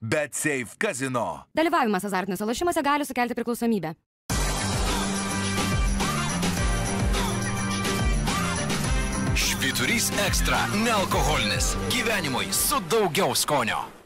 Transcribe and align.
Bet 0.00 0.34
Safe 0.34 0.76
Casino. 0.78 1.44
Dalyvavimas 1.56 2.04
azartiniuose 2.04 2.44
lošimuose 2.44 2.82
gali 2.82 3.04
sukelti 3.04 3.34
priklausomybę. 3.34 3.94
Švyturys 9.34 10.12
ekstra- 10.26 10.58
nealkoholinis. 10.86 11.76
Gyvenimui 11.90 12.52
su 12.52 12.80
daugiau 12.90 13.34
skonio. 13.34 13.97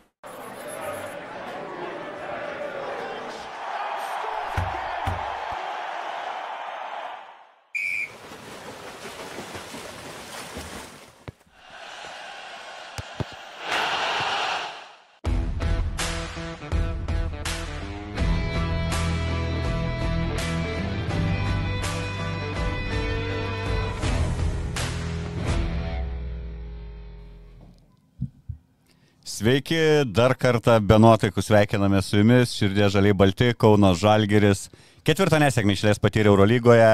Sveiki, 29.43 29.75
dar 30.07 30.37
kartą 30.39 30.77
be 30.87 30.95
nuotaikų 31.03 31.43
sveikiname 31.43 31.99
su 32.07 32.21
jumis, 32.21 32.53
širdė 32.55 32.87
žaliai 32.95 33.15
balti, 33.19 33.49
Kauno 33.59 33.89
Žalgeris. 33.99 34.69
Ketvirtą 35.03 35.41
nesėkmę 35.43 35.75
išlės 35.75 35.99
patyrė 35.99 36.31
Eurolygoje, 36.31 36.93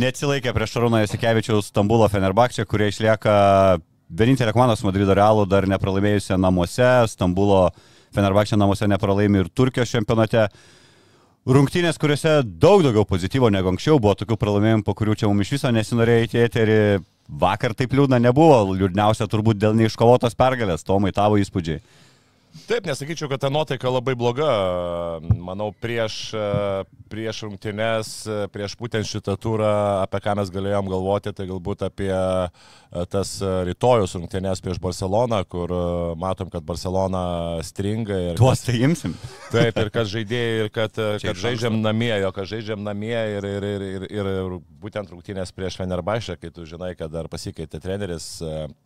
neatsilaikė 0.00 0.54
prieš 0.56 0.72
Šarūną 0.72 1.02
Jasikevičiaus 1.02 1.68
Stambulo 1.68 2.08
Fenerbakčią, 2.08 2.64
kurie 2.70 2.88
išlieka 2.88 3.34
vienintelė 4.08 4.54
komanda 4.56 4.78
su 4.80 4.88
Madrido 4.88 5.12
Realu 5.18 5.44
dar 5.44 5.68
nepralaimėjusią 5.68 6.40
namuose, 6.40 6.88
Stambulo 7.12 7.66
Fenerbakčia 8.16 8.56
namuose 8.56 8.88
nepralaimė 8.88 9.44
ir 9.44 9.52
Turkijos 9.52 9.92
čempionate. 9.92 10.46
Rungtynės, 11.44 12.00
kuriuose 12.00 12.38
daug 12.48 12.80
daugiau 12.86 13.04
pozityvo 13.12 13.52
negu 13.52 13.74
anksčiau 13.74 14.00
buvo 14.00 14.16
tokių 14.16 14.40
pralaimėjimų, 14.40 14.88
po 14.88 14.96
kurių 14.96 15.20
čia 15.20 15.28
mums 15.28 15.44
iš 15.44 15.58
viso 15.58 15.76
nesinorėjo 15.76 16.30
įti 16.30 16.44
eterį. 16.48 16.80
Vakar 17.28 17.74
taip 17.76 17.92
liūdna 17.92 18.16
nebuvo, 18.24 18.62
liūdniausia 18.72 19.28
turbūt 19.28 19.60
dėl 19.60 19.76
neiškovotos 19.76 20.36
pergalės, 20.38 20.86
Tomai 20.86 21.12
tavo 21.12 21.36
įspūdžiai. 21.36 21.82
Taip, 22.66 22.86
nesakyčiau, 22.88 23.28
kad 23.30 23.42
ta 23.42 23.50
nuotaika 23.52 23.90
labai 23.92 24.14
bloga. 24.18 24.48
Manau, 25.20 25.68
prieš, 25.84 26.32
prieš 27.12 27.42
rungtynes, 27.44 28.10
prieš 28.52 28.74
būtent 28.80 29.06
šitą 29.08 29.36
turą, 29.40 29.70
apie 30.02 30.20
ką 30.24 30.34
mes 30.40 30.50
galėjom 30.52 30.88
galvoti, 30.90 31.34
tai 31.36 31.46
galbūt 31.50 31.84
apie 31.86 32.10
tas 33.12 33.34
rytojus 33.68 34.14
rungtynės 34.16 34.62
prieš 34.64 34.80
Barceloną, 34.82 35.42
kur 35.50 35.72
matom, 36.18 36.48
kad 36.52 36.64
Barcelona 36.66 37.60
stringa. 37.66 38.34
Tuos 38.38 38.62
tai 38.64 38.78
imsim. 38.86 39.14
Taip, 39.52 39.76
ir 39.76 39.90
kad 39.92 40.08
žaidėjai, 40.08 40.54
ir 40.64 40.72
kad, 40.72 41.00
kad 41.22 41.38
žaidžiam 41.38 41.78
namie, 41.82 42.12
jo, 42.22 42.30
kad 42.36 42.48
žaidžiam 42.48 42.80
namie 42.84 43.16
ir, 43.36 43.48
ir, 43.48 43.66
ir, 43.68 43.84
ir, 43.88 44.06
ir 44.08 44.56
būtent 44.80 45.10
rungtynės 45.12 45.52
prieš 45.56 45.76
Fenerbašę, 45.80 46.38
kai 46.40 46.50
tu 46.54 46.64
žinai, 46.68 46.94
kad 46.98 47.12
dar 47.12 47.28
pasikeitė 47.30 47.80
treneris, 47.82 48.28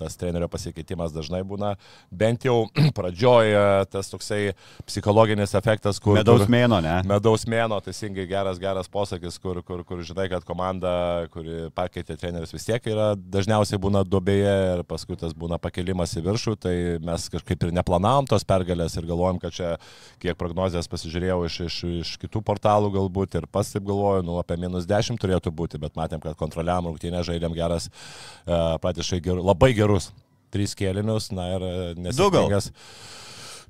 tas 0.01 0.19
trenerio 0.19 0.49
pasikeitimas 0.51 1.15
dažnai 1.15 1.43
būna 1.47 1.75
bent 2.11 2.47
jau 2.49 2.67
pradžioje 2.99 3.63
tas 3.93 4.11
toksai 4.11 4.41
psichologinis 4.89 5.55
efektas, 5.59 6.01
kur... 6.03 6.17
Medaus 6.19 6.49
mėno, 6.51 6.81
ne? 6.85 6.99
Medaus 7.09 7.47
mėno, 7.51 7.79
teisingai 7.85 8.27
geras, 8.31 8.61
geras 8.63 8.91
posakis, 8.93 9.39
kur, 9.43 9.63
kur, 9.67 9.85
kur 9.87 10.03
žinai, 10.07 10.29
kad 10.33 10.47
komanda, 10.49 11.29
kuri 11.33 11.69
pakeitė 11.77 12.19
treneris 12.19 12.55
vis 12.55 12.67
tiek 12.67 12.91
yra, 12.91 13.13
dažniausiai 13.17 13.81
būna 13.83 13.92
dobėje 14.01 14.55
ir 14.73 14.83
paskui 14.89 15.19
tas 15.21 15.35
būna 15.37 15.59
pakelimas 15.63 16.17
į 16.17 16.25
viršų, 16.25 16.55
tai 16.65 16.75
mes 17.05 17.29
kažkaip 17.33 17.69
ir 17.69 17.75
neplanavom 17.77 18.27
tos 18.31 18.47
pergalės 18.49 18.97
ir 18.97 19.07
galvojom, 19.11 19.39
kad 19.43 19.55
čia, 19.55 19.75
kiek 20.23 20.39
prognozijas 20.41 20.89
pasižiūrėjau 20.93 21.39
iš, 21.49 21.61
iš, 21.69 21.79
iš 22.01 22.15
kitų 22.25 22.43
portalų 22.49 22.91
galbūt 22.97 23.39
ir 23.41 23.49
pats 23.53 23.75
taip 23.77 23.85
galvoju, 23.89 24.25
nu 24.27 24.41
apie 24.41 24.57
minus 24.61 24.89
10 24.89 25.21
turėtų 25.21 25.53
būti, 25.55 25.81
bet 25.83 25.99
matėm, 26.01 26.25
kad 26.25 26.39
kontroliavom 26.41 26.91
rungtynę, 26.91 27.21
žaidėm 27.29 27.55
geras, 27.57 27.91
uh, 27.93 28.81
praktiškai 28.83 29.21
ger, 29.29 29.45
labai 29.45 29.75
gerus 29.77 30.11
trys 30.53 30.77
kėlinius, 30.77 31.31
na 31.33 31.49
ir 31.55 31.67
nesėkmingas. 32.01 32.71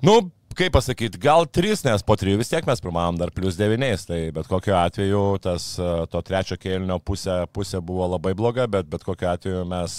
Nu, 0.03 0.17
kaip 0.57 0.73
pasakyti, 0.75 1.19
gal 1.21 1.45
trys, 1.47 1.81
nes 1.85 2.03
po 2.05 2.15
trijų 2.19 2.39
vis 2.41 2.49
tiek 2.51 2.65
mes 2.67 2.81
pirmavom 2.83 3.17
dar 3.19 3.31
plus 3.33 3.55
devyniais, 3.59 4.05
tai 4.07 4.19
bet 4.35 4.47
kokiu 4.49 4.75
atveju 4.79 5.21
tas 5.43 5.65
to 6.11 6.21
trečio 6.25 6.57
kėlinio 6.59 6.97
pusė, 6.99 7.43
pusė 7.53 7.81
buvo 7.83 8.07
labai 8.11 8.33
bloga, 8.37 8.67
bet 8.71 8.89
bet 8.91 9.05
kokiu 9.07 9.29
atveju 9.31 9.63
mes, 9.69 9.95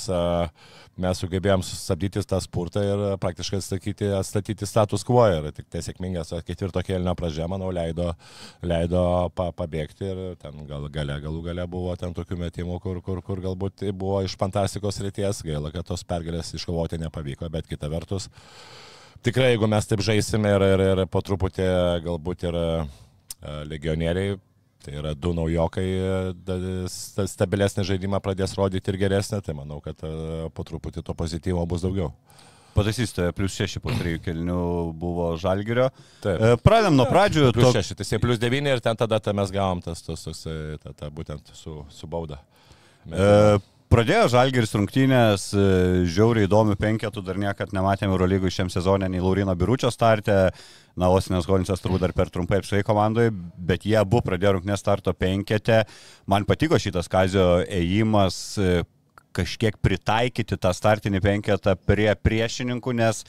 mes 1.01 1.23
sugebėjom 1.23 1.65
sustabdyti 1.67 2.23
tą 2.29 2.41
spurtą 2.45 2.85
ir 2.87 3.05
praktiškai 3.23 3.61
atstatyti, 3.63 4.11
atstatyti 4.19 4.69
status 4.69 5.07
quo. 5.07 5.25
Ir 5.33 5.51
tik 5.57 5.69
tai 5.73 5.83
sėkmingas 5.87 6.35
ketvirto 6.47 6.83
kėlinio 6.85 7.17
pradžia, 7.19 7.49
manau, 7.51 7.73
leido, 7.75 8.13
leido 8.63 9.05
pa, 9.35 9.51
pabėgti 9.57 10.09
ir 10.11 10.25
ten 10.43 10.65
gal 10.71 10.89
gale, 10.93 11.21
galų 11.25 11.45
gale 11.51 11.69
buvo 11.71 11.97
ten 12.01 12.17
tokių 12.17 12.41
metimų, 12.47 12.81
kur, 12.85 13.03
kur, 13.05 13.23
kur 13.25 13.45
galbūt 13.45 13.87
buvo 13.93 14.23
iš 14.27 14.39
fantastikos 14.41 15.03
ryties, 15.05 15.45
gaila, 15.47 15.73
kad 15.75 15.89
tos 15.89 16.07
pergalės 16.09 16.55
iškovoti 16.59 17.01
nepavyko, 17.03 17.51
bet 17.53 17.71
kita 17.71 17.93
vertus 17.93 18.31
tikrai, 19.25 19.55
jeigu 19.55 19.69
mes 19.71 19.89
taip 19.91 20.03
žaisime 20.05 20.53
ir, 20.57 20.67
ir, 20.75 20.83
ir 20.95 21.05
po 21.11 21.23
truputį 21.25 21.69
galbūt 22.05 22.47
ir 22.49 22.59
legionieriai, 23.69 24.39
tai 24.85 24.97
yra 25.01 25.15
du 25.17 25.33
naujokai, 25.37 25.87
stabilesnį 27.29 27.87
žaidimą 27.89 28.21
pradės 28.25 28.57
rodyti 28.59 28.93
ir 28.93 29.01
geresnį, 29.05 29.41
tai 29.45 29.57
manau, 29.57 29.81
kad 29.85 30.01
po 30.55 30.67
truputį 30.67 31.05
to 31.05 31.17
pozityvo 31.17 31.65
bus 31.69 31.85
daugiau. 31.85 32.13
Pataisysite, 32.75 33.29
plus 33.39 33.55
6 33.55 33.79
po 33.79 33.93
3 33.95 34.19
kelnių 34.25 34.63
buvo 34.99 35.29
žalgerio. 35.39 35.93
Taip. 36.25 36.43
Pradėm 36.67 36.97
nuo 36.99 37.07
pradžių. 37.07 37.53
Plus 37.55 37.77
6, 37.77 37.95
tai 38.01 38.19
plus 38.23 38.41
9 38.43 38.73
ir 38.73 38.83
ten 38.83 38.99
tada 38.99 39.21
ta 39.23 39.35
mes 39.37 39.53
gavom 39.55 39.83
tas, 39.85 40.03
tas, 40.03 40.25
tas, 40.27 40.41
ta, 40.83 40.95
ta, 40.99 41.11
būtent 41.15 41.55
su, 41.55 41.85
su 41.95 42.11
bauda. 42.11 42.41
E, 43.07 43.29
Pradėjo 43.95 44.25
Žalgiris 44.27 44.73
rungtynės, 44.75 45.43
žiauriai 46.11 46.49
įdomių 46.49 46.75
penketų, 46.81 47.23
dar 47.23 47.37
niekad 47.39 47.71
nematėme 47.77 48.11
Eurolygų 48.17 48.51
šiam 48.51 48.67
sezonė, 48.73 49.07
nei 49.07 49.23
Laurino 49.23 49.55
Biručio 49.55 49.87
startė, 49.95 50.49
na, 50.99 51.13
Osinės 51.15 51.47
Holinsas 51.47 51.79
turbūt 51.79 52.03
dar 52.03 52.15
per 52.17 52.33
trumpai 52.35 52.59
apšai 52.59 52.83
komandoje, 52.83 53.31
bet 53.55 53.87
jie 53.87 53.95
abu 54.01 54.19
pradėjo 54.27 54.57
rungtynės 54.57 54.83
starto 54.83 55.15
penketę. 55.15 55.85
Man 56.27 56.43
patiko 56.43 56.75
šitas 56.83 57.07
Kazio 57.13 57.61
ėjimas 57.63 58.41
kažkiek 59.39 59.79
pritaikyti 59.79 60.59
tą 60.59 60.75
startinį 60.75 61.23
penketą 61.23 61.79
prie 61.87 62.11
priešininkų, 62.19 62.99
nes 62.99 63.23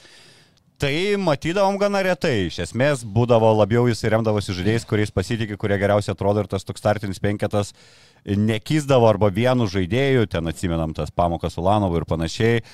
Tai 0.76 0.92
matydavom 1.16 1.78
gana 1.80 2.02
retai. 2.04 2.50
Iš 2.50 2.58
esmės 2.66 3.00
būdavo 3.00 3.48
labiau 3.56 3.86
jis 3.88 4.02
remdavosi 4.12 4.52
žaidėjais, 4.52 4.84
kuriais 4.84 5.14
pasitikė, 5.14 5.56
kurie 5.56 5.78
geriausiai 5.80 6.12
atrodo 6.12 6.42
ir 6.42 6.50
tas 6.52 6.68
toks 6.68 6.82
startinis 6.82 7.22
penketas 7.24 7.70
nekyzdavo 8.26 9.06
arba 9.06 9.30
vienu 9.30 9.68
žaidėju, 9.70 10.26
ten 10.30 10.50
atsimenam 10.50 10.94
tas 10.96 11.12
pamokas 11.14 11.58
Ulanovų 11.60 12.00
ir 12.00 12.06
panašiai. 12.10 12.64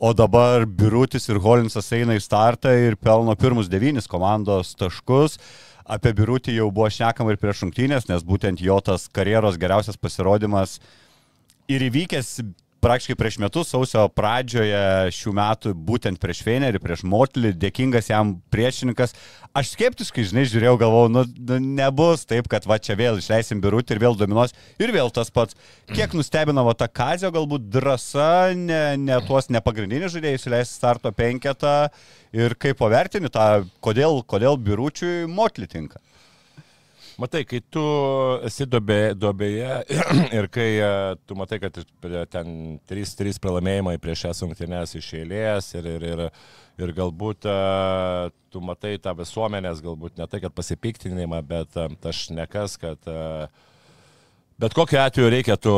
O 0.00 0.14
dabar 0.16 0.64
Birutis 0.64 1.28
ir 1.28 1.40
Holinsas 1.44 1.92
eina 1.92 2.16
į 2.16 2.24
startą 2.24 2.72
ir 2.72 2.96
pelno 2.96 3.36
pirmus 3.36 3.68
devynis 3.72 4.08
komandos 4.08 4.72
taškus. 4.80 5.36
Apie 5.84 6.14
Birutį 6.16 6.56
jau 6.56 6.70
buvo 6.72 6.88
šnekama 6.92 7.34
ir 7.34 7.40
prieš 7.42 7.64
šimtinės, 7.64 8.08
nes 8.08 8.24
būtent 8.24 8.62
jo 8.62 8.78
tas 8.80 9.08
karjeros 9.12 9.58
geriausias 9.60 9.98
pasirodymas 10.00 10.78
ir 11.68 11.82
įvykęs 11.90 12.38
praktiškai 12.82 13.16
prieš 13.18 13.38
metus, 13.42 13.70
sausio 13.70 14.04
pradžioje 14.10 15.12
šių 15.14 15.32
metų, 15.38 15.72
būtent 15.88 16.20
prieš 16.22 16.42
Fenerį, 16.46 16.80
prieš 16.82 17.04
Motlį, 17.06 17.52
dėkingas 17.62 18.10
jam 18.10 18.34
priešininkas. 18.52 19.14
Aš 19.56 19.74
skeptiškai, 19.76 20.24
žinai, 20.30 20.44
žiūrėjau, 20.50 20.78
galvojau, 20.80 21.12
nu, 21.12 21.24
nu 21.48 21.58
nebus 21.78 22.26
taip, 22.28 22.48
kad 22.50 22.66
va 22.68 22.80
čia 22.82 22.96
vėl 22.98 23.20
išleisim 23.20 23.62
birutį 23.62 23.96
ir 23.96 24.02
vėl 24.02 24.18
dominuos. 24.18 24.54
Ir 24.82 24.94
vėl 24.94 25.12
tas 25.14 25.30
pats. 25.30 25.58
Kiek 25.92 26.16
nustebino 26.18 26.64
va 26.66 26.74
ta 26.78 26.88
kazio, 26.90 27.30
galbūt 27.34 27.68
drąsa, 27.72 28.30
ne, 28.58 28.82
ne 28.98 29.20
tuos 29.28 29.50
nepagrindinius 29.52 30.16
žaidėjus 30.16 30.48
įleisti 30.50 30.80
starto 30.80 31.12
penketą 31.14 31.76
ir 32.34 32.56
kaip 32.58 32.80
pavertini 32.80 33.30
tą, 33.32 33.66
kodėl, 33.84 34.24
kodėl 34.26 34.58
biručiui 34.58 35.28
Motlį 35.30 35.70
tinka. 35.70 36.02
Matai, 37.22 37.44
kai 37.46 37.60
tu 37.70 37.82
esi 38.48 38.64
duobė, 38.66 39.12
duobėje 39.14 39.74
ir 40.38 40.48
kai 40.50 40.66
tu 41.28 41.36
matai, 41.38 41.60
kad 41.62 41.76
ten 42.32 42.80
3-3 42.90 43.38
pralaimėjimai 43.44 43.94
prieš 44.02 44.24
šias 44.24 44.42
rungtynės 44.42 44.96
iš 44.98 45.10
eilės 45.20 45.68
ir, 45.76 45.86
ir, 45.92 46.06
ir, 46.08 46.22
ir 46.82 46.94
galbūt 46.96 47.46
tu 48.50 48.62
matai 48.66 48.96
tą 49.04 49.14
visuomenės, 49.20 49.84
galbūt 49.84 50.18
ne 50.18 50.26
tai, 50.32 50.42
kad 50.42 50.56
pasipiktinimą, 50.56 51.38
bet 51.46 51.78
aš 51.78 52.24
nekas, 52.34 52.74
kad 52.82 53.06
Bet 54.62 54.76
kokiu 54.78 55.00
atveju 55.02 55.26
reikia 55.32 55.56
tų 55.58 55.72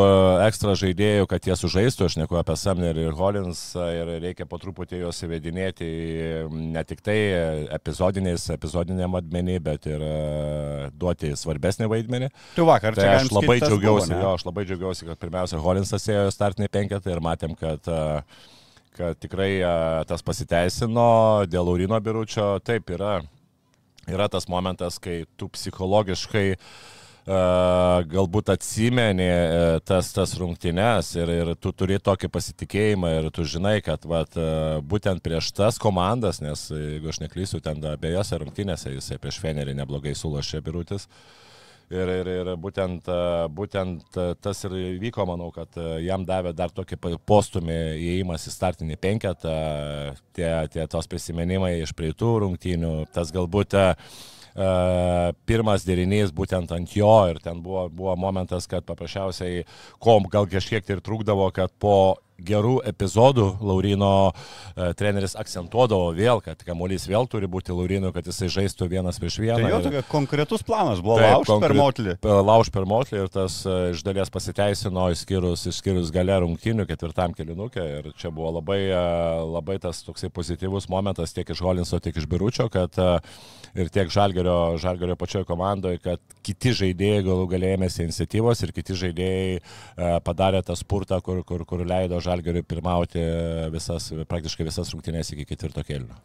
ekstra 0.45 0.75
žaidėjų, 0.77 1.25
kad 1.31 1.47
jie 1.49 1.55
sužaistų, 1.57 2.05
aš 2.05 2.17
neku 2.21 2.37
apie 2.37 2.53
Samnerį 2.61 3.07
ir 3.07 3.15
Hollins, 3.17 3.61
ir 3.81 4.11
reikia 4.21 4.45
po 4.45 4.59
truputį 4.61 4.99
juos 5.01 5.23
įvedinėti 5.25 5.87
ne 6.53 6.83
tik 6.85 7.01
tai 7.07 7.15
epizodiniais, 7.73 8.45
epizodiniam 8.53 9.17
atmenį, 9.17 9.55
bet 9.65 9.89
ir 9.89 10.05
duoti 11.01 11.33
svarbesnį 11.33 11.89
vaidmenį. 11.95 12.29
Tu 12.59 12.67
vakar 12.69 12.99
tai 12.99 13.07
aš 13.15 13.33
labai 13.33 13.57
džiaugiausi, 13.63 14.11
buvo, 14.13 14.21
jo, 14.21 14.33
aš 14.37 14.45
labai 14.51 14.65
džiaugiausi, 14.69 15.09
kad 15.09 15.23
pirmiausia 15.23 15.61
Hollinsas 15.65 16.05
ėjo 16.13 16.27
startinį 16.37 16.69
penketą 16.77 17.15
ir 17.15 17.25
matėm, 17.25 17.57
kad 17.57 17.89
kad 18.95 19.17
tikrai 19.19 19.55
tas 20.07 20.21
pasiteisino 20.23 21.07
dėl 21.49 21.71
Laurino 21.71 21.97
biručio, 22.05 22.59
taip 22.61 22.93
yra 22.93 23.23
yra 24.13 24.29
tas 24.29 24.45
momentas, 24.53 25.01
kai 25.01 25.23
tu 25.41 25.49
psichologiškai 25.57 26.51
uh, 26.53 26.69
galbūt 27.25 28.51
atsimeni 28.53 29.29
tas, 29.89 30.11
tas 30.13 30.35
rungtynes 30.37 31.15
ir, 31.17 31.31
ir 31.33 31.53
tu 31.57 31.73
turi 31.73 31.97
tokį 31.97 32.29
pasitikėjimą 32.29 33.13
ir 33.19 33.31
tu 33.33 33.47
žinai, 33.49 33.79
kad 33.85 34.05
vat, 34.05 34.37
būtent 34.85 35.25
prieš 35.25 35.55
tas 35.57 35.81
komandas, 35.81 36.43
nes 36.45 36.69
jeigu 36.69 37.09
aš 37.09 37.23
neklysiu, 37.23 37.63
ten 37.65 37.81
abiejose 37.95 38.37
rungtynėse 38.43 38.93
jisai 38.93 39.19
prieš 39.23 39.41
Fenerį 39.41 39.77
neblogai 39.79 40.13
sulošė 40.15 40.61
birutis. 40.65 41.09
Ir, 41.93 42.09
ir, 42.09 42.29
ir 42.29 42.49
būtent, 42.57 43.09
būtent 43.53 44.17
tas 44.41 44.63
ir 44.65 44.77
vyko, 45.01 45.27
manau, 45.29 45.51
kad 45.53 45.77
jam 46.01 46.25
davė 46.25 46.55
dar 46.57 46.73
tokį 46.73 46.97
postumį 47.29 47.81
įėjimas 48.01 48.49
į 48.49 48.53
startinį 48.53 48.97
penketą, 49.01 49.57
tie, 50.37 50.49
tie 50.73 50.87
tos 50.89 51.09
prisiminimai 51.09 51.77
iš 51.83 51.93
praeitų 51.97 52.39
rungtynių, 52.47 52.95
tas 53.13 53.33
galbūt 53.37 53.77
uh, 53.77 53.93
pirmas 54.55 55.83
derinys 55.87 56.31
būtent 56.35 56.71
ant 56.77 56.93
jo 56.95 57.15
ir 57.31 57.41
ten 57.43 57.63
buvo, 57.63 57.89
buvo 57.91 58.15
momentas, 58.17 58.69
kad 58.71 58.87
paprasčiausiai, 58.87 59.65
ko 59.99 60.21
gal 60.31 60.47
kažkiek 60.51 60.85
tai 60.87 60.99
ir 60.99 61.03
trūkdavo, 61.05 61.49
kad 61.55 61.75
po 61.83 62.17
gerų 62.43 62.79
epizodų 62.89 63.47
Laurino 63.63 64.33
e, 64.33 64.91
treneris 64.99 65.37
akcentuodavo 65.39 66.11
vėl, 66.17 66.41
kad 66.45 66.61
kamuolys 66.67 67.07
vėl 67.07 67.29
turi 67.31 67.49
būti 67.51 67.75
Laurino, 67.75 68.11
kad 68.15 68.27
jisai 68.27 68.51
žaistų 68.53 68.89
vienas 68.91 69.21
prieš 69.23 69.39
vieną. 69.43 69.61
Tai 69.63 69.71
jo 69.71 69.81
tokia 69.87 70.03
konkretus 70.11 70.65
planas 70.67 71.03
buvo 71.05 71.21
lauž 71.23 71.49
konkre... 71.49 71.71
per 71.71 71.77
motlį. 71.79 72.17
Lauž 72.51 72.73
per 72.75 72.89
motlį 72.91 73.23
ir 73.23 73.33
tas 73.35 73.61
e, 73.63 73.77
iš 73.95 74.03
dalies 74.07 74.33
pasiteisino, 74.35 75.07
išskyrus, 75.15 75.67
išskyrus 75.71 76.11
gale 76.15 76.41
rungtinių 76.45 76.89
ketvirtam 76.91 77.37
kilinukė. 77.39 77.87
Ir 78.01 78.11
čia 78.19 78.33
buvo 78.35 78.57
labai, 78.59 78.81
e, 78.89 79.05
labai 79.55 79.79
tas 79.83 80.03
toksai 80.07 80.33
pozityvus 80.35 80.91
momentas 80.93 81.37
tiek 81.37 81.55
iš 81.55 81.63
Holinso, 81.65 82.03
tiek 82.03 82.19
iš 82.19 82.27
Biručio, 82.31 82.67
kad 82.73 82.99
ir 83.75 83.91
tiek 83.95 84.11
Žalgerio, 84.11 84.77
Žalgerio 84.83 85.17
pačioje 85.19 85.47
komandoje, 85.47 86.01
kad 86.03 86.23
kiti 86.47 86.75
žaidėjai 86.77 87.25
galų 87.27 87.47
galėjėmėsi 87.55 88.05
iniciatyvos 88.05 88.63
ir 88.63 88.73
kiti 88.77 88.97
žaidėjai 88.99 90.21
padarė 90.27 90.63
tą 90.67 90.77
spurtą, 90.79 91.19
kur, 91.25 91.43
kur, 91.47 91.65
kur 91.69 91.83
leido 91.87 92.21
Žalgeriui 92.25 92.65
pirmauti 92.67 93.23
visas, 93.75 94.11
praktiškai 94.31 94.67
visas 94.69 94.91
rungtynės 94.95 95.35
iki 95.35 95.47
ketvirto 95.49 95.85
kelio. 95.87 96.19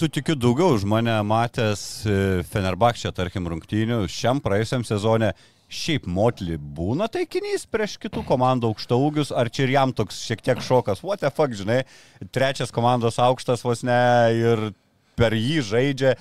Tu 0.00 0.08
tikiu 0.10 0.34
daugiau 0.34 0.74
už 0.74 0.86
mane 0.88 1.14
matęs 1.26 1.82
e, 2.08 2.14
Fenerbakščia, 2.48 3.12
tarkim, 3.14 3.46
rungtynių 3.52 4.02
šiam 4.10 4.42
praėjusiam 4.42 4.86
sezonė. 4.88 5.32
Šiaip 5.72 6.04
Motli 6.10 6.58
būna 6.60 7.06
taikinys 7.08 7.62
prieš 7.70 7.94
kitų 8.02 8.26
komandų 8.28 8.68
aukšta 8.68 8.98
ūgius, 9.00 9.30
ar 9.32 9.48
čia 9.48 9.64
ir 9.64 9.72
jam 9.78 9.94
toks 9.96 10.18
šiek 10.26 10.42
tiek 10.44 10.60
šokas, 10.60 11.00
what 11.00 11.22
the 11.22 11.30
fuck, 11.32 11.54
žinai, 11.56 11.78
trečias 12.28 12.74
komandos 12.74 13.16
aukštas 13.22 13.64
vos 13.64 13.80
ne 13.88 14.02
ir 14.36 14.66
per 15.16 15.32
jį 15.32 15.62
žaidžia 15.70 16.12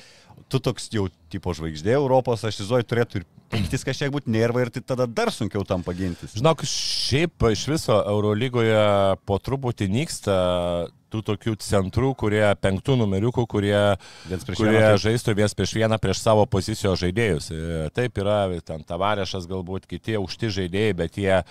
tu 0.51 0.59
toks 0.59 0.89
jau 0.91 1.07
tipo 1.31 1.53
žvaigždė 1.55 1.95
Europos, 1.95 2.43
aš 2.43 2.59
įsivaizduoju, 2.59 2.87
turėtų 2.91 3.21
ir 3.21 3.27
pyktis 3.51 3.85
kažkiek 3.87 4.13
būti 4.13 4.31
nervai 4.33 4.65
ir 4.65 4.71
tai 4.73 4.83
tada 4.93 5.07
dar 5.07 5.31
sunkiau 5.33 5.65
tam 5.67 5.83
pagintis. 5.85 6.35
Žinok, 6.37 6.63
šiaip 6.67 7.47
iš 7.51 7.67
viso 7.71 7.99
Eurolygoje 7.99 8.81
po 9.27 9.37
truputį 9.43 9.89
nyksta 9.91 10.37
tų 11.11 11.21
tokių 11.31 11.55
centrų, 11.61 12.13
kurie 12.19 12.43
penktų 12.61 12.95
numeriukų, 13.01 13.45
kurie, 13.49 13.75
kurie 14.55 14.83
žaistų 15.01 15.35
viens 15.37 15.55
prieš 15.57 15.75
vieną 15.77 15.99
prieš 16.01 16.21
savo 16.23 16.45
pozicijos 16.49 17.01
žaidėjus. 17.01 17.51
E, 17.51 17.89
taip 17.95 18.17
yra, 18.21 18.39
ten 18.65 18.85
tavarešas 18.87 19.47
galbūt 19.49 19.87
kiti 19.91 20.17
aukšti 20.19 20.51
žaidėjai, 20.57 20.97
bet 21.03 21.19
jie, 21.19 21.41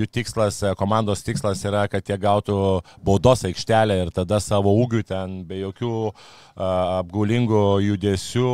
jų 0.00 0.08
tikslas, 0.10 0.62
e, 0.64 0.74
komandos 0.78 1.24
tikslas 1.26 1.62
yra, 1.68 1.86
kad 1.92 2.06
jie 2.08 2.18
gautų 2.20 2.58
baudos 3.04 3.44
aikštelę 3.48 4.00
ir 4.04 4.14
tada 4.14 4.40
savo 4.42 4.72
ūgių 4.82 5.04
ten 5.10 5.40
be 5.48 5.60
jokių 5.60 5.94
a, 6.10 6.70
apgaulingų 7.00 7.64
judesių 7.84 8.50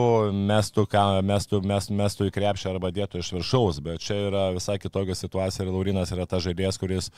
mestų, 0.50 0.86
mestų, 1.26 1.62
mes, 1.66 1.90
mestų 1.90 2.30
į 2.30 2.34
krepšį 2.36 2.70
arba 2.72 2.92
dėtų 2.94 3.22
iš 3.22 3.32
viršaus. 3.36 3.80
Bet 3.84 4.04
čia 4.04 4.18
yra 4.28 4.44
visai 4.56 4.78
kitokia 4.82 5.16
situacija 5.18 5.66
ir 5.66 5.72
Laurinas 5.72 6.12
yra 6.14 6.26
ta 6.28 6.40
žaidėjas, 6.42 6.80
kuris, 6.80 7.10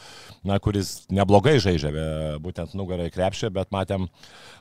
na, 0.47 0.59
kuris 0.63 1.09
neblogai 1.13 1.59
žaidžia, 1.63 1.93
būtent 2.43 2.75
nugarai 2.79 3.11
krepšį 3.15 3.38
krepšį, 3.39 3.55
bet 3.55 3.71
matėm, 3.73 4.09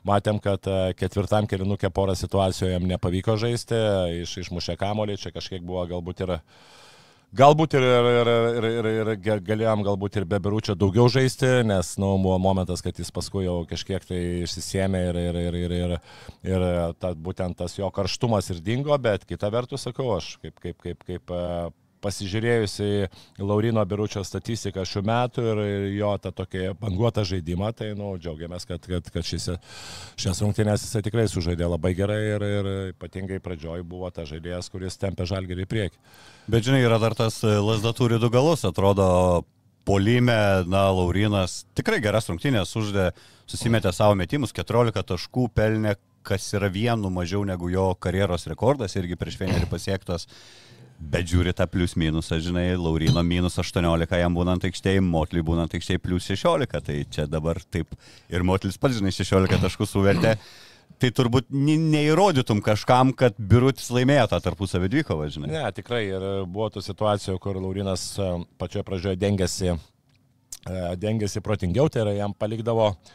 matėm 0.06 0.40
kad 0.40 0.68
e, 0.68 0.94
ketvirtam 0.98 1.48
kilinukė 1.48 1.90
porą 1.90 2.16
situacijų 2.16 2.74
jam 2.74 2.88
nepavyko 2.88 3.38
žaisti, 3.38 3.76
iš, 4.24 4.38
išmušė 4.46 4.78
kamolį, 4.78 5.18
čia 5.18 5.32
kažkiek 5.32 5.64
buvo 5.64 5.86
galbūt 5.88 6.26
ir... 6.26 6.40
Galbūt 7.36 7.74
ir, 7.76 7.84
ir, 7.84 8.30
ir, 8.32 8.66
ir, 8.88 9.10
ir, 9.20 9.40
galėjom 9.44 9.82
galbūt 9.84 10.16
ir 10.16 10.26
be 10.26 10.38
biručio 10.40 10.78
daugiau 10.80 11.10
žaisti, 11.12 11.60
nes 11.68 11.90
nu, 12.00 12.14
buvo 12.24 12.38
momentas, 12.40 12.80
kad 12.80 12.96
jis 12.96 13.12
paskui 13.12 13.44
jau 13.44 13.66
kažkiek 13.68 14.06
tai 14.08 14.22
išsisėmė 14.46 15.02
ir, 15.10 15.20
ir, 15.20 15.40
ir, 15.42 15.58
ir, 15.60 15.74
ir, 15.76 15.96
ir 16.48 16.66
ta, 16.96 17.12
būtent 17.12 17.60
tas 17.60 17.76
jo 17.76 17.90
karštumas 17.92 18.48
ir 18.54 18.64
dingo, 18.64 18.96
bet 18.96 19.28
kita 19.28 19.52
vertus 19.52 19.84
sakau, 19.90 20.14
aš 20.16 20.38
kaip, 20.40 20.56
kaip, 20.64 20.80
kaip, 20.80 21.04
kaip 21.04 21.36
pasižiūrėjus 22.04 22.76
į 22.84 22.92
Laurino 23.44 23.84
Biručio 23.90 24.24
statistiką 24.28 24.86
šių 24.88 25.04
metų 25.08 25.46
ir 25.52 25.62
jo 25.98 26.14
tą 26.22 26.32
tokį 26.42 26.64
banguotą 26.82 27.26
žaidimą, 27.28 27.72
tai 27.78 27.92
nu, 27.98 28.14
džiaugiamės, 28.22 28.68
kad, 28.70 28.86
kad, 28.88 29.12
kad 29.14 29.28
šis, 29.28 29.50
šias 30.20 30.42
rungtynės 30.44 30.86
jisai 30.86 31.04
tikrai 31.06 31.28
sužaidė 31.32 31.70
labai 31.70 31.94
gerai 31.98 32.22
ir, 32.36 32.48
ir 32.62 32.72
ypatingai 32.94 33.42
pradžioj 33.44 33.86
buvo 33.88 34.12
ta 34.14 34.28
žaidėjas, 34.30 34.72
kuris 34.74 35.00
tempė 35.02 35.28
žalgerį 35.30 35.68
į 35.68 35.72
priekį. 35.74 36.02
Bet 36.52 36.68
žinai, 36.68 36.82
yra 36.86 37.00
dar 37.02 37.18
tas 37.18 37.42
e, 37.44 37.58
lasda 37.60 37.94
turi 37.98 38.20
du 38.22 38.32
galus, 38.34 38.64
atrodo, 38.68 39.08
polime, 39.88 40.36
na, 40.68 40.88
Laurinas 40.92 41.62
tikrai 41.78 42.02
geras 42.04 42.28
rungtynės 42.28 42.74
uždė, 42.76 43.12
susimetė 43.48 43.94
savo 43.96 44.18
metimus, 44.20 44.52
14 44.56 45.04
taškų 45.14 45.48
pelnė, 45.56 45.96
kas 46.28 46.50
yra 46.58 46.68
vienu 46.68 47.12
mažiau 47.14 47.46
negu 47.48 47.70
jo 47.72 47.94
karjeros 48.04 48.50
rekordas, 48.52 48.98
irgi 49.00 49.16
prieš 49.20 49.40
vienerį 49.40 49.70
pasiektas. 49.72 50.28
Bet 50.98 51.28
žiūri 51.30 51.54
tą 51.54 51.68
plius 51.70 51.94
minusą, 52.00 52.40
žinai, 52.42 52.72
Laurino 52.74 53.22
minus 53.22 53.60
18 53.62 54.18
jam 54.18 54.34
būnant 54.34 54.64
aikštėje, 54.66 55.04
Motliui 55.06 55.44
būnant 55.46 55.76
aikštėje 55.78 56.02
plus 56.02 56.26
16, 56.26 56.80
tai 56.88 56.96
čia 57.14 57.28
dabar 57.30 57.60
taip 57.62 57.94
ir 58.34 58.46
Motlis 58.48 58.80
pats, 58.82 58.98
žinai, 58.98 59.14
16 59.14 59.62
taškų 59.62 59.88
suvertė. 59.90 60.34
Tai 60.98 61.12
turbūt 61.14 61.52
neįrodytum 61.54 62.64
kažkam, 62.66 63.12
kad 63.14 63.38
Birutis 63.38 63.92
laimėjo 63.94 64.26
tą 64.32 64.40
tarpusavį 64.48 64.90
dvikovą, 64.96 65.28
žinai. 65.30 65.52
Ne, 65.54 65.66
tikrai 65.78 66.08
ir 66.08 66.26
buvo 66.50 66.72
tų 66.74 66.82
situacijų, 66.82 67.38
kur 67.44 67.60
Laurinas 67.62 68.08
e, 68.18 68.32
pačioje 68.58 68.86
pradžioje 68.88 69.20
dengėsi, 69.22 69.76
e, 69.76 70.80
dengėsi 70.98 71.44
protingiau, 71.46 71.92
tai 71.94 72.02
yra 72.08 72.16
jam 72.18 72.34
palikdavo 72.34 72.88
uh, 72.96 73.14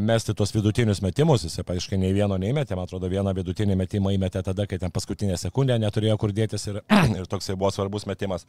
mesti 0.00 0.34
tos 0.34 0.54
vidutinius 0.54 1.02
metimus, 1.02 1.44
jis 1.44 1.60
paaiškiai 1.66 2.00
nei 2.00 2.14
vieno 2.16 2.38
neįmetė, 2.40 2.76
man 2.76 2.88
atrodo, 2.88 3.10
vieną 3.12 3.34
vidutinį 3.36 3.76
metimą 3.76 4.14
įmetė 4.16 4.42
tada, 4.46 4.66
kai 4.66 4.78
ten 4.80 4.92
paskutinę 4.94 5.36
sekundę 5.40 5.78
neturėjo 5.78 6.16
kur 6.20 6.32
dėtis 6.32 6.68
ir, 6.70 6.80
ir 7.18 7.26
toksai 7.28 7.58
buvo 7.58 7.72
svarbus 7.74 8.08
metimas. 8.08 8.46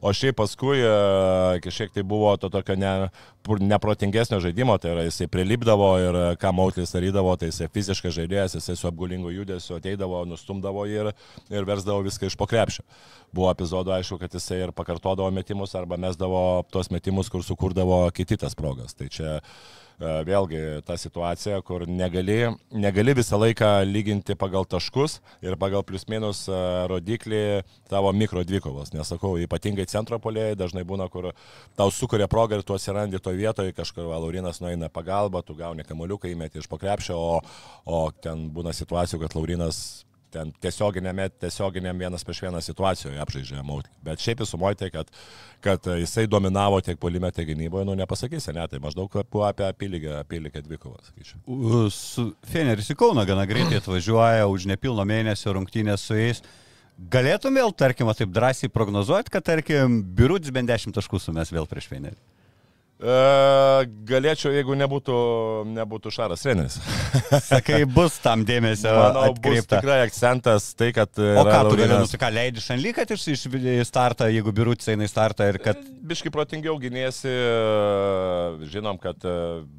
O 0.00 0.14
šiaip 0.16 0.38
paskui 0.38 0.78
kažkiek 1.60 1.90
tai 1.92 2.02
buvo 2.08 2.30
to 2.40 2.48
tokio 2.48 2.72
ne, 2.80 3.10
neprotingesnio 3.68 4.38
žaidimo, 4.40 4.78
tai 4.80 4.94
yra 4.94 5.02
jisai 5.04 5.26
prilipdavo 5.28 5.90
ir 6.00 6.18
ką 6.40 6.54
Mautlis 6.56 6.94
darydavo, 6.96 7.34
tai 7.36 7.50
jisai 7.50 7.68
fiziškai 7.68 8.12
žaidėjas, 8.16 8.56
jisai 8.56 8.78
su 8.80 8.88
apgulingu 8.88 9.28
judesiu 9.34 9.76
ateidavo, 9.76 10.22
nustumdavo 10.30 10.86
ir, 10.88 11.12
ir 11.52 11.68
versdavo 11.68 12.00
viską 12.08 12.30
iš 12.32 12.38
pokrepšio. 12.40 12.86
Buvo 13.36 13.52
epizodų, 13.52 13.92
aišku, 13.98 14.16
kad 14.22 14.32
jisai 14.40 14.62
ir 14.64 14.72
pakartodavo 14.72 15.28
metimus 15.36 15.76
arba 15.76 16.00
mesdavo 16.00 16.64
tos 16.72 16.88
metimus, 16.90 17.28
kur 17.28 17.44
sukurdavo 17.44 18.06
kiti 18.16 18.40
tas 18.40 18.56
progas. 18.56 18.96
Tai 18.96 19.12
čia 19.12 19.36
E, 19.36 19.79
vėlgi 20.00 20.80
ta 20.86 20.96
situacija, 20.96 21.60
kur 21.66 21.84
negali, 21.88 22.38
negali 22.72 23.14
visą 23.18 23.38
laiką 23.40 23.68
lyginti 23.84 24.36
pagal 24.38 24.64
taškus 24.64 25.18
ir 25.44 25.56
pagal 25.60 25.84
plius 25.86 26.06
minus 26.08 26.46
e, 26.48 26.56
rodiklį 26.90 27.42
tavo 27.90 28.12
mikro 28.16 28.44
dvikovos. 28.46 28.94
Nesakau, 28.96 29.36
ypatingai 29.44 29.86
centro 29.90 30.20
polėjai 30.22 30.58
dažnai 30.58 30.84
būna, 30.88 31.08
kur 31.12 31.30
tau 31.76 31.92
sukuria 31.92 32.28
progą 32.30 32.60
ir 32.60 32.66
tu 32.66 32.76
atsirandi 32.76 33.20
toje 33.20 33.40
vietoje, 33.40 33.76
kažkur 33.76 34.08
Laurinas 34.10 34.62
nueina 34.64 34.88
pagalba, 34.92 35.44
tu 35.44 35.56
gauni 35.58 35.84
kamoliuką, 35.86 36.30
įmeti 36.32 36.62
iš 36.62 36.70
pokrepšio, 36.70 37.16
o, 37.16 37.40
o 37.84 38.04
ten 38.10 38.48
būna 38.54 38.72
situacijų, 38.76 39.24
kad 39.24 39.36
Laurinas 39.36 40.04
ten 40.32 40.52
tiesioginėme, 40.62 41.28
tiesioginiam 41.42 41.98
vienas 42.00 42.24
prieš 42.26 42.44
vieną 42.46 42.62
situacijoje 42.64 43.20
apžaidžia 43.22 43.64
Mautlį. 43.66 43.90
Bet 44.06 44.22
šiaip 44.22 44.44
įsumuoju 44.44 44.78
tai, 44.80 44.90
kad, 44.94 45.10
kad 45.64 45.90
jisai 46.00 46.26
dominavo 46.30 46.80
tiek 46.84 46.98
polime, 47.00 47.32
tiek 47.34 47.48
gynyboje, 47.50 47.88
nu 47.88 47.96
nepasakysi, 47.98 48.54
ne, 48.56 48.64
tai 48.70 48.80
maždaug 48.82 49.12
buvo 49.32 49.44
apie 49.48 49.66
apylygę, 49.68 50.16
apylygę 50.22 50.64
dvikovą, 50.66 51.02
sakyčiau. 51.10 51.42
Su 51.94 52.30
Feneris 52.52 52.90
į 52.92 52.98
Kauną 53.00 53.26
gana 53.28 53.46
greitai 53.50 53.80
atvažiuoja 53.82 54.48
už 54.50 54.68
nepilno 54.70 55.06
mėnesio 55.08 55.54
rungtynės 55.56 56.06
su 56.06 56.18
jais. 56.18 56.44
Galėtum 57.10 57.56
vėl, 57.56 57.72
tarkim, 57.72 58.10
taip 58.12 58.32
drąsiai 58.34 58.68
prognozuoti, 58.72 59.32
kad, 59.32 59.46
tarkim, 59.46 60.02
Birutis 60.16 60.52
bent 60.52 60.68
10 60.68 60.92
taškų 60.96 61.22
sumes 61.22 61.52
vėl 61.54 61.68
prieš 61.68 61.88
Fenerį? 61.88 62.18
E, 63.00 63.84
galėčiau, 64.04 64.50
jeigu 64.52 64.74
nebūtų, 64.76 65.14
nebūtų 65.72 66.10
Šaras 66.12 66.42
treneris. 66.44 66.74
Sakai, 67.48 67.78
bus 67.88 68.18
tam 68.20 68.42
dėmesio. 68.44 68.92
Manau, 68.92 69.22
bus 69.30 69.38
atkreipta. 69.38 69.78
tikrai 69.80 69.96
akcentas 70.04 70.66
tai, 70.76 70.90
kad... 70.96 71.08
O 71.16 71.44
ką 71.48 71.62
tu 71.70 71.78
gali, 71.78 71.86
Laurinas- 71.86 72.12
tai 72.12 72.20
ką 72.20 72.30
leidži 72.36 72.64
šanly, 72.66 72.92
kad 72.98 73.14
iš, 73.16 73.24
iš 73.32 73.46
startą, 73.88 74.28
jeigu 74.28 74.52
birutis 74.52 74.92
eina 74.92 75.08
į 75.08 75.12
startą 75.14 75.48
ir 75.48 75.60
kad... 75.64 75.80
Biški 76.10 76.32
protingiau 76.34 76.76
gynėsi, 76.82 77.32
žinom, 78.68 79.00
kad 79.00 79.24
e, 79.24 79.34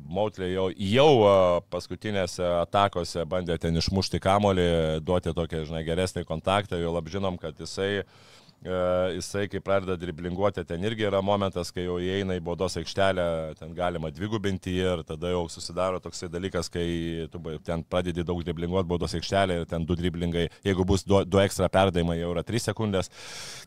Mautlė 0.10 0.50
jau, 0.56 0.68
jau 0.74 1.10
e, 1.22 1.38
paskutinėse 1.70 2.46
atakose 2.64 3.28
bandė 3.30 3.60
ten 3.62 3.78
išmušti 3.78 4.22
kamolį, 4.24 4.68
duoti 5.06 5.36
tokią, 5.38 5.68
žinai, 5.70 5.86
geresnį 5.86 6.26
kontaktą, 6.26 6.82
jau 6.82 6.96
lab 6.96 7.12
žinom, 7.12 7.38
kad 7.42 7.60
jisai, 7.62 7.92
e, 8.02 8.32
jisai 8.62 9.48
kai 9.50 9.60
pradeda 9.64 9.96
driblinguoti, 9.98 10.62
ten 10.70 10.84
irgi 10.86 11.08
yra 11.08 11.22
momentas, 11.26 11.72
kai 11.74 11.88
jau 11.88 11.96
įeina 11.98 12.36
į 12.38 12.44
baudos 12.46 12.78
aikštelę, 12.78 13.24
ten 13.58 13.74
galima 13.74 14.12
dvigubinti 14.14 14.76
ir 14.78 15.02
tada 15.08 15.32
jau 15.34 15.48
susidaro 15.50 15.98
toksai 16.04 16.30
dalykas, 16.30 16.70
kai 16.70 16.86
tu 17.34 17.42
ten 17.66 17.82
pradedi 17.82 18.26
daug 18.28 18.44
driblinguoti 18.46 18.90
baudos 18.92 19.18
aikštelę 19.18 19.62
ir 19.62 19.66
ten 19.70 19.86
du 19.86 19.98
driblingai, 19.98 20.46
jeigu 20.68 20.86
bus 20.86 21.06
du, 21.08 21.24
du 21.26 21.42
ekstra 21.42 21.72
perdavimai, 21.74 22.20
jau 22.22 22.36
yra 22.36 22.46
3 22.46 22.68
sekundės, 22.70 23.10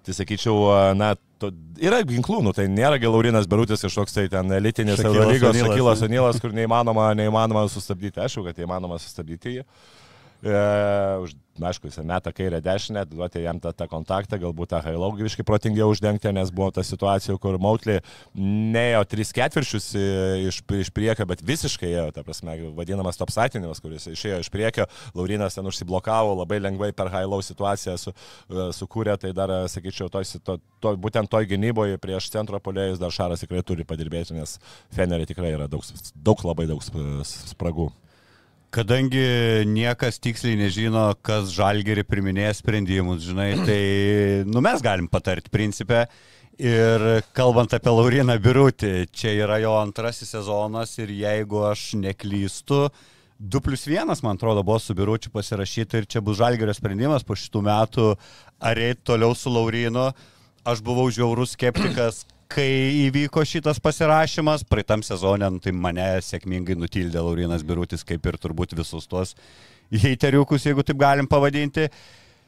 tai 0.06 0.14
sakyčiau, 0.14 0.62
na, 0.94 1.14
to, 1.42 1.50
yra 1.82 1.98
ginklų, 2.06 2.38
nu, 2.46 2.54
tai 2.54 2.68
nėra 2.70 3.00
Gelaurinas 3.02 3.50
Berutis 3.50 3.82
kažkoks 3.82 4.14
tai 4.14 4.28
ten 4.30 4.54
elitinis 4.54 5.02
Eurolygos. 5.02 5.58
Šakilas 5.58 6.06
Onilas, 6.06 6.38
kur 6.42 6.54
neįmanoma, 6.54 7.10
neįmanoma 7.18 7.66
sustabdyti. 7.72 8.22
Aišku, 8.22 8.46
kad 8.46 8.62
įmanoma 8.62 9.00
sustabdyti 9.02 9.58
jį. 9.58 9.66
E, 10.44 10.52
na, 11.56 11.70
aišku, 11.70 11.88
jis 11.88 12.02
meta 12.04 12.32
kairę 12.34 12.58
dešinę, 12.60 13.04
duoti 13.08 13.40
jam 13.44 13.60
tą, 13.62 13.70
tą 13.72 13.86
kontaktą, 13.88 14.36
galbūt 14.42 14.72
tą 14.74 14.80
hailaugiškai 14.84 15.44
protingiau 15.46 15.88
uždengti, 15.92 16.28
nes 16.34 16.50
buvo 16.52 16.68
ta 16.74 16.82
situacija, 16.84 17.36
kur 17.40 17.56
Mautlį 17.62 18.00
neėjo 18.36 19.00
tris 19.08 19.32
ketvirčius 19.32 19.86
į- 19.96 20.50
iš, 20.50 20.58
iš 20.82 20.90
priekio, 20.92 21.24
bet 21.30 21.40
visiškai 21.46 21.88
ėjo, 21.94 22.04
ta 22.12 22.26
prasme, 22.26 22.58
vadinamas 22.76 23.16
top 23.16 23.32
satinimas, 23.32 23.80
kuris 23.80 24.04
išėjo 24.12 24.42
iš 24.44 24.52
priekio, 24.52 24.88
Laurinas 25.16 25.56
ten 25.56 25.70
užsiblokavo, 25.70 26.36
labai 26.42 26.60
lengvai 26.60 26.92
per 26.92 27.08
hailau 27.14 27.40
situaciją 27.40 27.96
su, 28.02 28.12
e, 28.12 28.68
sukūrė, 28.76 29.16
tai 29.16 29.32
dar, 29.32 29.48
e, 29.48 29.64
sakyčiau, 29.72 30.10
toj, 30.12 30.28
to, 30.44 30.58
to, 30.82 30.96
būtent 31.00 31.30
toj 31.32 31.48
gynyboje 31.48 31.96
prieš 32.02 32.28
centro 32.34 32.60
polėjus 32.60 33.00
dar 33.00 33.14
Šaras 33.14 33.40
tikrai 33.46 33.62
turi 33.64 33.86
padirbėti, 33.88 34.36
nes 34.36 34.58
Fenerį 34.92 35.30
tikrai 35.32 35.54
yra 35.56 35.70
daug, 35.70 35.86
daug 36.14 36.44
labai 36.44 36.68
daug 36.68 36.82
sp- 36.84 37.22
spragų. 37.54 37.92
Kadangi 38.74 39.22
niekas 39.70 40.16
tiksliai 40.18 40.56
nežino, 40.58 41.04
kas 41.22 41.52
žalgerį 41.54 42.02
priminėja 42.10 42.56
sprendimus, 42.58 43.22
žinai, 43.22 43.52
tai 43.62 43.82
nu, 44.50 44.58
mes 44.64 44.82
galim 44.82 45.06
patarti 45.06 45.52
principę. 45.52 46.08
Ir 46.58 47.04
kalbant 47.34 47.70
apie 47.74 47.92
Lauriną 47.94 48.34
Birutį, 48.42 49.06
čia 49.14 49.30
yra 49.44 49.60
jo 49.62 49.76
antrasis 49.78 50.34
sezonas 50.34 50.96
ir 50.98 51.12
jeigu 51.14 51.62
aš 51.70 51.92
neklystu, 52.02 52.88
2 53.38 53.62
plus 53.62 53.86
1, 53.86 54.10
man 54.22 54.36
atrodo, 54.36 54.62
buvo 54.66 54.78
su 54.78 54.94
Biručiu 54.94 55.30
pasirašyta 55.30 55.98
ir 55.98 56.06
čia 56.10 56.22
bus 56.22 56.38
žalgerio 56.38 56.74
sprendimas 56.74 57.26
po 57.26 57.38
šitų 57.38 57.62
metų, 57.66 58.12
ar 58.58 58.78
eiti 58.78 59.06
toliau 59.06 59.34
su 59.38 59.54
Laurinu. 59.54 60.12
Aš 60.64 60.80
buvau 60.80 61.10
žiaurus 61.12 61.52
skeptikas, 61.58 62.22
kai 62.54 62.66
įvyko 63.08 63.42
šitas 63.46 63.80
pasirašymas, 63.82 64.62
praeitam 64.70 65.02
sezonė, 65.04 65.48
nu, 65.50 65.60
tai 65.62 65.72
mane 65.74 66.06
sėkmingai 66.22 66.76
nutildė 66.78 67.22
Laurinas 67.22 67.64
Birutis, 67.66 68.04
kaip 68.06 68.26
ir 68.30 68.38
turbūt 68.40 68.76
visus 68.78 69.08
tuos 69.10 69.34
heiteriukus, 69.90 70.66
jeigu 70.68 70.84
taip 70.86 71.00
galim 71.00 71.28
pavadinti. 71.30 71.88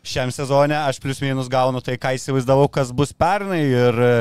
Šiam 0.06 0.30
sezonė 0.30 0.76
aš 0.84 1.00
plius 1.02 1.18
minus 1.25 1.50
gaunu 1.50 1.82
tai, 1.82 1.96
ką 1.98 2.14
įsivaizdavau, 2.14 2.68
kas 2.70 2.92
bus 2.94 3.10
pernai 3.10 3.64
ir 3.66 3.98
e, 4.06 4.12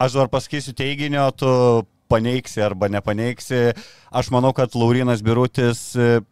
aš 0.00 0.16
dar 0.16 0.30
pasakysiu 0.32 0.72
teiginio, 0.78 1.26
tu 1.36 1.50
paneiksi 2.08 2.64
arba 2.64 2.88
nepaneiksi. 2.92 3.74
Aš 4.08 4.32
manau, 4.32 4.54
kad 4.56 4.72
Laurinas 4.78 5.20
Birutis 5.24 5.90
e, 6.00 6.22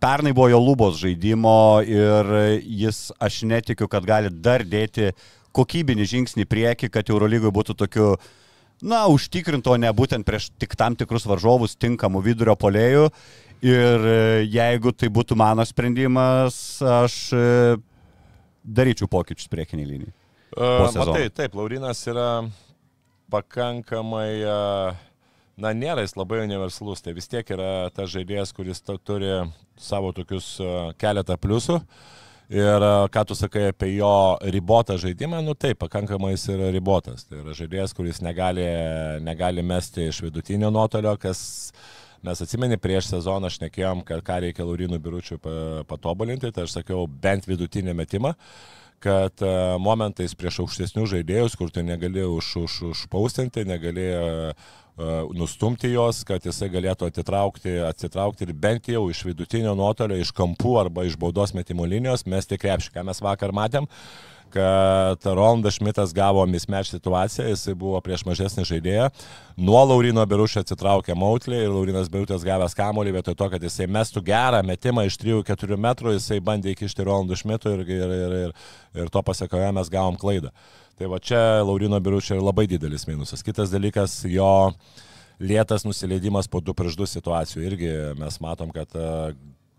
pernai 0.00 0.34
buvo 0.36 0.50
jo 0.52 0.60
lubos 0.60 1.00
žaidimo 1.00 1.80
ir 1.88 2.34
jis, 2.60 3.06
aš 3.16 3.42
netikiu, 3.48 3.88
kad 3.88 4.04
gali 4.08 4.28
dar 4.32 4.64
dėti 4.68 5.14
kokybinį 5.56 6.06
žingsnį 6.12 6.46
į 6.46 6.50
priekį, 6.50 6.90
kad 6.94 7.10
Eurolygoje 7.12 7.54
būtų 7.56 7.76
tokiu, 7.82 8.08
na, 8.82 9.04
užtikrinto, 9.10 9.76
ne 9.80 9.90
būtent 9.94 10.26
prieš 10.26 10.50
tik 10.60 10.76
tam 10.78 10.96
tikrus 10.98 11.26
varžovus 11.28 11.78
tinkamų 11.80 12.24
vidurio 12.30 12.56
polėjų. 12.58 13.10
Ir 13.60 14.06
e, 14.08 14.20
jeigu 14.48 14.94
tai 14.96 15.10
būtų 15.12 15.36
mano 15.36 15.66
sprendimas, 15.68 16.80
aš 16.80 17.16
e, 17.36 17.42
daryčiau 18.64 19.10
pokyčius 19.10 19.50
priekiniai 19.52 19.88
linijai. 19.90 20.14
Po 20.54 20.88
sezono. 20.88 21.12
Matai, 21.12 21.28
taip, 21.30 21.54
Laurinas 21.54 22.00
yra 22.10 22.30
pakankamai, 23.30 24.30
e, 24.42 24.56
na, 25.60 25.74
nėra 25.76 26.04
jis 26.04 26.16
labai 26.18 26.42
universalus, 26.44 27.02
tai 27.04 27.14
vis 27.16 27.30
tiek 27.30 27.46
yra 27.54 27.90
tas 27.94 28.10
žaidėjas, 28.12 28.54
kuris 28.56 28.82
turi 28.82 29.30
savo 29.80 30.14
tokius 30.16 30.56
e, 30.62 30.72
keletą 31.00 31.38
pliusų. 31.40 31.78
Ir 32.50 32.82
e, 32.82 32.90
ką 33.14 33.24
tu 33.30 33.36
sakai 33.38 33.68
apie 33.70 33.92
jo 33.94 34.10
ribotą 34.42 34.96
žaidimą, 34.98 35.38
nu 35.46 35.54
taip, 35.54 35.78
pakankamai 35.84 36.32
jis 36.34 36.48
yra 36.56 36.72
ribotas. 36.74 37.28
Tai 37.28 37.44
yra 37.44 37.54
žaidėjas, 37.54 37.94
kuris 37.94 38.18
negali, 38.26 38.66
negali 39.22 39.62
mesti 39.62 40.08
iš 40.10 40.18
vidutinio 40.26 40.72
nuotolio, 40.74 41.14
kas 41.22 41.70
mes 42.26 42.42
atsimeni 42.42 42.76
prieš 42.76 43.12
sezoną 43.14 43.48
aš 43.48 43.60
nekėjom, 43.62 44.02
kad 44.08 44.24
ką 44.26 44.40
reikia 44.44 44.66
Laurinų 44.66 44.98
biručių 45.00 45.38
pa- 45.40 45.86
patobulinti, 45.88 46.50
tai 46.52 46.66
aš 46.66 46.80
sakiau 46.80 47.06
bent 47.06 47.46
vidutinį 47.48 47.94
metimą 48.02 48.34
kad 49.00 49.42
e, 49.42 49.52
momentais 49.80 50.34
prieš 50.36 50.60
aukštesnius 50.64 51.08
žaidėjus, 51.14 51.56
kur 51.56 51.72
tu 51.72 51.82
negali 51.84 52.20
už, 52.20 52.50
už, 52.66 52.74
užpaustinti, 52.92 53.64
negali 53.64 54.04
e, 54.12 54.52
nustumti 55.36 55.92
jos, 55.92 56.24
kad 56.28 56.44
jisai 56.44 56.70
galėtų 56.72 57.08
atitraukti, 57.10 57.76
atsitraukti 57.88 58.46
ir 58.46 58.52
bent 58.52 58.90
jau 58.92 59.06
iš 59.12 59.22
vidutinio 59.28 59.76
nuotolio, 59.78 60.18
iš 60.20 60.34
kampų 60.36 60.76
arba 60.84 61.06
iš 61.08 61.16
baudos 61.20 61.54
metimo 61.56 61.88
linijos 61.88 62.26
mesti 62.28 62.58
krepšį, 62.60 62.92
ką 62.98 63.06
mes 63.08 63.24
vakar 63.24 63.54
matėm 63.56 63.88
kad 64.50 65.24
Ronaldas 65.24 65.74
Šmitas 65.74 66.12
gavo 66.14 66.46
mismatch 66.46 66.90
situaciją, 66.90 67.48
jisai 67.48 67.74
buvo 67.78 68.00
prieš 68.04 68.24
mažesnį 68.26 68.64
žaidėją, 68.66 69.08
nuo 69.62 69.80
Laurino 69.86 70.24
Berušio 70.26 70.64
atsitraukė 70.64 71.14
Mautlį 71.18 71.62
ir 71.64 71.70
Laurinas 71.70 72.10
Berutas 72.10 72.44
gavęs 72.46 72.74
kamolį 72.78 73.14
vietoj 73.18 73.38
to, 73.38 73.50
kad 73.52 73.62
jisai 73.62 73.86
mestų 73.90 74.24
gerą 74.26 74.62
metimą 74.66 75.06
iš 75.06 75.18
3-4 75.22 75.78
metrų, 75.86 76.16
jisai 76.18 76.40
bandė 76.44 76.74
įkišti 76.74 77.06
Ronaldų 77.06 77.38
Šmitui 77.40 77.76
ir, 77.76 77.86
ir, 77.86 78.14
ir, 78.18 78.36
ir, 78.44 78.54
ir 79.04 79.12
to 79.14 79.22
pasakoje 79.26 79.70
mes 79.76 79.92
gavom 79.92 80.18
klaidą. 80.20 80.52
Tai 81.00 81.06
va 81.08 81.16
čia 81.16 81.62
Laurino 81.64 81.96
Berušio 81.96 82.34
yra 82.36 82.42
labai 82.44 82.66
didelis 82.68 83.06
minusas. 83.08 83.40
Kitas 83.40 83.70
dalykas, 83.72 84.18
jo 84.28 84.68
lėtas 85.40 85.86
nusileidimas 85.86 86.44
po 86.52 86.60
2 86.60 86.74
prieš 86.76 86.98
2 87.00 87.06
situacijų 87.14 87.62
irgi 87.64 87.92
mes 88.20 88.36
matom, 88.44 88.68
kad 88.74 88.92
e, 88.92 89.06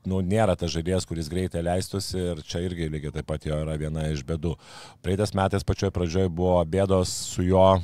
nu, 0.09 0.23
nėra 0.25 0.55
tas 0.57 0.73
žaidėjas, 0.73 1.05
kuris 1.05 1.29
greitai 1.29 1.61
leistųsi 1.67 2.17
ir 2.17 2.41
čia 2.41 2.63
irgi 2.65 2.89
lygiai 2.89 3.13
taip 3.19 3.29
pat 3.29 3.45
jo 3.45 3.59
yra 3.61 3.77
viena 3.77 4.07
iš 4.09 4.25
bėdų. 4.25 4.55
Praeitais 5.05 5.35
metais 5.37 5.67
pačioj 5.69 5.93
pradžioj 5.93 6.31
buvo 6.33 6.57
bėdos 6.65 7.13
su 7.35 7.45
jo 7.45 7.67
e, 7.77 7.83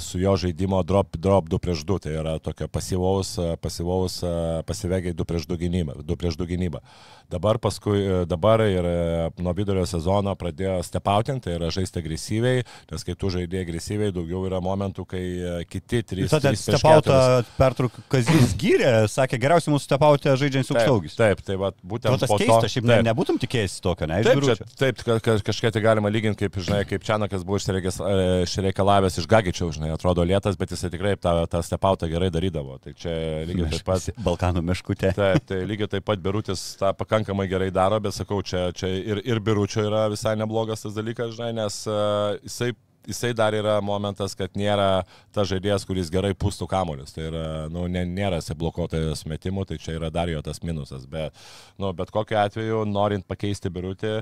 su 0.00 0.18
jo 0.20 0.36
žaidimo 0.36 0.82
drop, 0.82 1.16
drop 1.16 1.48
2 1.48 1.58
prieš 1.58 1.84
2, 1.84 1.98
tai 2.04 2.12
yra 2.20 2.38
tokio 2.38 2.68
pasyvaus, 2.68 3.34
e, 3.38 3.56
pasyvaus 3.60 4.22
e, 4.22 4.32
pasivegiai 4.66 5.14
2 5.14 5.24
prieš 5.24 5.46
2 5.50 5.58
gynybą. 5.64 5.98
2 6.02 6.16
prieš 6.16 6.36
2 6.38 6.46
gynybą. 6.46 6.80
Dabar, 7.28 7.58
paskui, 7.60 7.98
e, 8.00 8.24
dabar 8.24 8.60
ir 8.64 8.86
e, 8.88 9.30
nuo 9.44 9.52
vidurio 9.52 9.82
sezono 9.84 10.32
pradėjo 10.38 10.78
stepautinti, 10.86 11.44
tai 11.44 11.56
yra 11.58 11.68
žaisti 11.68 12.00
agresyviai, 12.00 12.62
nes 12.88 13.04
kai 13.04 13.16
tu 13.20 13.28
žaidėjai 13.34 13.66
agresyviai, 13.66 14.14
daugiau 14.16 14.46
yra 14.48 14.62
momentų, 14.64 15.04
kai 15.10 15.20
e, 15.36 15.50
kiti 15.68 16.00
3 16.14 16.30
Tada 16.32 16.54
stepautą 16.56 17.18
pertrauką 17.58 18.06
Kazis 18.08 18.54
gyrė, 18.56 18.94
sakė, 19.12 19.36
geriausiai 19.42 19.74
mūsų 19.74 19.84
stepautę 19.90 20.32
žaidžiant 20.40 20.64
su 20.70 20.72
Taip, 20.72 20.80
aukštaugis. 20.86 21.18
taip, 21.20 21.42
tai 21.44 21.58
va, 21.60 21.68
būtent 21.84 22.16
O 22.16 22.22
tas 22.22 22.32
po 22.32 22.38
to- 22.40 22.46
keista, 22.46 22.70
šiaip 22.72 22.88
ne, 22.88 22.96
taip. 22.96 23.06
nebūtum 23.10 23.42
tikėjęs 23.44 23.76
tokio, 23.84 24.08
ne? 24.08 24.22
Taip, 24.24 24.40
čia, 24.48 24.56
taip 24.80 25.04
ka, 25.04 25.18
ka, 25.20 25.36
kažkiek 25.50 25.76
tai 25.76 25.84
galima 25.84 26.08
lyginti, 26.08 26.46
kaip, 26.46 26.56
žinai, 26.64 26.80
kaip 26.88 27.04
Čianakas 27.04 27.44
buvo 27.44 27.60
e, 27.60 28.24
išreikalavęs 28.48 29.20
iš 29.20 29.28
Gagičiaus, 29.48 29.76
žinai, 29.78 29.92
atrodo 29.94 30.24
lėtas, 30.26 30.56
bet 30.60 30.72
jisai 30.72 30.90
tikrai 30.92 31.14
tą, 31.20 31.32
tą 31.50 31.62
stepautą 31.64 32.08
gerai 32.10 32.28
darydavo. 32.32 32.76
Tai 32.82 32.92
čia 32.98 33.12
lygiai 33.48 33.70
taip 33.72 33.86
pat. 33.86 34.10
Balkanų 34.24 34.62
meškutė. 34.68 35.12
Taip, 35.16 35.46
tai 35.48 35.62
lygiai 35.68 35.88
taip 35.96 36.04
pat 36.08 36.20
Birutis 36.22 36.74
tą 36.80 36.92
pakankamai 36.98 37.48
gerai 37.50 37.70
daro, 37.74 38.00
bet 38.04 38.16
sakau, 38.16 38.42
čia, 38.44 38.68
čia 38.76 38.90
ir, 38.98 39.22
ir 39.24 39.40
Biručio 39.44 39.86
yra 39.88 40.06
visai 40.12 40.36
neblogas 40.38 40.84
tas 40.84 40.96
dalykas, 40.96 41.34
žinai, 41.38 41.54
nes 41.62 41.80
uh, 41.88 42.36
jisai 42.44 42.74
Jisai 43.08 43.30
dar 43.32 43.54
yra 43.56 43.78
momentas, 43.80 44.34
kad 44.36 44.52
nėra 44.58 45.06
ta 45.32 45.40
žaidėjas, 45.48 45.86
kuris 45.88 46.10
gerai 46.12 46.34
pūstų 46.36 46.66
kamuolius. 46.68 47.14
Tai 47.16 47.22
yra, 47.30 47.44
nu, 47.72 47.86
nėra 47.88 48.42
jisai 48.42 48.56
blokuotojas 48.60 49.22
metimų, 49.30 49.64
tai 49.70 49.78
čia 49.80 49.94
yra 49.96 50.10
dar 50.12 50.28
jo 50.28 50.42
tas 50.44 50.60
minusas. 50.60 51.06
Bet, 51.08 51.32
nu, 51.80 51.88
bet 51.96 52.12
kokiu 52.12 52.36
atveju, 52.42 52.82
norint 52.90 53.24
pakeisti 53.24 53.72
birutį, 53.72 54.12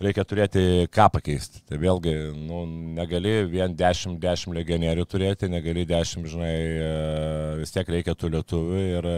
reikia 0.00 0.24
turėti 0.24 0.62
ką 0.92 1.08
pakeisti. 1.16 1.62
Tai 1.68 1.78
vėlgi, 1.82 2.14
nu, 2.36 2.62
negali 2.96 3.34
vien 3.50 3.74
10-10 3.76 4.54
legionierių 4.56 5.06
turėti, 5.08 5.50
negali 5.52 5.84
10, 5.88 6.28
žinai, 6.32 6.54
e, 6.54 6.92
vis 7.60 7.74
tiek 7.74 7.90
reikia 7.96 8.16
tų 8.18 8.32
lietuvių 8.36 8.84
ir, 8.98 9.10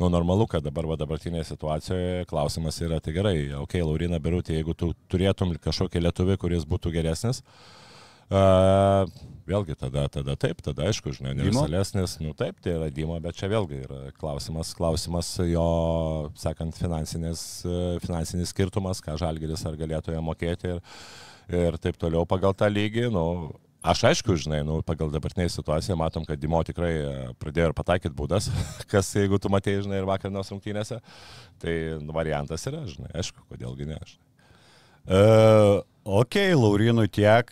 nu, 0.00 0.08
normalu, 0.12 0.48
kad 0.50 0.64
dabar 0.66 0.88
va, 0.90 1.00
dabartinėje 1.00 1.50
situacijoje 1.52 2.30
klausimas 2.30 2.80
yra, 2.84 3.02
tai 3.04 3.16
gerai, 3.16 3.36
okei, 3.50 3.60
okay, 3.64 3.84
Laurina 3.84 4.22
Birutė, 4.22 4.56
jeigu 4.58 4.76
tu 4.76 4.94
turėtum 5.12 5.56
kažkokį 5.60 6.06
lietuvį, 6.06 6.40
kuris 6.40 6.66
būtų 6.68 6.96
geresnis, 6.96 7.44
Uh, 7.44 7.79
vėlgi 8.30 9.74
tada, 9.78 10.04
tada 10.12 10.36
taip, 10.38 10.60
tada 10.62 10.86
aišku, 10.88 11.12
žinai, 11.16 11.32
universalesnis, 11.34 12.18
nu 12.22 12.34
taip, 12.38 12.60
tai 12.62 12.76
yra 12.76 12.90
Dymo, 12.94 13.16
bet 13.22 13.38
čia 13.38 13.50
vėlgi 13.50 13.82
yra 13.86 14.02
klausimas, 14.20 14.70
klausimas 14.78 15.32
jo, 15.42 15.64
sakant, 16.38 16.76
finansinis, 16.78 17.42
e, 17.66 17.80
finansinis 18.04 18.54
skirtumas, 18.54 19.02
ką 19.04 19.18
Žalgeris 19.20 19.66
ar 19.66 19.78
galėtų 19.80 20.14
jam 20.14 20.30
mokėti 20.30 20.76
ir, 20.76 20.84
ir 21.50 21.80
taip 21.82 21.98
toliau 22.00 22.22
pagal 22.28 22.54
tą 22.54 22.70
lygį, 22.70 23.10
nu, 23.14 23.26
Aš 23.80 24.02
aišku, 24.10 24.34
žinai, 24.36 24.58
nu, 24.60 24.82
pagal 24.84 25.08
dabartinę 25.08 25.46
situaciją 25.48 25.94
matom, 25.96 26.26
kad 26.28 26.36
Dimo 26.36 26.58
tikrai 26.68 26.90
e, 27.00 27.12
pradėjo 27.40 27.70
ir 27.70 27.74
pataikyti 27.78 28.12
būdas, 28.12 28.50
kas 28.92 29.08
jeigu 29.16 29.40
tu 29.40 29.48
matėjai, 29.48 29.86
žinai, 29.86 30.02
ir 30.02 30.08
vakarnos 30.08 30.52
rungtynėse, 30.52 30.98
tai 31.64 31.76
nu, 31.96 32.12
variantas 32.12 32.68
yra, 32.68 32.82
žinai, 32.84 33.08
aišku, 33.16 33.40
kodėlgi 33.48 33.88
ne 33.88 33.96
aš. 33.96 34.18
Uh, 35.08 35.80
ok, 36.04 36.36
Laurinui 36.58 37.08
tiek, 37.08 37.48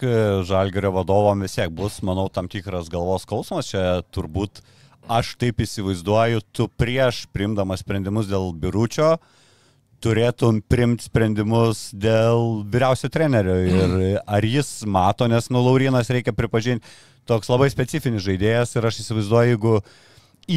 Žalgerio 0.49 0.93
vadovom 0.97 1.47
vis 1.47 1.57
tiek 1.57 1.73
bus, 1.75 2.01
manau, 2.07 2.29
tam 2.33 2.51
tikras 2.51 2.91
galvos 2.93 3.25
skausmas. 3.25 3.71
Čia 3.71 4.03
turbūt 4.15 4.63
aš 5.09 5.35
taip 5.41 5.65
įsivaizduoju, 5.65 6.45
tu 6.53 6.69
prieš 6.81 7.25
primdamas 7.33 7.85
sprendimus 7.85 8.29
dėl 8.31 8.53
biručio 8.53 9.17
turėtum 10.03 10.61
primti 10.63 11.09
sprendimus 11.09 11.89
dėl 11.91 12.63
vyriausio 12.71 13.11
trenerio. 13.13 13.57
Ir 13.67 14.21
ar 14.23 14.47
jis 14.47 14.85
mato, 14.87 15.27
nes, 15.31 15.51
nu, 15.51 15.63
Laurinas 15.65 16.11
reikia 16.13 16.35
pripažinti, 16.37 16.87
toks 17.29 17.51
labai 17.51 17.69
specifinis 17.73 18.25
žaidėjas 18.25 18.77
ir 18.77 18.89
aš 18.89 19.03
įsivaizduoju, 19.03 19.53
jeigu 19.53 19.75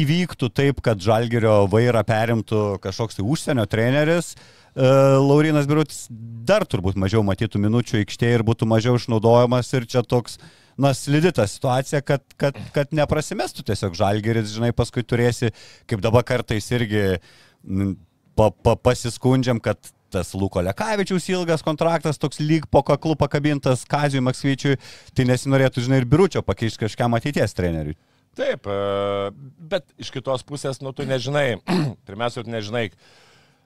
įvyktų 0.02 0.48
taip, 0.56 0.80
kad 0.84 1.02
Žalgerio 1.02 1.66
vairą 1.72 2.00
perimtų 2.08 2.62
kažkoks 2.82 3.18
tai 3.18 3.26
užsienio 3.28 3.66
treneris, 3.68 4.32
e, 4.32 4.61
Laurinas 4.76 5.66
Birutis 5.68 6.06
dar 6.10 6.64
turbūt 6.64 6.96
mažiau 6.96 7.20
matytų 7.26 7.60
minučių 7.60 8.00
aikštėje 8.02 8.38
ir 8.38 8.44
būtų 8.46 8.68
mažiau 8.70 8.96
išnaudojamas 8.96 9.68
ir 9.76 9.84
čia 9.84 10.00
toks, 10.00 10.38
na, 10.80 10.94
slidita 10.96 11.44
situacija, 11.48 12.00
kad, 12.00 12.24
kad, 12.40 12.56
kad 12.72 12.94
neprasimestų 12.96 13.66
tiesiog 13.68 13.98
Žalgeris, 13.98 14.54
žinai, 14.54 14.72
paskui 14.72 15.04
turėsi, 15.04 15.52
kaip 15.90 16.00
dabar 16.04 16.24
kartais 16.24 16.70
irgi 16.72 17.18
pa, 18.36 18.48
pa, 18.48 18.76
pasiskundžiam, 18.80 19.60
kad 19.60 19.92
tas 20.12 20.32
Luko 20.36 20.60
Lekavičiaus 20.64 21.28
ilgas 21.32 21.64
kontraktas, 21.64 22.20
toks 22.20 22.40
lyg 22.40 22.66
po 22.72 22.82
kaklu 22.84 23.16
pakabintas 23.16 23.86
Kazijui 23.88 24.24
Maksvyčiui, 24.24 24.78
tai 25.16 25.28
nesinorėtų, 25.28 25.84
žinai, 25.86 26.02
ir 26.02 26.08
biručio 26.08 26.44
pakeisti 26.44 26.84
kažkam 26.84 27.16
ateities 27.16 27.56
treneriui. 27.56 27.96
Taip, 28.36 28.64
e, 28.64 29.30
bet 29.72 29.84
iš 30.00 30.12
kitos 30.12 30.44
pusės, 30.48 30.80
nu, 30.84 30.94
tu 30.96 31.04
nežinai, 31.08 31.60
pirmiausia, 32.08 32.44
tu 32.44 32.52
nežinai, 32.52 32.86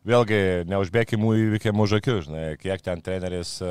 vėlgi, 0.07 0.41
neužbėgimų 0.71 1.33
įvykiam 1.43 1.83
už 1.83 1.99
akių, 1.99 2.17
žinai, 2.29 2.45
kiek 2.61 2.83
ten 2.85 3.03
treneris, 3.05 3.57
e, 3.65 3.71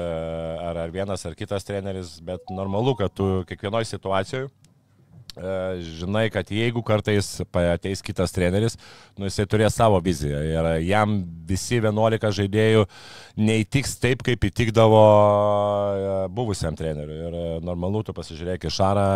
ar, 0.68 0.84
ar 0.86 0.94
vienas, 0.94 1.24
ar 1.27 1.36
kitas 1.38 1.68
treneris, 1.68 2.18
bet 2.25 2.51
normalu, 2.51 2.96
kad 3.00 3.15
tu 3.15 3.44
kiekvienoje 3.50 3.89
situacijoje 3.94 4.51
žinai, 5.36 6.30
kad 6.32 6.48
jeigu 6.51 6.80
kartais 6.86 7.42
ateis 7.51 8.01
kitas 8.06 8.32
treneris, 8.36 8.77
nu, 9.18 9.27
jisai 9.27 9.46
turės 9.51 9.75
savo 9.75 10.00
viziją 10.04 10.39
ir 10.48 10.70
jam 10.88 11.18
visi 11.48 11.82
11 11.82 12.32
žaidėjų 12.39 12.86
neįtiks 13.36 13.98
taip, 14.00 14.24
kaip 14.24 14.48
įtikdavo 14.48 15.01
e, 15.04 16.12
buvusiam 16.36 16.75
treneriui. 16.77 17.18
Ir 17.27 17.36
e, 17.36 17.46
normalu, 17.65 18.04
tu 18.08 18.15
pasižiūrėk 18.15 18.68
į 18.70 18.72
Šarą, 18.72 19.08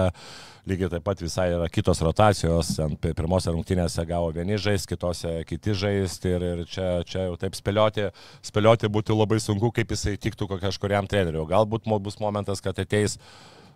lygiai 0.69 0.91
taip 0.91 1.05
pat 1.07 1.23
visai 1.23 1.47
yra 1.53 1.69
kitos 1.71 2.01
rotacijos, 2.03 2.73
ant 2.83 2.99
pi- 2.99 3.13
pirmose 3.17 3.53
rungtynėse 3.53 4.03
gavo 4.09 4.33
vieni 4.35 4.59
žaisti, 4.59 4.91
kitose 4.93 5.37
kiti 5.49 5.75
žaisti 5.77 6.35
ir, 6.35 6.47
ir 6.51 6.65
čia, 6.69 6.89
čia 7.07 7.29
jau 7.29 7.37
taip 7.39 7.55
spėlioti, 7.57 8.09
spėlioti 8.49 8.91
būtų 8.91 9.15
labai 9.17 9.39
sunku, 9.43 9.71
kaip 9.75 9.95
jisai 9.95 10.17
tiktų 10.19 10.51
kažkuriam 10.57 11.07
treneriui. 11.07 11.45
O 11.45 11.47
Galbūt 11.49 11.87
bus 12.03 12.19
momentas, 12.19 12.59
kad 12.61 12.77
ateis 12.83 13.17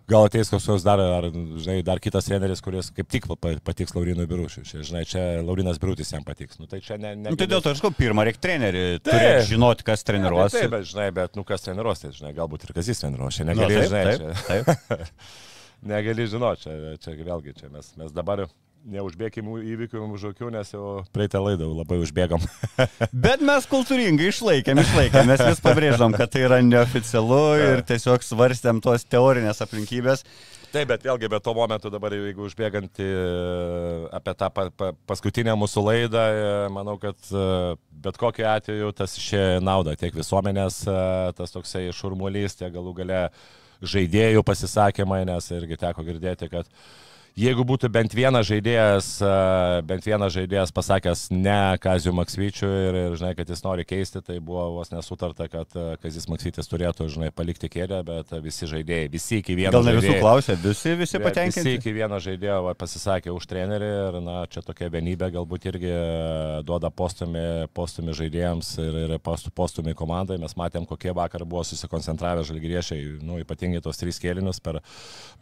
Gal 0.04 0.26
ateis 0.28 0.50
kažkoks 0.52 0.82
dar, 0.84 1.00
ar, 1.00 1.26
žinai, 1.32 1.78
dar 1.86 1.96
kitas 2.02 2.26
treneris, 2.28 2.60
kuris 2.64 2.90
kaip 2.92 3.08
tik 3.08 3.24
pa- 3.40 3.54
patiks 3.64 3.94
Laurinui 3.96 4.26
Birušiui. 4.28 4.66
Žinai, 4.84 5.04
čia 5.08 5.22
Laurinas 5.40 5.78
Birutis 5.80 6.12
jam 6.12 6.26
patiks. 6.26 6.58
Nu, 6.60 6.68
tai 6.68 6.82
čia 6.84 6.98
ne... 7.00 7.14
ne 7.16 7.32
Nu, 7.32 7.38
tai 7.40 7.48
dėl 7.48 7.62
to 7.64 7.72
aš 7.72 7.80
sakau, 7.80 7.94
pirmą 7.96 8.26
reikia 8.28 8.42
trenerių, 8.44 8.82
Taip. 8.98 9.08
turėti 9.08 9.48
žinoti, 9.54 9.86
kas 9.88 10.04
treniruos. 10.04 10.52
Taip, 10.52 10.68
bet, 10.76 10.84
žinai, 10.90 11.08
bet, 11.16 11.38
nu, 11.40 11.46
kas 11.48 11.64
treniruos, 11.64 12.04
tai, 12.04 12.12
žinai, 12.18 12.34
galbūt 12.36 12.68
ir 12.68 12.74
kas 12.76 12.92
jis 12.92 13.00
treniruos. 13.00 13.38
Čia 13.38 13.48
Nu, 13.48 13.54
negali, 13.54 13.80
taip, 13.80 13.88
žinai, 13.88 14.04
taip, 14.04 14.20
čia, 14.20 14.76
taip. 14.84 15.24
negali 15.94 16.28
žinoti, 16.34 16.66
čia, 16.66 16.76
čia 17.00 17.16
vėlgi, 17.24 17.56
čia 17.62 17.72
mes, 17.72 17.88
mes 18.02 18.12
dabar 18.12 18.44
neužbėgim 18.84 19.48
įvykių 19.60 20.02
už 20.16 20.26
akių, 20.32 20.50
nes 20.54 20.72
jau 20.74 20.88
praeitą 21.14 21.40
laidą 21.42 21.68
labai 21.72 22.00
užbėgam. 22.04 22.42
Bet 23.26 23.44
mes 23.44 23.68
kultūringai 23.70 24.28
išlaikėm, 24.32 24.82
išlaikėm, 24.82 25.30
mes 25.30 25.44
vis 25.48 25.62
pabrėžom, 25.64 26.16
kad 26.18 26.32
tai 26.34 26.44
yra 26.48 26.60
neoficialu 26.64 27.44
ir 27.62 27.86
tiesiog 27.88 28.26
svarstėm 28.26 28.82
tos 28.84 29.06
teorinės 29.08 29.64
aplinkybės. 29.64 30.26
Taip, 30.74 30.88
bet 30.90 31.04
vėlgi, 31.06 31.28
be 31.30 31.38
to 31.38 31.52
momentu 31.54 31.90
dabar, 31.92 32.10
jeigu 32.16 32.48
užbėgant 32.48 32.98
apie 34.18 34.32
tą 34.34 34.48
pa, 34.50 34.64
pa, 34.74 34.88
paskutinę 35.06 35.54
mūsų 35.54 35.84
laidą, 35.86 36.24
e, 36.34 36.48
manau, 36.74 36.96
kad 36.98 37.14
e, 37.30 37.44
bet 38.02 38.18
kokiu 38.18 38.48
atveju 38.50 38.90
tas 38.98 39.14
išėjo 39.20 39.60
naudą 39.62 39.94
tiek 40.00 40.16
visuomenės, 40.18 40.80
e, 40.90 40.96
tas 41.38 41.54
toksai 41.54 41.84
šurmulys, 41.94 42.58
tiek 42.58 42.74
galų 42.74 42.96
gale 42.98 43.20
žaidėjų 43.86 44.42
pasisakymai, 44.48 45.22
nes 45.30 45.46
irgi 45.54 45.78
teko 45.78 46.02
girdėti, 46.08 46.50
kad 46.50 46.66
jeigu 47.38 47.64
būtų 47.66 47.88
bent 47.90 48.12
vienas 48.14 48.46
žaidėjas, 48.46 49.06
e, 49.24 49.30
bent 49.88 50.04
vienas 50.06 50.32
žaidėjas 50.36 50.70
pasakęs 50.74 51.24
ne 51.34 51.56
Kazijų 51.82 52.12
Maksvyčiui 52.14 52.68
ir, 52.70 52.98
ir 53.08 53.16
žinai, 53.18 53.32
kad 53.38 53.48
jis 53.50 53.62
nori 53.64 53.84
keisti, 53.88 54.20
tai 54.22 54.36
buvo 54.38 54.68
vos 54.76 54.92
nesutarta, 54.94 55.48
kad 55.50 55.74
e, 55.74 55.86
Kazis 56.02 56.28
Maksvytis 56.30 56.70
turėtų, 56.70 57.08
žinai, 57.10 57.32
palikti 57.34 57.66
kėdę, 57.72 57.98
bet 58.06 58.30
visi 58.44 58.68
žaidėjai, 58.70 59.08
visi 59.12 59.40
iki 59.42 59.56
vieno. 59.58 59.72
Gal 59.74 59.88
ne 59.88 59.96
visų 59.98 60.14
klausė, 60.22 60.56
visi, 60.62 60.92
visi 60.94 61.02
Visi 61.14 61.22
patenkinti. 61.24 61.74
iki 61.80 61.94
vieno 61.96 62.20
žaidėjo 62.22 62.60
va, 62.68 62.76
pasisakė 62.78 63.34
už 63.34 63.48
trenerį 63.50 63.90
ir, 63.90 64.20
na, 64.24 64.36
čia 64.50 64.62
tokia 64.66 64.88
vienybė 64.94 65.32
galbūt 65.34 65.66
irgi 65.72 65.90
e, 65.90 66.62
duoda 66.66 66.92
postumį, 66.94 67.44
postumį 67.74 68.14
žaidėjams 68.20 68.72
ir, 68.84 69.00
ir 69.08 69.16
post- 69.18 69.50
postumį 69.58 69.96
komandai. 69.98 70.38
Mes 70.42 70.54
matėm, 70.58 70.86
kokie 70.86 71.10
vakar 71.14 71.42
buvo 71.48 71.66
susikoncentravę 71.66 72.46
žalgriešiai, 72.46 73.18
nu, 73.26 73.40
ypatingai 73.42 73.82
tos 73.84 73.98
trys 74.00 74.22
kėlinius, 74.22 74.62
per, 74.64 74.78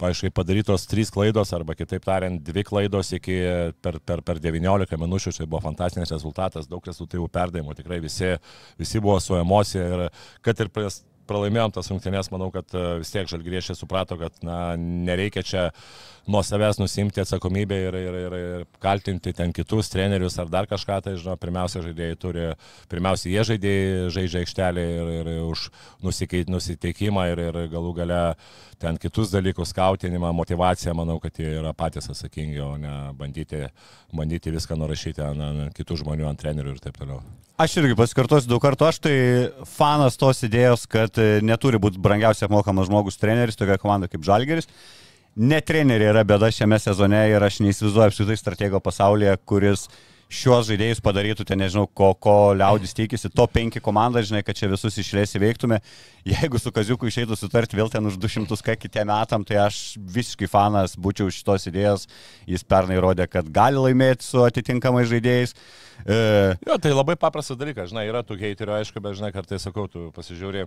paaiškiai, 0.01 0.33
padarytos 0.33 0.87
trys 0.89 1.13
klaidos 1.13 1.53
arba 1.53 1.75
kitaip 1.83 2.07
tariant, 2.07 2.41
dvi 2.49 2.65
klaidos 2.67 3.13
iki 3.19 3.39
per, 3.83 3.99
per, 4.03 4.23
per 4.25 4.41
19 4.43 4.99
minučių, 5.05 5.35
čia 5.37 5.47
buvo 5.47 5.63
fantastinis 5.67 6.13
rezultatas, 6.15 6.69
daug 6.71 6.83
rezultatyvų 6.89 7.29
perdavimų, 7.33 7.77
tikrai 7.79 8.01
visi, 8.03 8.35
visi 8.79 9.03
buvo 9.03 9.19
su 9.23 9.37
emocija 9.39 9.87
ir 9.87 10.07
kad 10.43 10.63
ir 10.63 10.71
pries 10.73 11.03
pralaimėjom 11.29 11.73
tas 11.75 11.89
rungtynės, 11.91 12.29
manau, 12.33 12.49
kad 12.53 12.73
e, 12.75 12.83
vis 13.01 13.11
tiek 13.13 13.29
žalgriešiai 13.29 13.77
suprato, 13.77 14.17
kad 14.19 14.35
na, 14.45 14.75
nereikia 14.77 15.43
čia 15.45 15.63
nuo 16.27 16.39
savęs 16.45 16.79
nusimti 16.79 17.23
atsakomybę 17.23 17.79
ir, 17.87 17.97
ir, 17.99 18.17
ir, 18.19 18.35
ir 18.39 18.65
kaltinti 18.83 19.33
ten 19.35 19.51
kitus 19.55 19.91
trenerius 19.91 20.37
ar 20.39 20.51
dar 20.51 20.67
kažką, 20.71 20.99
tai 21.03 21.15
žinau, 21.19 21.35
pirmiausia 21.39 21.83
žaidėjai 21.83 22.19
turi, 22.19 22.45
pirmiausia 22.91 23.31
jie 23.31 23.45
žaidėjai 23.51 24.11
žaidžia 24.17 24.43
aikštelį 24.43 24.85
ir, 24.99 25.11
ir 25.19 25.31
už 25.47 25.67
nusiteikimą 26.03 27.27
ir, 27.33 27.43
ir 27.49 27.59
galų 27.71 27.95
gale 27.99 28.21
ten 28.83 28.99
kitus 29.01 29.31
dalykus, 29.33 29.71
skautinimą, 29.71 30.33
motivaciją, 30.35 30.93
manau, 30.97 31.19
kad 31.23 31.39
jie 31.39 31.49
yra 31.61 31.71
patys 31.77 32.09
atsakingi, 32.11 32.59
o 32.63 32.73
ne 32.81 32.93
bandyti, 33.17 33.63
bandyti 34.15 34.53
viską 34.53 34.77
nurašyti 34.79 35.23
ant, 35.23 35.45
ant 35.47 35.77
kitų 35.77 36.01
žmonių, 36.03 36.27
ant 36.29 36.41
trenerių 36.43 36.75
ir 36.75 36.83
taip 36.83 36.99
toliau. 36.99 37.21
Aš 37.63 37.77
irgi 37.79 37.95
pasikartosiu 37.97 38.49
daug 38.49 38.63
kartų, 38.63 38.87
aš 38.89 38.99
tai 39.05 39.15
fanas 39.75 40.17
tos 40.19 40.41
idėjos, 40.47 40.87
kad 40.89 41.19
e, 41.21 41.37
neturi 41.45 41.77
būti 41.81 42.01
brangiausiai 42.01 42.47
apmokamas 42.49 42.89
žmogus 42.89 43.19
treneris, 43.21 43.59
tokia 43.59 43.77
komanda 43.81 44.09
kaip 44.09 44.25
Žalgeris. 44.25 44.67
Ne 45.37 45.59
treneriai 45.65 46.11
yra 46.11 46.23
bėda 46.27 46.49
šiame 46.53 46.79
sezone 46.81 47.21
ir 47.29 47.45
aš 47.45 47.61
neįsivaizduoju 47.65 48.09
apskritai 48.09 48.39
stratego 48.41 48.81
pasaulyje, 48.83 49.37
kuris 49.49 49.87
šiuos 50.33 50.67
žaidėjus 50.69 51.01
padarytų, 51.03 51.45
ten 51.47 51.61
nežinau, 51.61 51.85
ko, 51.87 52.09
ko 52.17 52.35
liaudis 52.57 52.95
tikisi, 52.97 53.29
to 53.29 53.45
penki 53.51 53.81
komanda, 53.83 54.23
žinai, 54.25 54.41
kad 54.45 54.57
čia 54.57 54.69
visus 54.71 54.97
išlės 55.01 55.35
įveiktume. 55.37 55.79
Jeigu 56.27 56.59
su 56.61 56.71
Kaziuku 56.73 57.09
išeitų 57.09 57.37
sutarti 57.37 57.77
vėl 57.77 57.91
ten 57.93 58.07
už 58.09 58.17
200 58.21 58.57
ką 58.65 58.77
kitiem 58.81 59.11
metam, 59.11 59.45
tai 59.47 59.59
aš 59.65 59.81
visiškai 59.99 60.49
fanas 60.49 60.97
būčiau 60.97 61.29
šitos 61.33 61.67
idėjos. 61.69 62.07
Jis 62.49 62.65
pernai 62.65 62.97
rodė, 63.03 63.27
kad 63.29 63.49
gali 63.53 63.81
laimėti 63.81 64.25
su 64.25 64.41
atitinkamais 64.45 65.11
žaidėjais. 65.11 65.55
E, 66.03 66.17
Jo, 66.65 66.79
tai 66.81 66.95
labai 66.95 67.15
paprastas 67.19 67.59
dalykas, 67.59 67.91
žinai, 67.91 68.07
yra 68.09 68.23
tų 68.25 68.39
heiterių, 68.41 68.79
aišku, 68.79 69.03
bet 69.03 69.19
žinai, 69.19 69.33
kartais 69.35 69.63
sakau, 69.67 69.85
tu 69.91 70.09
pasižiūri 70.15 70.65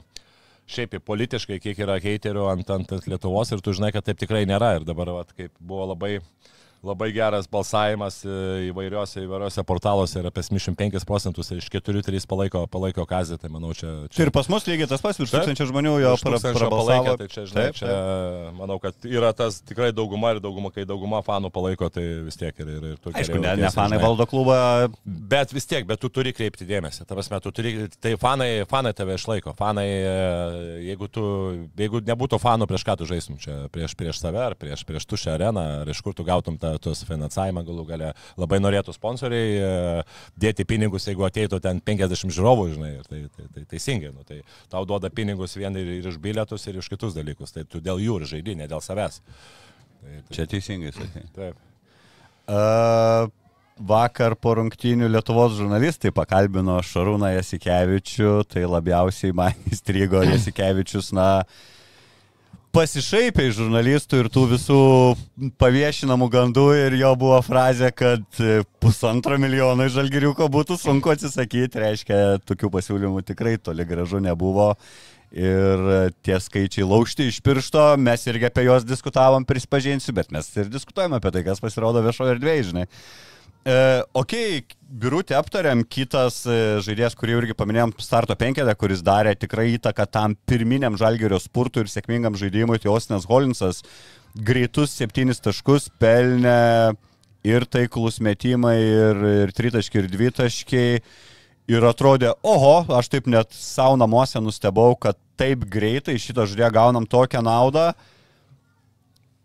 šiaip 0.66 0.98
politiškai, 1.06 1.58
kiek 1.62 1.78
yra 1.82 1.98
heiterių 2.02 2.46
ant, 2.50 2.70
ant, 2.74 2.94
Lietuvos 3.06 3.52
ir 3.54 3.62
tu 3.62 3.74
žinai, 3.76 3.92
kad 3.94 4.06
taip 4.06 4.18
tikrai 4.20 4.44
nėra. 4.48 4.76
Ir 4.80 4.86
dabar, 4.88 5.12
vat, 5.20 5.32
kaip 5.36 5.52
buvo 5.60 5.92
labai, 5.92 6.18
labai 6.84 7.10
geras 7.14 7.48
balsavimas 7.50 8.20
e, 8.26 8.36
įvairiuose, 8.70 9.22
įvairiuose 9.24 9.64
portaluose 9.66 10.20
ir 10.20 10.28
apie 10.30 10.44
75 10.46 11.06
procentus 11.08 11.52
iš 11.54 11.70
4-3 11.72 12.28
palaiko, 12.28 12.64
palaiko 12.70 13.06
kazį, 13.08 13.38
tai 13.42 13.50
manau 13.52 13.72
čia... 13.76 13.92
čia... 14.10 14.26
Ir 14.26 14.32
pas 14.34 14.50
mus 14.52 14.68
lygiai 14.68 14.90
tas 14.90 15.04
pats, 15.04 15.20
virš 15.20 15.32
Taip. 15.32 15.46
tūkstančio 15.46 15.68
žmonių 15.72 15.94
jo 16.04 16.14
prabalsavo. 16.22 16.70
palaikė, 16.76 17.16
tai 17.22 17.30
čia, 17.32 17.46
žinai, 17.50 17.66
Taip, 17.70 17.80
čia 17.80 17.96
manau, 18.56 18.78
kad 18.82 19.08
yra 19.08 19.32
tas 19.36 19.60
tikrai 19.66 19.92
dauguma 19.96 20.34
ir 20.36 20.42
dauguma, 20.44 20.72
kai 20.74 20.86
dauguma 20.88 21.22
fanų 21.26 21.52
palaiko, 21.54 21.90
tai 21.92 22.04
vis 22.26 22.38
tiek 22.40 22.64
ir, 22.64 22.74
ir, 22.76 22.88
ir 22.92 23.00
tu 23.02 23.14
Aišku, 23.16 23.40
ne, 23.42 23.56
ne 23.62 23.72
fanai 23.72 23.96
žinai. 23.96 24.04
valdo 24.04 24.28
klubą, 24.30 24.56
Bet 25.06 25.52
vis 25.54 25.66
tiek, 25.68 25.84
bet 25.86 26.00
tu 26.02 26.08
turi 26.12 26.32
kreipti 26.34 26.66
dėmesį. 26.66 27.04
Ta 27.06 27.14
prasme, 27.14 27.38
tu 27.44 27.52
turi, 27.54 27.86
tai 28.02 28.14
fanai, 28.20 28.64
fanai 28.68 28.90
tave 28.96 29.14
išlaiko. 29.18 29.52
Fanai, 29.56 29.86
e, 29.86 30.14
jeigu, 30.88 31.08
tu, 31.12 31.24
jeigu 31.78 32.00
nebūtų 32.06 32.40
fanų, 32.42 32.66
prieš 32.70 32.84
ką 32.88 32.96
tu 32.98 33.06
žaistum 33.08 33.38
čia, 33.42 33.58
prieš, 33.72 33.94
prieš 33.98 34.20
save 34.22 34.42
ar 34.42 34.56
prieš, 34.58 34.82
prieš 34.88 35.06
tuščią 35.06 35.36
areną, 35.36 35.64
ar 35.82 35.92
iš 35.92 36.02
kur 36.04 36.16
tu 36.16 36.26
gautum 36.26 36.58
tą 36.58 36.65
tos 36.82 37.04
finansavimą 37.08 37.64
galų 37.66 37.86
gale. 37.88 38.10
Labai 38.40 38.58
norėtų 38.62 38.94
sponsoriai 38.96 39.54
e, 39.56 39.70
dėti 40.40 40.66
pinigus, 40.68 41.08
jeigu 41.08 41.26
ateitų 41.28 41.60
ten 41.64 41.80
50 41.84 42.34
žiūrovų, 42.36 42.68
žinai, 42.74 42.92
ir 42.98 43.08
tai, 43.10 43.22
tai, 43.36 43.48
tai 43.54 43.64
teisingai. 43.74 44.12
Nu, 44.16 44.26
tai 44.28 44.42
tau 44.72 44.84
duoda 44.88 45.10
pinigus 45.12 45.56
vien 45.58 45.76
ir, 45.78 45.96
ir 46.00 46.10
iš 46.12 46.20
bilietus, 46.22 46.66
ir 46.68 46.80
iš 46.82 46.90
kitus 46.92 47.16
dalykus. 47.16 47.54
Tai 47.56 47.66
tu 47.70 47.82
dėl 47.84 48.02
jų 48.02 48.20
ir 48.20 48.28
žaidži, 48.34 48.58
ne 48.60 48.68
dėl 48.70 48.84
savęs. 48.84 49.22
Tai, 49.22 50.12
tai, 50.12 50.36
čia 50.36 50.50
teisingai 50.50 50.94
sakai. 50.96 51.26
taip. 51.38 51.64
Uh, 52.46 53.26
vakar 53.76 54.36
po 54.40 54.54
rungtynių 54.56 55.08
Lietuvos 55.10 55.56
žurnalistai 55.58 56.12
pakalbino 56.14 56.78
Šarūną 56.84 57.32
Jasikevičių, 57.34 58.32
tai 58.48 58.64
labiausiai 58.68 59.34
man 59.36 59.56
įstrigo 59.72 60.22
Jasikevičius, 60.24 61.12
na, 61.16 61.44
pasišaipė 62.76 63.46
iš 63.48 63.54
žurnalistų 63.56 64.18
ir 64.20 64.26
tų 64.32 64.42
visų 64.50 64.78
paviešinamų 65.60 66.26
gandų 66.32 66.64
ir 66.76 66.96
jo 67.00 67.12
buvo 67.16 67.38
frazė, 67.44 67.88
kad 67.96 68.40
e, 68.42 68.58
pusantro 68.82 69.38
milijono 69.40 69.86
iš 69.86 69.94
žalgiriuko 69.94 70.48
būtų 70.52 70.76
sunku 70.82 71.14
atsisakyti, 71.14 71.80
reiškia, 71.80 72.18
tokių 72.44 72.68
pasiūlymų 72.74 73.22
tikrai 73.30 73.54
toli 73.56 73.86
gražu 73.88 74.20
nebuvo. 74.20 74.74
Ir 75.32 75.86
e, 75.94 76.02
tie 76.26 76.36
skaičiai 76.40 76.84
laužti 76.84 77.30
iš 77.30 77.40
piršto, 77.44 77.94
mes 78.00 78.28
irgi 78.28 78.50
apie 78.50 78.66
juos 78.68 78.84
diskutavom, 78.84 79.48
prispažinsiu, 79.48 80.12
bet 80.16 80.28
mes 80.34 80.52
ir 80.60 80.68
diskutuojame 80.72 81.16
apie 81.16 81.32
tai, 81.32 81.46
kas 81.48 81.64
pasirodo 81.64 82.04
viešoje 82.04 82.36
erdvėje, 82.36 82.68
žinai. 82.74 82.86
E, 83.66 83.74
ok, 84.14 84.32
biurutį 85.02 85.34
aptariam, 85.34 85.80
kitas 85.90 86.44
e, 86.46 86.78
žaidėjas, 86.86 87.16
kurį 87.18 87.34
irgi 87.40 87.56
paminėjom, 87.58 87.96
starto 87.98 88.36
penketę, 88.38 88.70
kuris 88.78 89.02
darė 89.02 89.32
tikrai 89.34 89.72
įtaką 89.72 90.06
tam 90.06 90.36
pirminiam 90.46 90.94
žalgerio 91.00 91.40
spurtui 91.42 91.82
ir 91.82 91.90
sėkmingam 91.90 92.38
žaidimui, 92.38 92.78
tai 92.78 92.92
Osinas 92.94 93.26
Holinsas 93.26 93.82
greitus 94.38 94.94
septynis 94.94 95.42
taškus 95.42 95.88
pelnė 95.98 96.94
ir 97.46 97.66
taiklus 97.66 98.20
metimai, 98.22 98.78
ir, 98.78 99.26
ir 99.42 99.56
tritaškiai, 99.56 100.04
ir 100.04 100.12
dvitaškiai. 100.14 101.00
Ir 101.66 101.82
atrodė, 101.82 102.30
oho, 102.46 102.84
aš 102.94 103.08
taip 103.10 103.26
net 103.26 103.50
savo 103.50 103.96
namuose 103.98 104.38
nustebau, 104.38 104.92
kad 104.94 105.18
taip 105.34 105.64
greitai 105.66 106.14
šitą 106.22 106.46
žaidėją 106.46 106.70
gaunam 106.78 107.10
tokią 107.10 107.42
naudą 107.42 107.90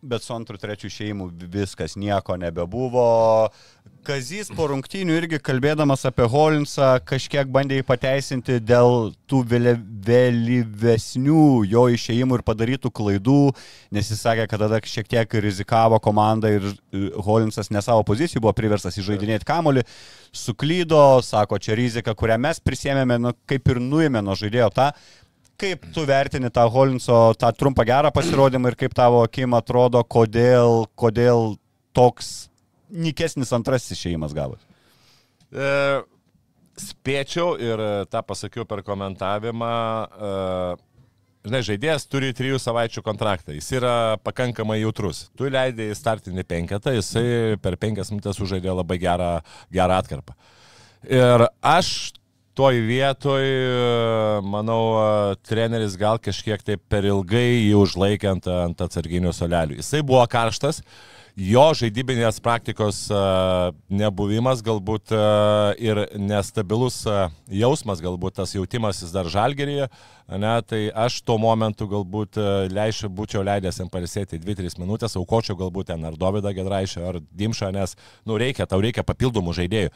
bet 0.02 0.26
su 0.26 0.34
antru, 0.34 0.58
trečiu 0.58 0.90
išėjimu 0.90 1.30
viskas 1.54 1.96
nieko 2.00 2.36
nebebuvo. 2.42 3.52
Kazys 4.02 4.48
po 4.58 4.66
rungtynių 4.72 5.14
irgi 5.14 5.38
kalbėdamas 5.46 6.08
apie 6.10 6.26
Holinsą 6.26 6.88
kažkiek 7.06 7.46
bandė 7.54 7.78
jį 7.78 7.84
pateisinti 7.86 8.56
dėl 8.66 9.12
tų 9.30 9.44
vėlyvesnių 10.08 11.44
jo 11.70 11.84
išėjimų 11.94 12.40
ir 12.40 12.44
padarytų 12.48 12.90
klaidų, 12.98 13.54
nes 13.94 14.10
jis 14.10 14.24
sakė, 14.26 14.48
kad 14.50 14.64
tada 14.66 14.82
šiek 14.82 15.06
tiek 15.12 15.38
rizikavo 15.46 16.02
komanda 16.02 16.50
ir 16.50 16.66
e, 16.66 16.74
Holinsas 17.22 17.70
ne 17.70 17.86
savo 17.86 18.02
pozicijų 18.10 18.42
buvo 18.42 18.58
priverstas 18.58 18.98
įžaidinėti 18.98 19.46
kamolį, 19.46 19.86
suklydo, 20.34 21.22
sako, 21.22 21.62
čia 21.62 21.78
rizika, 21.78 22.18
kurią 22.18 22.42
mes 22.42 22.58
prisėmėme, 22.58 23.22
nu, 23.22 23.38
kaip 23.46 23.70
ir 23.70 23.84
nuėmė 23.86 24.26
nuo 24.26 24.34
žaidėjo 24.40 24.74
tą. 24.82 24.92
Kaip 25.62 25.92
tu 25.94 26.10
vertini 26.10 26.50
tą 26.50 26.66
Holinso, 26.74 27.36
tą 27.38 27.54
trumpą 27.54 27.86
gerą 27.86 28.10
pasirodymą 28.16 28.74
ir 28.74 28.82
kaip 28.82 28.98
tavo 28.98 29.22
akim 29.28 29.54
atrodo, 29.54 30.02
kodėl, 30.02 30.88
kodėl 30.98 31.54
toks 31.94 32.51
nikesnis 32.92 33.54
antrasis 33.56 33.96
išėjimas 33.98 34.36
gavot? 34.36 34.62
E, 35.52 35.72
spėčiau 36.80 37.56
ir 37.60 37.82
e, 37.82 37.92
tą 38.12 38.24
pasakiau 38.28 38.68
per 38.68 38.84
komentavimą. 38.88 39.74
E, 40.12 40.32
žinai, 41.48 41.64
žaidėjas 41.66 42.08
turi 42.12 42.32
trijų 42.38 42.60
savaičių 42.62 43.04
kontraktą, 43.06 43.56
jis 43.58 43.72
yra 43.80 43.96
pakankamai 44.24 44.80
jautrus. 44.82 45.26
Tu 45.38 45.50
leidai 45.52 45.90
į 45.92 45.98
startinį 45.98 46.46
penketą, 46.48 46.94
jisai 46.96 47.58
per 47.62 47.80
penkias 47.82 48.14
minutės 48.14 48.40
užžaidė 48.44 48.76
labai 48.78 49.00
gerą, 49.02 49.34
gerą 49.74 50.02
atkarpą. 50.04 50.38
Ir 51.10 51.48
aš 51.66 52.12
toj 52.54 52.82
vietoj, 52.86 53.46
e, 53.48 54.42
manau, 54.44 54.84
e, 55.00 55.36
treneris 55.48 55.96
gal 55.98 56.20
kažkiek 56.20 56.62
tai 56.64 56.78
per 56.78 57.08
ilgai 57.08 57.64
jį 57.64 57.78
užlaikė 57.80 58.32
ant, 58.36 58.48
ant 58.52 58.84
atsarginių 58.86 59.32
solelių. 59.36 59.80
Jisai 59.80 60.04
buvo 60.06 60.24
karštas, 60.30 60.82
jo 61.36 61.64
žaidybinės 61.78 62.42
praktikos 62.44 63.06
e, 63.12 63.20
nebuvimas 63.94 64.64
galbūt 64.66 65.14
e, 65.16 65.22
ir 65.84 66.04
nestabilus 66.20 67.02
e, 67.08 67.18
jausmas, 67.62 68.04
galbūt 68.04 68.40
tas 68.42 68.56
jautimas 68.56 69.02
jis 69.04 69.14
dar 69.16 69.30
žalgeryje, 69.32 69.88
ne, 70.38 70.52
tai 70.64 70.80
aš 70.96 71.18
tuo 71.28 71.36
momentu 71.42 71.88
galbūt 71.92 72.38
e, 72.40 72.46
leišiu, 72.72 73.10
būčiau 73.12 73.44
leidęs 73.44 73.82
jam 73.82 73.90
palisėti 73.92 74.40
2-3 74.40 74.78
minutės, 74.80 75.18
aukočiau 75.20 75.58
galbūt 75.60 75.90
ten 75.92 76.06
ar 76.08 76.16
Davidą 76.20 76.54
Gedraišą, 76.56 77.04
ar 77.10 77.20
Dimšą, 77.36 77.72
nes, 77.76 77.96
nu, 78.30 78.38
reikia, 78.40 78.68
tau 78.70 78.80
reikia 78.84 79.04
papildomų 79.08 79.56
žaidėjų. 79.60 79.94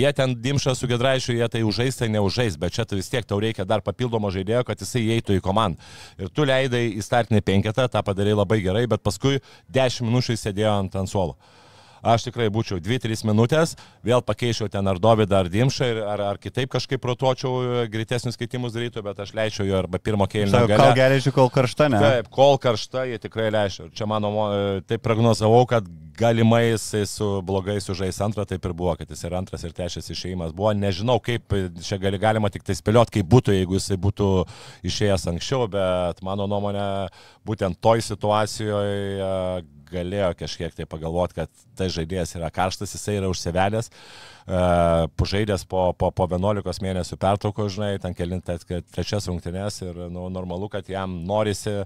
Jie 0.00 0.12
ten 0.16 0.34
Dimšą 0.44 0.74
su 0.76 0.90
Gedraišiu, 0.90 1.36
jie 1.38 1.48
tai 1.52 1.62
užžais, 1.64 2.00
tai 2.00 2.10
neužžais, 2.12 2.58
bet 2.60 2.76
čia 2.76 2.84
tai 2.88 3.00
vis 3.00 3.08
tiek 3.12 3.24
tau 3.28 3.40
reikia 3.40 3.64
dar 3.68 3.84
papildomo 3.86 4.32
žaidėjo, 4.34 4.64
kad 4.68 4.84
jisai 4.84 5.06
įeitų 5.06 5.38
į 5.38 5.44
komandą. 5.44 5.80
Ir 6.20 6.34
tu 6.34 6.44
leidai 6.48 6.88
į 6.92 7.04
startinį 7.04 7.44
penketą, 7.46 7.88
tą 7.88 8.04
padarai 8.04 8.36
labai 8.36 8.60
gerai, 8.64 8.84
bet 8.90 9.04
paskui 9.04 9.40
10 9.72 10.04
minučių 10.08 10.36
sėdėjo 10.36 10.74
ant, 10.82 11.00
ant 11.00 11.10
suolo. 11.10 11.38
Aš 12.02 12.28
tikrai 12.28 12.48
būčiau 12.52 12.78
2-3 12.80 13.24
minutės, 13.26 13.74
vėl 14.06 14.22
pakeičiau 14.22 14.68
ten 14.70 14.86
ar 14.86 14.98
Dovydą, 15.02 15.40
ar 15.44 15.48
Dimšą, 15.50 15.88
ir- 15.90 16.02
ar, 16.06 16.20
ar 16.20 16.38
kitaip 16.38 16.70
kažkaip 16.70 17.00
protuočiau, 17.02 17.84
e, 17.84 17.86
greitesnius 17.90 18.36
keitimus 18.38 18.72
darytų, 18.72 19.02
bet 19.02 19.18
aš 19.18 19.32
leisčiau 19.34 19.66
jo 19.66 19.78
arba 19.78 19.98
pirmo 19.98 20.26
kėlinio 20.26 20.50
Sako, 20.52 20.68
gale. 20.68 20.94
kol 21.34 21.50
karšta, 21.50 21.88
ne? 21.90 21.98
Taip, 21.98 22.28
kol 22.30 22.58
karšta, 22.58 23.06
jie 23.10 23.18
tikrai 23.18 23.50
leidžia. 23.50 23.88
Čia 23.94 24.06
mano, 24.06 24.30
e, 24.52 24.80
taip 24.86 25.02
prognozavau, 25.02 25.66
kad 25.66 25.84
galimai 26.18 26.72
jisai 26.72 27.04
su 27.06 27.26
blogai 27.46 27.78
sužais 27.80 28.16
antrą, 28.22 28.44
taip 28.46 28.64
ir 28.66 28.72
buvo, 28.74 28.96
kad 28.98 29.08
jis 29.08 29.22
ir 29.24 29.34
antras, 29.38 29.62
ir 29.64 29.70
trečias 29.72 30.08
išėjimas 30.10 30.50
buvo. 30.52 30.72
Nežinau, 30.74 31.20
kaip, 31.22 31.46
čia 31.82 31.98
gali, 32.02 32.18
galima 32.18 32.50
tik 32.50 32.64
tai 32.66 32.74
spėlioti, 32.74 33.18
kaip 33.20 33.26
būtų, 33.30 33.54
jeigu 33.54 33.78
jisai 33.78 33.96
būtų 33.96 34.46
išėjęs 34.82 35.28
anksčiau, 35.30 35.68
bet 35.70 36.22
mano 36.26 36.46
nuomonė, 36.50 37.08
būtent 37.46 37.78
toj 37.80 38.02
situacijoje 38.02 39.62
galėjo 39.92 40.32
kažkiek 40.38 40.74
tai 40.76 40.88
pagalvoti, 40.90 41.40
kad 41.40 41.64
tai 41.78 41.90
žaidėjas 41.92 42.36
yra 42.38 42.50
karštas, 42.54 42.94
jisai 42.96 43.18
yra 43.20 43.30
užsivedęs, 43.32 43.90
uh, 43.90 44.38
pažaidęs 45.16 45.64
po, 45.68 45.92
po, 45.92 46.08
po 46.10 46.26
11 46.26 46.80
mėnesių 46.80 47.18
pertrauko, 47.20 47.66
žinai, 47.68 47.98
ten 48.00 48.14
kelintas 48.16 48.64
trečias 48.64 49.28
rungtynės 49.28 49.82
ir 49.84 49.98
nu, 50.08 50.28
normalu, 50.32 50.70
kad 50.72 50.88
jam 50.88 51.18
norisi, 51.28 51.82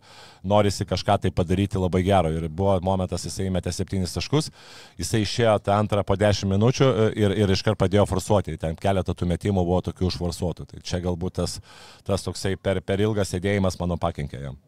norisi 0.46 0.86
kažką 0.86 1.18
tai 1.24 1.32
padaryti 1.34 1.80
labai 1.80 2.04
gero. 2.06 2.30
Ir 2.30 2.46
buvo 2.48 2.78
momentas, 2.84 3.26
jisai 3.26 3.50
metė 3.50 3.74
7 3.74 4.06
taškus, 4.06 4.52
jisai 5.00 5.24
išėjo 5.26 5.56
tą 5.66 5.74
antrą 5.74 6.06
po 6.06 6.16
10 6.18 6.50
minučių 6.52 6.86
e, 6.86 7.08
ir, 7.24 7.36
ir 7.42 7.54
iškart 7.56 7.80
pradėjo 7.80 8.06
forsuoti. 8.10 8.58
Ten 8.62 8.78
keletą 8.78 9.14
tų 9.14 9.32
metimų 9.34 9.66
buvo 9.66 9.82
tokių 9.90 10.06
užforsuotų. 10.12 10.68
Tai 10.70 10.86
čia 10.86 11.02
galbūt 11.02 11.40
tas, 11.42 11.58
tas 12.06 12.22
toksai 12.22 12.54
per, 12.62 12.82
per 12.86 13.02
ilgas 13.02 13.34
sėdėjimas 13.34 13.80
mano 13.82 13.98
pakenkė 13.98 14.46
jam. 14.46 14.60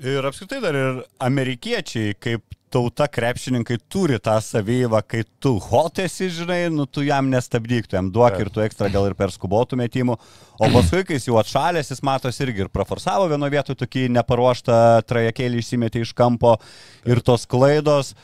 Ir 0.00 0.24
apskritai 0.24 0.60
dar 0.64 0.76
ir 0.76 1.02
amerikiečiai, 1.20 2.14
kaip 2.20 2.59
tauta 2.70 3.08
krepšininkai 3.10 3.76
turi 3.90 4.16
tą 4.22 4.36
savyvą, 4.44 5.00
kai 5.10 5.24
tu 5.42 5.56
hotesi, 5.64 6.28
žinai, 6.32 6.60
nu 6.70 6.86
tu 6.86 7.02
jam 7.06 7.26
nestabdyk, 7.32 7.88
tu 7.90 7.98
jam 7.98 8.08
duok 8.14 8.38
ir 8.44 8.50
tu 8.54 8.62
ekstra 8.64 8.88
gal 8.94 9.08
ir 9.10 9.16
per 9.18 9.32
skubotų 9.34 9.78
metimų. 9.80 10.16
O 10.62 10.70
paskui, 10.76 11.02
kai 11.08 11.18
jis 11.18 11.28
jau 11.28 11.36
atšalęs, 11.42 11.90
jis 11.92 12.02
matos 12.06 12.38
irgi 12.44 12.64
ir 12.66 12.72
praforsavo 12.72 13.26
vieno 13.30 13.50
vietu 13.50 13.74
tokį 13.78 14.06
neparuoštą 14.16 14.80
trajakėlį 15.10 15.62
išsimetė 15.64 16.04
iš 16.06 16.14
kampo 16.18 16.56
ir 17.10 17.22
tos 17.26 17.46
klaidos. 17.50 18.14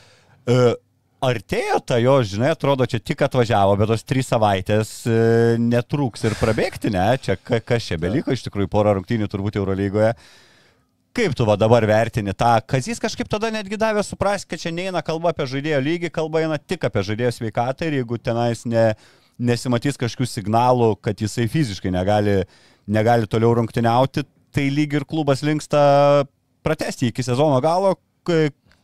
E, 0.47 0.75
Artėjo 1.17 1.79
ta 1.81 1.95
jo, 1.97 2.19
žinai, 2.21 2.51
atrodo, 2.53 2.85
čia 2.85 2.99
tik 3.01 3.23
atvažiavo, 3.25 3.73
bet 3.79 3.89
tos 3.89 4.03
trys 4.05 4.27
savaitės 4.29 4.89
e, 5.09 5.15
netrūks 5.57 6.27
ir 6.29 6.35
prabėgti, 6.37 6.91
ne? 6.93 7.07
Čia 7.17 7.33
ka- 7.41 7.57
kas 7.65 7.87
čia 7.89 7.97
beliko, 7.97 8.29
iš 8.37 8.43
tikrųjų 8.45 8.69
porą 8.69 8.93
rungtynių 8.99 9.25
turbūt 9.31 9.57
Eurolygoje. 9.57 10.11
Kaip 11.17 11.33
tu 11.33 11.45
va 11.49 11.55
dabar 11.57 11.81
vertini 11.89 12.29
tą, 12.37 12.51
kad 12.69 12.85
jis 12.85 12.99
kažkaip 13.01 13.25
tada 13.25 13.49
netgi 13.49 13.73
davė 13.81 14.03
suprasti, 14.05 14.51
kad 14.51 14.61
čia 14.61 14.69
neina 14.69 15.01
kalba 15.01 15.31
apie 15.31 15.47
žaidėjo 15.49 15.79
lygį, 15.81 16.11
kalba 16.13 16.43
eina 16.43 16.59
tik 16.61 16.83
apie 16.85 17.01
žaidėjo 17.07 17.31
sveikatą 17.39 17.87
ir 17.87 17.95
jeigu 17.97 18.19
tenais 18.21 18.59
ne, 18.69 18.83
nesimatys 19.41 19.97
kažkokių 19.97 20.27
signalų, 20.29 20.91
kad 21.01 21.17
jisai 21.17 21.47
fiziškai 21.49 21.89
negali, 21.95 22.35
negali 22.85 23.25
toliau 23.25 23.55
rungtyniauti, 23.57 24.27
tai 24.53 24.67
lyg 24.69 24.93
ir 24.99 25.07
klubas 25.09 25.41
linksta 25.41 25.81
pratesti 26.61 27.09
iki 27.09 27.25
sezono 27.25 27.57
galo. 27.65 27.95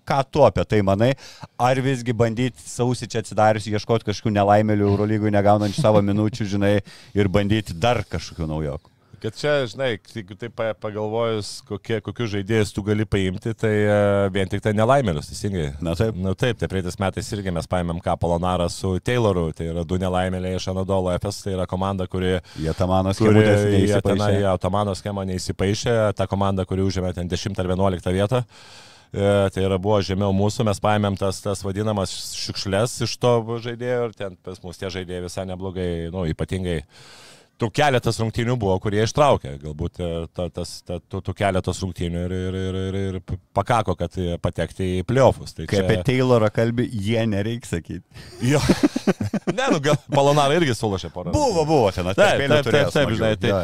Ką 0.04 0.18
tu 0.34 0.42
apie 0.44 0.66
tai 0.66 0.82
manai? 0.82 1.12
Ar 1.62 1.80
visgi 1.86 2.18
bandyti 2.18 2.66
sausį 2.66 3.12
čia 3.14 3.22
atsidarius, 3.22 3.70
ieškoti 3.70 4.10
kažkokių 4.10 4.34
nelaimėlių 4.40 4.90
Eurolygų 4.90 5.32
negaunančių 5.38 5.86
savo 5.86 6.02
minučių, 6.02 6.50
žinai, 6.58 6.74
ir 7.14 7.30
bandyti 7.30 7.78
dar 7.78 8.02
kažkokių 8.10 8.50
naujokų? 8.50 8.93
Kad 9.24 9.38
čia, 9.40 9.52
žinai, 9.72 9.94
jeigu 10.12 10.36
taip 10.36 10.58
pagalvojus, 10.84 11.62
kokie, 11.64 12.02
kokius 12.04 12.34
žaidėjus 12.34 12.74
tu 12.76 12.82
gali 12.84 13.06
paimti, 13.08 13.54
tai 13.56 13.72
uh, 13.86 14.26
vien 14.36 14.50
tik 14.52 14.60
tai 14.66 14.74
nelaimėlius, 14.76 15.30
teisingai. 15.32 15.70
Na 15.80 15.94
taip. 15.96 16.18
Na 16.20 16.34
taip, 16.36 16.60
tai 16.60 16.68
praeitais 16.68 17.00
metais 17.00 17.32
irgi 17.32 17.54
mes 17.56 17.70
paėmėm 17.72 18.02
ką 18.04 18.18
Polonarą 18.20 18.68
su 18.68 18.98
Tayloru, 19.00 19.46
tai 19.56 19.70
yra 19.72 19.86
du 19.88 19.96
nelaimėliai 20.02 20.60
iš 20.60 20.68
Anadolo 20.74 21.16
FS, 21.16 21.40
tai 21.46 21.56
yra 21.56 21.70
komanda, 21.72 22.10
kuri... 22.12 22.36
Jie 22.60 22.76
Tamano 22.76 23.16
schemą 23.16 23.48
neįsipaišė. 23.48 24.30
Jie 24.44 24.58
Tamano 24.68 25.00
schemą 25.00 25.28
neįsipaišė, 25.32 25.98
ta 26.20 26.28
komanda, 26.28 26.68
kuri 26.68 26.84
užėmė 26.84 27.16
ten 27.16 27.32
10 27.32 27.64
ar 27.64 27.72
11 27.78 28.16
vietą. 28.20 28.44
E, 29.14 29.34
tai 29.56 29.64
yra 29.64 29.80
buvo 29.80 30.04
žemiau 30.04 30.36
mūsų, 30.36 30.68
mes 30.68 30.84
paėmėm 30.84 31.16
tas, 31.22 31.40
tas 31.46 31.64
vadinamas 31.64 32.12
šiukšlės 32.44 33.04
iš 33.08 33.20
to 33.24 33.38
žaidėjo 33.70 34.08
ir 34.10 34.16
ten 34.18 34.36
pas 34.44 34.60
mus 34.66 34.82
tie 34.82 34.92
žaidėjai 34.92 35.30
visai 35.30 35.48
neblogai, 35.48 35.92
nu, 36.12 36.28
ypatingai 36.28 36.82
tų 37.64 37.70
keletas 37.74 38.20
rungtynių 38.20 38.56
buvo, 38.60 38.76
kurie 38.84 39.02
ištraukė. 39.06 39.56
Galbūt 39.62 40.02
e, 40.04 40.10
ta, 40.36 40.50
tas, 40.54 40.76
ta, 40.86 41.00
tų, 41.00 41.22
tų 41.30 41.36
keletas 41.40 41.80
rungtynių 41.84 42.24
ir, 42.28 42.36
ir, 42.38 42.58
ir, 42.60 42.80
ir, 42.80 42.98
ir 43.14 43.38
pakako, 43.56 43.96
kad 44.00 44.18
patekti 44.44 44.90
į 45.00 45.06
playoffus. 45.08 45.56
Tai 45.56 45.68
Kai 45.72 45.80
čia... 45.80 45.86
apie 45.88 46.00
Taylorą 46.10 46.52
kalbį, 46.54 46.90
jie 47.08 47.24
nereikia 47.32 47.72
sakyti. 47.78 48.04
Jo. 48.52 48.62
ne, 49.58 49.70
nu 49.72 49.80
gal 49.84 49.98
Balonarą 50.12 50.60
irgi 50.60 50.76
sulašė 50.78 51.14
porą. 51.14 51.34
Buvo, 51.36 51.66
buvo, 51.70 51.90
ten 51.96 52.12
atėjo. 52.12 52.30
Taip, 52.44 52.54
taip, 52.54 52.72
taip, 52.74 52.94
taip, 52.98 53.16
žinai. 53.16 53.34
Tai, 53.40 53.58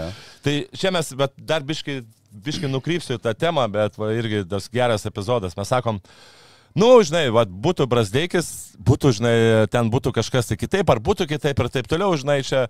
tai 0.45 0.57
čia 0.79 0.95
mes, 0.95 1.13
bet 1.19 1.35
dar 1.51 1.65
biškai, 1.67 2.01
biškai 2.49 2.71
nukrypsiu 2.71 3.19
į 3.19 3.23
tą 3.23 3.35
temą, 3.37 3.67
bet 3.73 3.99
va, 3.99 4.13
irgi 4.15 4.45
tas 4.49 4.71
geras 4.71 5.07
epizodas. 5.09 5.57
Mes 5.59 5.75
sakom, 5.75 5.99
Nu, 6.77 6.91
žinai, 7.01 7.25
va, 7.33 7.45
būtų 7.49 7.87
Brasdeikis, 7.89 8.49
būtų, 8.85 9.11
žinai, 9.17 9.35
ten 9.73 9.89
būtų 9.89 10.13
kažkas 10.19 10.51
tai 10.51 10.57
kitaip, 10.59 10.91
ar 10.93 11.01
būtų 11.01 11.25
kitaip 11.31 11.57
ir 11.57 11.69
taip 11.73 11.89
toliau, 11.89 12.13
žinai, 12.19 12.43
čia 12.45 12.67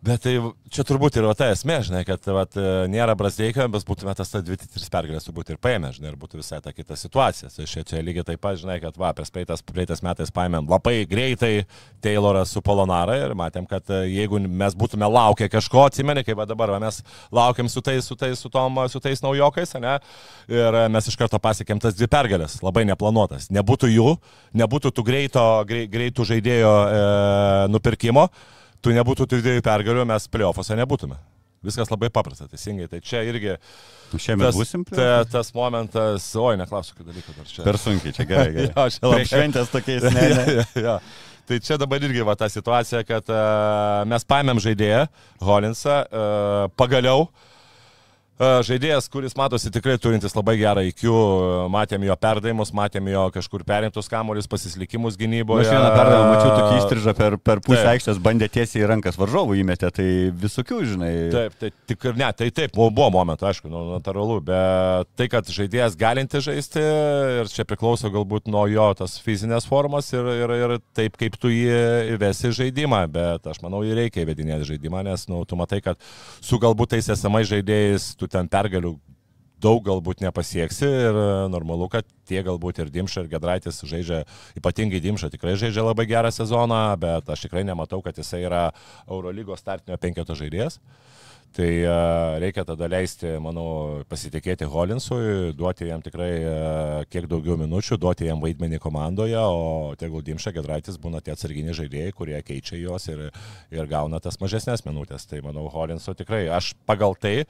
Bet 0.00 0.22
tai 0.24 0.32
čia 0.72 0.80
turbūt 0.88 1.18
ir 1.20 1.26
ta 1.36 1.50
esmė, 1.52 1.74
žinai, 1.84 2.00
kad 2.08 2.24
vat, 2.32 2.54
nėra 2.88 3.12
Brasdeikio, 3.20 3.66
bet 3.68 3.82
būtume 3.84 4.14
tas 4.16 4.30
2-3 4.32 4.86
pergalės 4.88 5.26
turbūt 5.26 5.50
ir 5.52 5.58
paėmę, 5.60 5.90
žinai, 5.92 6.14
ir 6.14 6.20
būtų 6.20 6.38
visai 6.38 6.62
ta 6.64 6.72
kita 6.72 6.96
situacija. 6.96 7.50
Tai 7.52 7.66
čia, 7.68 7.82
čia 7.84 8.00
lygiai 8.00 8.24
taip 8.30 8.40
pat, 8.40 8.56
žinai, 8.62 8.78
kad 8.80 8.96
va, 8.96 9.10
prieš 9.16 9.28
praeitas, 9.34 9.60
praeitas 9.60 10.00
metais 10.00 10.32
paėmėm 10.32 10.70
labai 10.72 11.02
greitai 11.10 11.66
Taylorą 12.00 12.46
su 12.48 12.62
Polonara 12.64 13.18
ir 13.20 13.34
matėm, 13.36 13.66
kad 13.68 13.92
e, 13.92 13.98
jeigu 14.08 14.40
mes 14.40 14.76
būtume 14.80 15.04
laukę 15.04 15.50
kažko, 15.52 15.82
atsimeni, 15.90 16.24
kaip 16.24 16.40
dabar 16.48 16.72
va, 16.72 16.78
mes 16.80 17.02
laukiam 17.36 17.68
su 17.68 17.82
tais, 17.84 18.08
su 18.08 18.16
tais, 18.16 18.40
su 18.40 18.48
tom, 18.48 18.80
su 18.88 19.02
tais 19.04 19.20
naujokais, 19.20 19.74
ne? 19.84 19.98
Ir 20.48 20.78
mes 20.94 21.10
iš 21.12 21.18
karto 21.20 21.36
pasiekėm 21.44 21.82
tas 21.84 21.98
dvi 21.98 22.08
pergalės, 22.08 22.62
labai 22.64 22.86
neplanuotas. 22.88 23.50
Nebūtų 23.52 23.92
jų, 23.92 24.16
nebūtų 24.64 24.94
tų 24.96 25.04
greito, 25.10 25.44
greitų 25.68 26.26
žaidėjo 26.32 26.72
e, 26.72 27.04
nupirkimo 27.76 28.30
tu 28.84 28.94
nebūtų 28.96 29.26
tų 29.30 29.40
dviejų 29.42 29.64
pergalių, 29.66 30.06
mes 30.08 30.26
playoffuose 30.32 30.78
nebūtume. 30.78 31.18
Viskas 31.64 31.90
labai 31.92 32.08
paprasta, 32.08 32.46
teisingai. 32.48 32.86
Tai 32.88 33.02
čia 33.04 33.20
irgi... 33.28 33.58
Šiemet 34.16 34.48
tas, 34.48 34.56
būsim? 34.56 34.84
Ta, 34.88 35.26
tas 35.28 35.52
momentas, 35.54 36.30
oi, 36.40 36.54
neklausiu, 36.58 36.96
kad 36.96 37.10
dalyką 37.10 37.34
dar 37.36 37.50
čia. 37.50 37.64
Per 37.66 37.78
sunkiai, 37.78 38.14
čia 38.16 38.24
gerai. 38.30 38.46
gerai. 38.56 38.70
jo, 38.72 38.86
čia 38.94 39.04
labai 39.04 39.26
šventės 39.28 39.74
tokiais, 39.74 40.06
ne. 40.08 40.24
ne. 40.38 40.46
ja, 40.56 40.64
ja, 40.64 40.86
ja. 40.86 40.96
Tai 41.50 41.58
čia 41.66 41.76
dabar 41.82 42.00
irgi 42.06 42.24
va 42.24 42.36
ta 42.38 42.48
situacija, 42.48 43.02
kad 43.04 43.28
uh, 43.34 44.00
mes 44.08 44.24
paėmėm 44.24 44.62
žaidėją, 44.62 45.04
Holinsą, 45.44 46.00
uh, 46.06 46.64
pagaliau 46.80 47.26
uh, 47.26 47.49
žaidėjas, 48.40 49.08
kuris 49.12 49.34
matosi 49.36 49.70
tikrai 49.72 49.98
turintis 50.00 50.32
labai 50.36 50.54
gerą 50.60 50.84
IQ, 50.88 51.02
matėm 51.72 52.06
jo 52.08 52.16
perdavimus, 52.20 52.72
matėm 52.76 53.10
jo 53.12 53.26
kažkur 53.34 53.64
perimtus 53.68 54.08
kamuolius, 54.08 54.48
pasislikimus 54.48 55.18
gynyboje. 55.20 55.66
Aš 55.66 55.74
vieną 55.74 55.90
perdavimą 55.92 56.30
mačiau 56.30 56.54
tokį 56.54 56.78
įstrižą 56.78 57.14
per, 57.18 57.36
per 57.36 57.60
pusę 57.64 57.84
aikštės, 57.92 58.20
bandė 58.24 58.48
tiesiai 58.52 58.84
į 58.84 58.88
rankas 58.94 59.20
varžovų 59.20 59.58
įmetė, 59.60 59.90
tai 59.92 60.06
visokių, 60.40 60.78
žinai. 60.94 61.10
Taip, 61.34 61.58
tai 61.60 61.72
tik 61.90 62.06
ir 62.08 62.16
ne, 62.22 62.30
tai 62.38 62.48
taip, 62.56 62.72
buvo 62.76 63.10
momentų, 63.12 63.48
aišku, 63.50 63.68
nu, 63.72 63.82
natūralu, 63.90 64.38
bet 64.48 65.12
tai, 65.20 65.28
kad 65.32 65.52
žaidėjas 65.52 65.98
galinti 66.00 66.40
žaisti 66.40 66.80
ir 67.42 67.52
čia 67.52 67.68
priklauso 67.68 68.08
galbūt 68.14 68.48
nuo 68.48 68.64
jo 68.72 68.88
tas 68.96 69.18
fizinės 69.20 69.68
formas 69.68 70.08
ir, 70.14 70.32
ir, 70.46 70.56
ir 70.56 70.76
taip, 70.96 71.20
kaip 71.20 71.36
tu 71.40 71.52
jį 71.52 72.16
įvesi 72.16 72.54
žaidimą, 72.56 73.02
bet 73.12 73.52
aš 73.52 73.60
manau, 73.66 73.82
jį 73.84 73.98
reikia 74.00 74.24
įvedinėti 74.24 74.72
žaidimą, 74.72 75.04
nes, 75.10 75.28
nu, 75.28 75.44
tu 75.44 75.60
matai, 75.60 75.82
kad 75.84 76.00
su 76.40 76.56
galbūt 76.62 76.96
tais 76.96 77.12
esamais 77.12 77.48
žaidėjais 77.50 78.14
tu 78.16 78.29
ten 78.32 78.50
pergalių 78.50 78.96
daug 79.60 79.82
galbūt 79.84 80.24
nepasieksi 80.24 80.88
ir 80.88 81.18
e, 81.20 81.28
normalu, 81.52 81.90
kad 81.92 82.08
tie 82.28 82.42
galbūt 82.46 82.82
ir 82.82 82.92
Dimša, 82.92 83.24
ir 83.24 83.32
Gedraitis 83.34 83.82
žaidžia, 83.84 84.24
ypatingai 84.58 85.02
Dimša 85.04 85.30
tikrai 85.34 85.56
žaidžia 85.60 85.84
labai 85.84 86.08
gerą 86.10 86.32
sezoną, 86.34 86.82
bet 87.00 87.28
aš 87.30 87.46
tikrai 87.46 87.64
nematau, 87.68 88.00
kad 88.04 88.16
jisai 88.16 88.44
yra 88.46 88.68
Eurolygos 89.06 89.62
startinio 89.62 90.00
penketo 90.00 90.36
žaidėjas. 90.38 90.80
Tai 91.50 91.66
uh, 91.82 92.36
reikia 92.38 92.62
tada 92.62 92.86
leisti, 92.86 93.26
manau, 93.42 94.04
pasitikėti 94.06 94.68
Holinsui, 94.70 95.50
duoti 95.58 95.88
jam 95.88 95.98
tikrai 96.04 96.28
uh, 96.38 96.98
kiek 97.10 97.26
daugiau 97.26 97.56
minučių, 97.58 97.98
duoti 97.98 98.28
jam 98.28 98.38
vaidmenį 98.38 98.78
komandoje, 98.78 99.34
o 99.34 99.96
tegul 99.98 100.22
Dimša 100.22 100.52
Gedraitis 100.54 101.00
būna 101.02 101.18
tie 101.18 101.34
atsarginiai 101.34 101.74
žaidėjai, 101.74 102.12
kurie 102.14 102.38
keičia 102.46 102.78
juos 102.78 103.08
ir, 103.10 103.24
ir 103.74 103.90
gauna 103.90 104.22
tas 104.22 104.38
mažesnės 104.38 104.86
minutės. 104.86 105.26
Tai 105.26 105.42
manau, 105.48 105.66
Holinso 105.74 106.14
tikrai, 106.14 106.44
aš 106.54 106.70
pagal 106.86 107.18
tai 107.18 107.40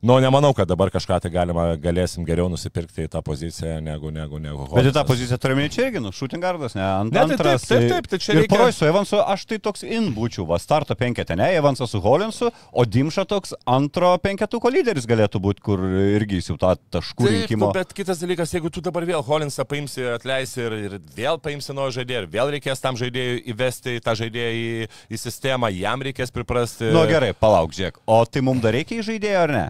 Nu, 0.00 0.18
nemanau, 0.22 0.52
kad 0.54 0.68
dabar 0.70 0.92
kažką 0.94 1.16
tai 1.24 1.30
galima, 1.34 1.72
galėsim 1.82 2.22
geriau 2.26 2.46
nusipirkti 2.46 3.08
į 3.08 3.10
tą 3.10 3.18
poziciją 3.26 3.80
negu, 3.82 4.12
negu, 4.14 4.38
negu 4.38 4.60
Holingas. 4.62 4.76
Bet 4.78 4.90
į 4.92 4.94
tą 4.94 5.02
poziciją 5.08 5.38
turime 5.42 5.64
čia 5.74 5.88
irgi, 5.88 5.98
nu, 6.04 6.12
šūtingardas, 6.14 6.76
ne, 6.78 6.84
ant 6.86 7.10
ne, 7.10 7.18
tai 7.18 7.34
antras. 7.34 7.64
Taip, 7.66 7.82
taip, 7.82 7.90
taip, 7.90 8.06
tai 8.12 8.20
čia 8.22 8.36
reikia. 8.36 8.52
Poroj 8.52 8.74
su 8.76 8.86
Evansu, 8.86 9.18
aš 9.18 9.46
tai 9.50 9.58
toks 9.64 9.82
in 9.82 10.12
būčiau, 10.14 10.44
va, 10.46 10.60
starto 10.62 10.94
penketė, 10.98 11.34
ne, 11.40 11.48
Evansas 11.58 11.90
su 11.90 11.98
Holinsu, 12.04 12.52
o 12.70 12.84
Dimša 12.86 13.24
toks 13.26 13.56
antro 13.66 14.12
penketuko 14.22 14.70
lyderis 14.70 15.08
galėtų 15.10 15.40
būti, 15.48 15.64
kur 15.66 15.82
irgi 15.82 16.44
jau 16.44 16.54
tą 16.62 16.76
taškų 16.94 17.26
taip, 17.26 17.34
rinkimo. 17.34 17.66
Nu, 17.66 17.72
bet 17.74 17.90
kitas 17.98 18.22
dalykas, 18.22 18.54
jeigu 18.54 18.70
tu 18.70 18.84
dabar 18.86 19.02
vėl 19.08 19.26
Holinsą 19.26 19.66
paimsi, 19.66 20.06
atleisi 20.14 20.62
ir, 20.62 20.78
ir 20.78 20.96
vėl 21.18 21.42
paimsi 21.42 21.74
nuo 21.74 21.88
žaidėjų, 21.90 22.22
ir 22.28 22.30
vėl 22.38 22.54
reikės 22.54 22.86
tam 22.86 22.94
žaidėjui 23.02 23.42
įvesti 23.50 23.98
tą 24.06 24.14
žaidėją 24.22 24.54
į, 24.62 24.88
į 25.10 25.22
sistemą, 25.26 25.74
jam 25.74 26.06
reikės 26.06 26.30
priprasti. 26.30 26.92
Na 26.92 27.02
nu, 27.02 27.04
gerai, 27.10 27.34
palauk, 27.34 27.74
žiūrėk, 27.74 27.98
o 28.06 28.22
tai 28.30 28.46
mums 28.46 28.62
dar 28.62 28.78
reikia 28.78 29.02
į 29.02 29.08
žaidėją 29.10 29.44
ar 29.48 29.56
ne? 29.58 29.66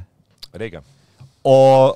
Reikia. 0.54 0.82
O 1.44 1.94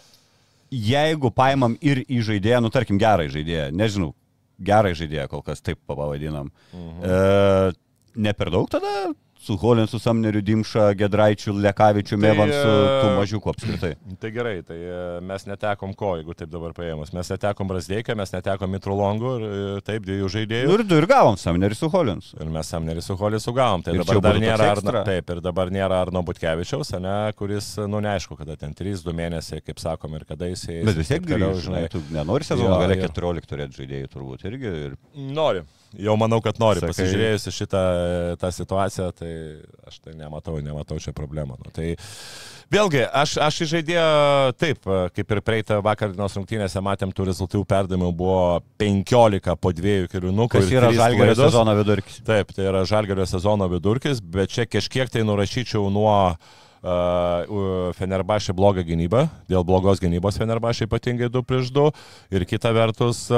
jeigu 0.73 1.31
paimam 1.35 1.77
ir 1.85 2.03
į 2.09 2.23
žaidėją, 2.29 2.63
nu 2.65 2.71
tarkim 2.73 3.01
gerą 3.01 3.27
žaidėją, 3.33 3.71
nežinau, 3.77 4.13
gerą 4.63 4.95
žaidėją 4.97 5.29
kol 5.33 5.45
kas 5.47 5.65
taip 5.65 5.81
pavadinam, 5.89 6.53
mhm. 6.73 7.03
e, 7.05 8.17
ne 8.25 8.35
per 8.37 8.53
daug 8.55 8.71
tada 8.73 9.13
su 9.43 9.57
Holinsu, 9.57 9.99
Samneriu, 9.99 10.41
Dimša, 10.43 10.93
Gedraičiu, 10.95 11.53
Lekavičiu, 11.59 12.15
tai, 12.15 12.23
Mevansu, 12.23 12.61
tų 12.63 13.09
e, 13.09 13.15
mažiukų 13.19 13.51
apskritai. 13.53 13.93
Tai 14.23 14.31
gerai, 14.31 14.55
tai 14.63 14.77
e, 14.79 14.99
mes 15.27 15.45
netekom 15.49 15.97
ko, 15.99 16.13
jeigu 16.21 16.37
taip 16.39 16.51
dabar 16.53 16.75
paėmus. 16.77 17.11
Mes 17.17 17.31
netekom 17.33 17.71
Brasdeiką, 17.71 18.15
mes 18.19 18.31
netekom 18.31 18.71
Mitrolongų 18.77 19.33
ir 19.35 19.47
e, 19.49 19.81
taip 19.87 20.07
dviejų 20.07 20.31
žaidėjų. 20.37 20.71
Nu 20.71 20.77
ir 20.79 20.85
du 20.87 21.01
ir 21.01 21.09
gavom 21.11 21.39
Samnerį 21.41 21.79
su 21.79 21.91
Holinsu. 21.91 22.39
Ir 22.39 22.53
mes 22.55 22.71
Samnerį 22.71 23.03
su 23.03 23.19
Holinsu 23.19 23.57
gavom. 23.57 23.83
Tai 23.83 23.97
ir 23.97 24.05
dabar 24.05 24.23
dar 24.29 24.41
nėra, 24.45 24.71
Arno, 24.77 24.97
taip, 25.09 25.35
ir 25.35 25.43
dabar 25.43 25.75
nėra 25.75 26.01
Arno 26.07 26.23
Butkevičiaus, 26.29 26.95
ne, 27.03 27.19
kuris, 27.39 27.75
nu 27.91 28.03
neaišku, 28.05 28.39
kada 28.39 28.57
ten 28.61 28.79
3-2 28.79 29.17
mėnesiai, 29.19 29.65
kaip 29.67 29.83
sakom, 29.83 30.15
ir 30.19 30.27
kada 30.29 30.53
jis. 30.53 30.69
Bet 30.87 31.03
vis 31.03 31.11
tiek 31.11 31.27
grįžti, 31.27 31.67
žinai, 31.67 31.87
tu 31.91 32.05
nenori 32.15 32.47
sezono 32.47 32.79
gale 32.79 33.01
14 33.03 33.51
turėti 33.51 33.83
žaidėjų 33.83 34.13
turbūt 34.15 34.51
irgi. 34.53 34.77
Ir... 34.87 34.99
Nori 35.35 35.67
jau 35.99 36.17
manau, 36.21 36.41
kad 36.45 36.59
nori. 36.63 36.81
Sakai... 36.83 36.95
Pasižiūrėjus 36.95 37.49
į 37.49 37.53
šitą 37.57 37.83
tą 38.41 38.51
situaciją, 38.55 39.11
tai 39.19 39.33
aš 39.89 40.01
tai 40.05 40.17
nematau, 40.19 40.57
nematau 40.65 40.99
čia 41.03 41.15
problemų. 41.17 41.59
Nu, 41.63 41.73
tai 41.75 41.93
vėlgi, 42.73 43.03
aš, 43.23 43.37
aš 43.45 43.61
žaidėjau 43.75 44.55
taip, 44.61 44.89
kaip 45.17 45.37
ir 45.37 45.43
praeitą 45.45 45.83
vakar 45.85 46.15
dienos 46.15 46.39
rungtynėse 46.39 46.83
matėm, 46.85 47.13
tų 47.13 47.29
rezultatų 47.33 47.67
perdavimų 47.75 48.11
buvo 48.17 48.41
15 48.83 49.59
po 49.61 49.75
dviejų 49.77 50.11
keliunukų. 50.13 50.59
Kas 50.59 50.73
yra 50.73 50.95
žalgerio 50.97 51.37
sezono 51.43 51.77
vidurkis? 51.79 52.23
Taip, 52.27 52.57
tai 52.57 52.67
yra 52.71 52.87
žalgerio 52.89 53.29
sezono 53.29 53.71
vidurkis, 53.73 54.25
bet 54.25 54.55
čia 54.55 54.69
kažkiek 54.71 55.13
tai 55.13 55.27
nurašyčiau 55.29 55.89
nuo 55.93 56.17
uh, 56.33 56.61
Fenerbašė 56.83 58.55
blogą 58.59 58.83
gynybą, 58.83 59.29
dėl 59.47 59.63
blogos 59.63 60.01
gynybos 60.03 60.35
Fenerbašė 60.41 60.89
ypatingai 60.89 61.29
2 61.31 61.43
prieš 61.47 61.71
2 61.71 61.85
ir 62.35 62.45
kita 62.51 62.73
vertus, 62.75 63.29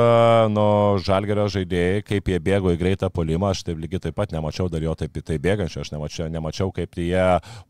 nu, 0.54 0.64
žalgerio 1.04 1.44
žaidėjai, 1.52 2.00
kaip 2.08 2.30
jie 2.32 2.38
bėgo 2.40 2.72
į 2.72 2.78
greitą 2.80 3.10
polimą, 3.12 3.50
aš 3.52 3.66
taip 3.66 3.82
lygiai 3.82 4.00
taip 4.06 4.16
pat 4.16 4.32
nemačiau 4.32 4.70
dar 4.72 4.80
jo 4.80 4.94
taip 4.96 5.20
į 5.20 5.24
tai 5.28 5.36
bėgančio, 5.44 5.82
aš 5.84 5.92
nemačiau, 5.92 6.28
nemačiau 6.32 6.72
kaip 6.72 6.96
jie 6.96 7.26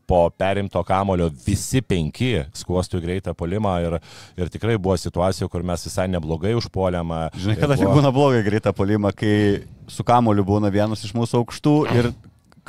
po 0.07 0.21
perimto 0.31 0.79
kamulio 0.87 1.27
visi 1.43 1.81
penki 1.83 2.45
skuostų 2.55 3.01
į 3.01 3.05
greitą 3.09 3.33
polimą 3.35 3.75
ir, 3.83 3.97
ir 4.39 4.53
tikrai 4.53 4.77
buvo 4.79 4.95
situacijų, 5.01 5.49
kur 5.51 5.65
mes 5.67 5.83
visai 5.89 6.07
neblogai 6.13 6.55
užpuolėm. 6.55 7.11
Žinai, 7.35 7.57
kada 7.59 7.75
buvo... 7.81 7.97
būna 7.99 8.13
blogai 8.15 8.45
greitą 8.47 8.71
polimą, 8.71 9.11
kai 9.11 9.65
su 9.91 10.07
kamuoliu 10.07 10.47
būna 10.47 10.71
vienas 10.71 11.03
iš 11.03 11.11
mūsų 11.17 11.43
aukštų 11.43 11.75
ir 11.99 12.09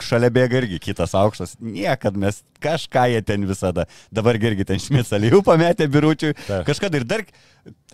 šalia 0.04 0.30
bėga 0.32 0.60
irgi 0.60 0.80
kitas 0.90 1.14
aukštas. 1.16 1.56
Niekad 1.60 2.16
mes 2.20 2.42
kažką 2.62 3.06
jie 3.12 3.22
ten 3.26 3.46
visada. 3.48 3.86
Dabar 4.14 4.38
irgi 4.38 4.66
ten 4.68 4.82
šmicalių 4.82 5.42
pametė 5.46 5.88
biručiui. 5.92 6.34
Kažkada 6.68 7.00
ir 7.00 7.08
dar 7.08 7.24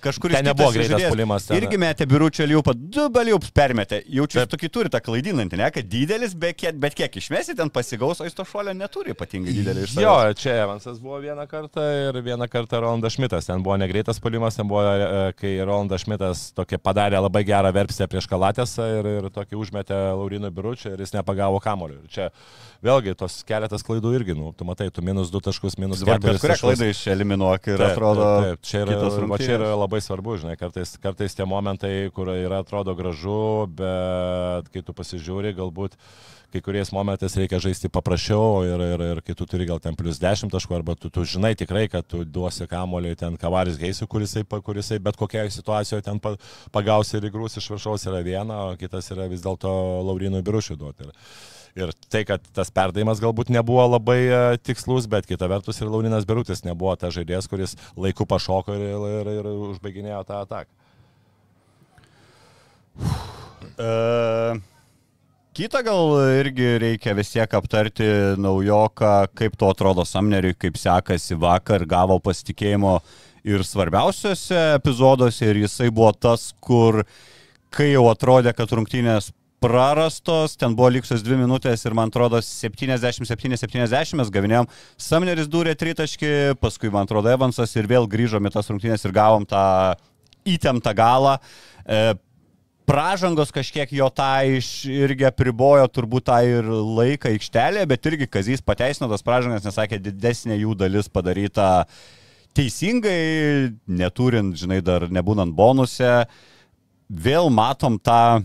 kažkuris 0.02 0.36
Ten 0.38 0.48
nebuvo 0.50 0.70
greitas 0.74 1.46
ten. 1.46 1.56
Irgi 1.58 1.78
metė 1.80 2.06
biručio 2.10 2.46
liupą, 2.48 2.74
du 2.74 3.06
baliups 3.12 3.52
permetė. 3.54 4.02
Jaučiu, 4.12 4.42
tokį 4.50 4.70
turi 4.74 4.92
tą 4.92 5.00
klaidinantį, 5.04 5.60
ne, 5.60 5.68
kad 5.74 5.88
didelis, 5.88 6.34
bet 6.38 6.58
kiek, 6.60 6.78
bet 6.82 6.96
kiek 6.98 7.18
išmesi, 7.22 7.56
ten 7.58 7.70
pasigaus, 7.72 8.20
o 8.22 8.26
jis 8.26 8.36
to 8.38 8.46
šuolio 8.48 8.74
neturi 8.76 9.14
ypatingai 9.14 9.54
didelį 9.56 9.86
iš 9.86 9.96
Jo, 10.02 10.14
čia 10.38 10.56
Evansas 10.64 10.98
buvo 11.02 11.20
vieną 11.22 11.46
kartą 11.50 11.84
ir 12.08 12.20
vieną 12.24 12.48
kartą 12.50 12.82
Rolandas 12.82 13.16
Šmitas. 13.16 13.48
Ten 13.48 13.62
buvo 13.64 13.76
negreitas 13.80 14.20
puolimas, 14.22 14.58
ten 14.58 14.68
buvo, 14.70 14.82
e, 14.82 15.32
kai 15.38 15.54
Rolandas 15.62 16.04
Šmitas 16.06 16.48
tokia 16.56 16.80
padarė 16.82 17.20
labai 17.22 17.44
gerą 17.48 17.72
verpstę 17.74 18.08
prieš 18.10 18.28
Kalatėsą 18.30 18.88
ir, 18.98 19.10
ir 19.20 19.30
tokį 19.34 19.58
užmetė 19.60 19.98
Laurinų 20.18 20.50
biručią 20.54 20.94
ir 20.96 21.02
jis 21.04 21.14
nepagavo 21.14 21.60
kamoliu. 21.62 22.00
Čia 22.12 22.30
vėlgi 22.82 23.14
tos 23.18 23.40
keletas 23.46 23.84
klaidų 23.86 24.14
irgi, 24.18 24.34
nu, 24.38 24.50
tu 24.56 24.66
matai, 24.66 24.88
tu 24.94 25.04
minus 25.04 25.30
du 25.30 25.40
taškus, 25.44 25.76
minus 25.78 26.02
Bet 26.02 26.18
keturis 26.18 26.40
kurią 26.42 26.56
taškus. 26.56 26.64
klaidą 26.66 26.88
išeliminuok 26.92 27.68
ir 27.70 27.78
Taip, 27.82 27.92
atrodo. 27.92 28.24
Taip, 28.26 28.48
taip. 28.48 28.66
Čia, 28.72 28.80
yra, 28.86 28.96
va, 29.30 29.38
čia 29.38 29.52
yra 29.58 29.70
labai 29.78 29.91
svarbu, 30.00 30.38
žinai, 30.40 30.56
kartais, 30.56 30.94
kartais 31.02 31.34
tie 31.36 31.44
momentai, 31.44 32.10
kur 32.14 32.30
yra 32.32 32.62
atrodo 32.62 32.94
gražu, 32.96 33.66
bet 33.76 34.70
kai 34.72 34.80
tu 34.86 34.94
pasižiūri, 34.96 35.52
galbūt 35.58 35.98
kai 36.52 36.60
kuriais 36.60 36.90
momentais 36.92 37.32
reikia 37.40 37.60
žaisti 37.64 37.88
paprasčiau 37.92 38.60
ir, 38.68 38.82
ir, 38.84 39.04
ir 39.14 39.20
kai 39.24 39.36
tu 39.36 39.46
turi 39.48 39.64
gal 39.68 39.80
ten 39.80 39.96
plus 39.96 40.20
10 40.20 40.52
taškų, 40.52 40.76
arba 40.76 40.96
tu, 41.00 41.08
tu 41.12 41.24
žinai 41.24 41.54
tikrai, 41.56 41.86
kad 41.92 42.04
tu 42.04 42.20
duosi 42.28 42.68
kamoliui 42.68 43.16
ten 43.16 43.38
kavaris 43.40 43.80
geisiu, 43.80 44.08
kurisai, 44.10 44.44
kurisai 44.44 45.00
bet 45.00 45.16
kokioje 45.16 45.54
situacijoje 45.56 46.04
ten 46.04 46.20
pa- 46.20 46.36
pagausi 46.74 47.16
ir 47.16 47.30
įgrūs 47.30 47.56
iš 47.56 47.70
viršaus 47.72 48.04
yra 48.10 48.20
viena, 48.26 48.60
o 48.68 48.76
kitas 48.80 49.08
yra 49.14 49.30
vis 49.32 49.44
dėlto 49.44 49.72
Laurinui 50.04 50.44
Birušiui 50.44 50.76
duoti. 50.76 51.08
Ir, 51.08 51.16
Ir 51.78 51.92
tai, 52.12 52.24
kad 52.28 52.44
tas 52.52 52.68
perdavimas 52.74 53.20
galbūt 53.22 53.48
nebuvo 53.54 53.86
labai 53.94 54.18
e, 54.26 54.40
tikslus, 54.60 55.06
bet 55.08 55.24
kita 55.24 55.48
vertus 55.48 55.80
ir 55.80 55.88
Laurinas 55.88 56.26
Birutis 56.28 56.66
nebuvo 56.66 56.92
tas 57.00 57.14
žaidėjas, 57.16 57.48
kuris 57.48 57.78
laiku 57.96 58.26
pašoko 58.28 58.76
ir, 58.76 59.06
ir, 59.22 59.30
ir 59.38 59.48
užbaiginėjo 59.70 60.20
tą 60.28 60.42
ataką. 60.44 60.68
E, 63.80 64.60
Kita 65.52 65.82
gal 65.84 66.14
irgi 66.32 66.78
reikia 66.80 67.12
vis 67.12 67.28
tiek 67.28 67.54
aptarti 67.58 68.06
naujoką, 68.40 69.26
kaip 69.36 69.58
to 69.60 69.68
atrodo 69.68 70.00
Samneriui, 70.08 70.54
kaip 70.56 70.78
sekasi 70.80 71.36
vakar, 71.36 71.84
gavo 71.84 72.16
pasitikėjimo 72.24 72.94
ir 73.44 73.64
svarbiausiose 73.68 74.62
epizoduose 74.78 75.50
ir 75.50 75.60
jisai 75.66 75.90
buvo 75.92 76.08
tas, 76.16 76.54
kur 76.56 77.02
kai 77.68 77.90
jau 77.90 78.06
atrodė, 78.08 78.54
kad 78.56 78.72
rungtynės 78.72 79.28
prarastos, 79.62 80.56
ten 80.58 80.74
buvo 80.76 80.90
likusios 80.92 81.22
dvi 81.22 81.38
minutės 81.44 81.84
ir 81.86 81.94
man 81.96 82.10
atrodo 82.10 82.40
77-70 82.42 84.18
mes 84.18 84.32
gavinėjom, 84.34 84.68
Samneris 85.00 85.50
dūrė 85.50 85.76
tritaškį, 85.78 86.32
paskui 86.62 86.90
man 86.92 87.06
atrodo 87.06 87.30
Evansas 87.30 87.76
ir 87.78 87.88
vėl 87.90 88.08
grįžom 88.10 88.50
į 88.50 88.54
tas 88.56 88.70
rungtynės 88.72 89.06
ir 89.06 89.14
gavom 89.14 89.46
tą 89.48 89.64
įtemptą 90.48 90.94
galą. 90.98 91.36
E, 91.86 92.14
pražangos 92.88 93.52
kažkiek 93.54 93.92
jo 93.94 94.08
tą 94.10 94.30
iš 94.58 94.70
irgi 94.90 95.28
apribojo 95.28 95.86
turbūt 95.88 96.26
tą 96.28 96.40
ir 96.46 96.66
laiką 96.68 97.30
aikštelėje, 97.32 97.88
bet 97.88 98.10
irgi 98.10 98.28
Kazys 98.30 98.64
pateisino 98.64 99.08
tas 99.12 99.24
pražangas, 99.26 99.64
nes 99.66 99.78
sakė, 99.78 100.00
didesnė 100.02 100.58
jų 100.58 100.74
dalis 100.78 101.10
padaryta 101.12 101.86
teisingai, 102.56 103.72
neturint, 103.88 104.56
žinai, 104.58 104.82
dar 104.84 105.06
nebūnant 105.08 105.54
bonuse. 105.56 106.24
Vėl 107.12 107.48
matom 107.52 107.98
tą, 108.02 108.42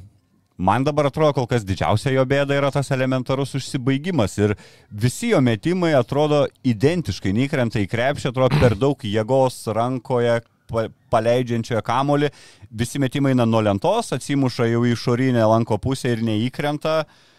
man 0.57 0.83
dabar 0.83 1.07
atrodo, 1.09 1.33
kol 1.37 1.47
kas 1.47 1.65
didžiausia 1.65 2.11
jo 2.15 2.25
bėda 2.25 2.57
yra 2.57 2.71
tas 2.73 2.89
elementarus 2.91 3.53
užsibaigimas 3.59 4.37
ir 4.41 4.55
visi 4.91 5.29
jo 5.31 5.41
metimai 5.41 5.93
atrodo 5.97 6.45
identiškai, 6.65 7.33
neįkrenta 7.37 7.81
į 7.83 7.89
krepšį, 7.91 8.31
atrodo 8.31 8.57
per 8.61 8.75
daug 8.75 8.97
jėgos 9.05 9.59
rankoje, 9.77 10.41
pa- 10.67 10.89
paleidžiančioje 11.13 11.81
kamolį, 11.85 12.31
visi 12.71 12.99
metimai 12.99 13.31
eina 13.35 13.45
nuo 13.45 13.61
lentos, 13.63 14.11
atsimuša 14.17 14.67
jau 14.73 14.83
į 14.83 14.95
išorinę 14.97 15.45
lanko 15.47 15.77
pusę 15.77 16.11
ir 16.15 16.25
neįkrenta. 16.25 17.03
K- 17.05 17.36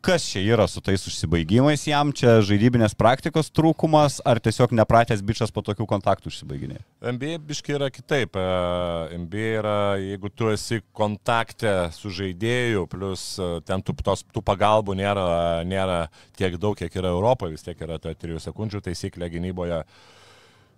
Kas 0.00 0.24
čia 0.24 0.40
yra 0.54 0.64
su 0.64 0.80
tais 0.80 1.02
užsibaigimais 1.04 1.82
jam, 1.84 2.08
čia 2.16 2.38
žaidybinės 2.40 2.94
praktikos 2.96 3.50
trūkumas, 3.52 4.14
ar 4.24 4.38
tiesiog 4.40 4.72
nepratęs 4.78 5.20
bičias 5.20 5.52
po 5.52 5.60
tokių 5.60 5.84
kontaktų 5.90 6.30
užsibaiginė? 6.32 6.78
NBA 7.04 7.34
biški 7.44 7.74
yra 7.76 7.90
kitaip. 7.92 8.38
E, 8.40 9.18
NBA 9.20 9.50
yra, 9.58 9.74
jeigu 10.00 10.30
tu 10.32 10.48
esi 10.54 10.80
kontakte 10.96 11.74
su 11.92 12.08
žaidėju, 12.16 12.86
plus 12.88 13.26
e, 13.36 13.50
ten 13.68 13.84
tų, 13.84 13.98
tos, 14.06 14.24
tų 14.32 14.40
pagalbų 14.48 14.96
nėra, 15.02 15.26
nėra 15.68 16.00
tiek 16.40 16.56
daug, 16.56 16.80
kiek 16.80 16.96
yra 16.96 17.12
Europoje, 17.12 17.58
vis 17.58 17.68
tiek 17.68 17.84
yra 17.84 18.00
ta 18.00 18.16
3 18.16 18.40
sekundžių 18.48 18.80
taisyklė 18.88 19.28
gynyboje. 19.36 19.82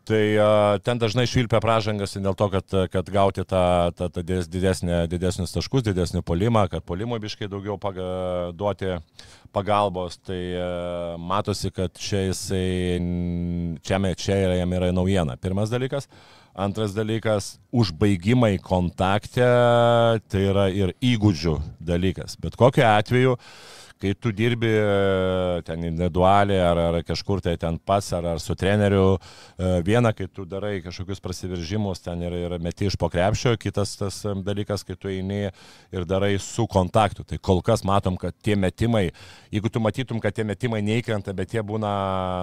Tai 0.03 0.23
uh, 0.35 0.81
ten 0.83 0.99
dažnai 0.99 1.29
švilpia 1.31 1.61
pražangas 1.63 2.17
dėl 2.17 2.35
to, 2.35 2.49
kad, 2.51 2.75
kad 2.91 3.11
gauti 3.15 3.45
tą, 3.47 3.93
tą, 3.95 4.09
tą 4.11 4.25
didesnį, 4.27 5.05
didesnius 5.13 5.55
taškus, 5.55 5.85
didesnį 5.87 6.25
polimą, 6.27 6.65
kad 6.73 6.83
polimui 6.83 7.21
biškai 7.23 7.47
daugiau 7.51 7.77
paga, 7.79 8.51
duoti 8.59 8.97
pagalbos. 9.55 10.19
Tai 10.27 10.41
uh, 10.59 11.15
matosi, 11.23 11.71
kad 11.71 11.95
čia 11.95 12.25
jisai, 12.27 12.99
čia, 13.87 14.01
čia 14.19 14.41
yra, 14.49 14.57
jam 14.59 14.75
yra 14.81 14.91
naujiena. 14.97 15.39
Pirmas 15.39 15.71
dalykas. 15.71 16.11
Antras 16.53 16.93
dalykas- 16.93 17.57
užbaigimai 17.81 18.59
kontakte, 18.61 19.47
tai 20.29 20.43
yra 20.51 20.67
ir 20.69 20.93
įgūdžių 21.01 21.55
dalykas. 21.81 22.37
Bet 22.43 22.59
kokiu 22.61 22.85
atveju 22.91 23.39
kai 24.03 24.13
tu 24.19 24.33
dirbi 24.35 24.67
e, 24.67 25.63
ten 25.67 25.85
individualiai 25.87 26.63
ar, 26.67 26.81
ar 26.89 26.99
kažkur 27.07 27.43
tai 27.45 27.55
ten 27.61 27.79
pats, 27.79 28.11
ar, 28.17 28.27
ar 28.35 28.43
su 28.43 28.57
treneriu, 28.59 29.15
e, 29.15 29.71
viena, 29.87 30.11
kai 30.17 30.27
tu 30.27 30.47
darai 30.49 30.75
kažkokius 30.83 31.23
prasiveržimus 31.23 32.03
ten 32.03 32.25
ir, 32.27 32.35
ir 32.49 32.57
meti 32.63 32.89
iš 32.91 32.99
pokrepšio, 32.99 33.55
kitas 33.63 33.95
tas 34.01 34.23
dalykas, 34.43 34.83
kai 34.89 34.99
tu 34.99 35.13
eini 35.13 35.45
ir 35.95 36.07
darai 36.09 36.35
su 36.43 36.67
kontaktu. 36.71 37.27
Tai 37.29 37.39
kol 37.39 37.63
kas 37.65 37.87
matom, 37.87 38.19
kad 38.19 38.35
tie 38.43 38.59
metimai, 38.59 39.09
jeigu 39.55 39.71
tu 39.71 39.83
matytum, 39.83 40.23
kad 40.23 40.35
tie 40.35 40.47
metimai 40.49 40.83
neįkrenta, 40.87 41.35
bet 41.37 41.55
jie 41.55 41.63
būna, 41.67 41.93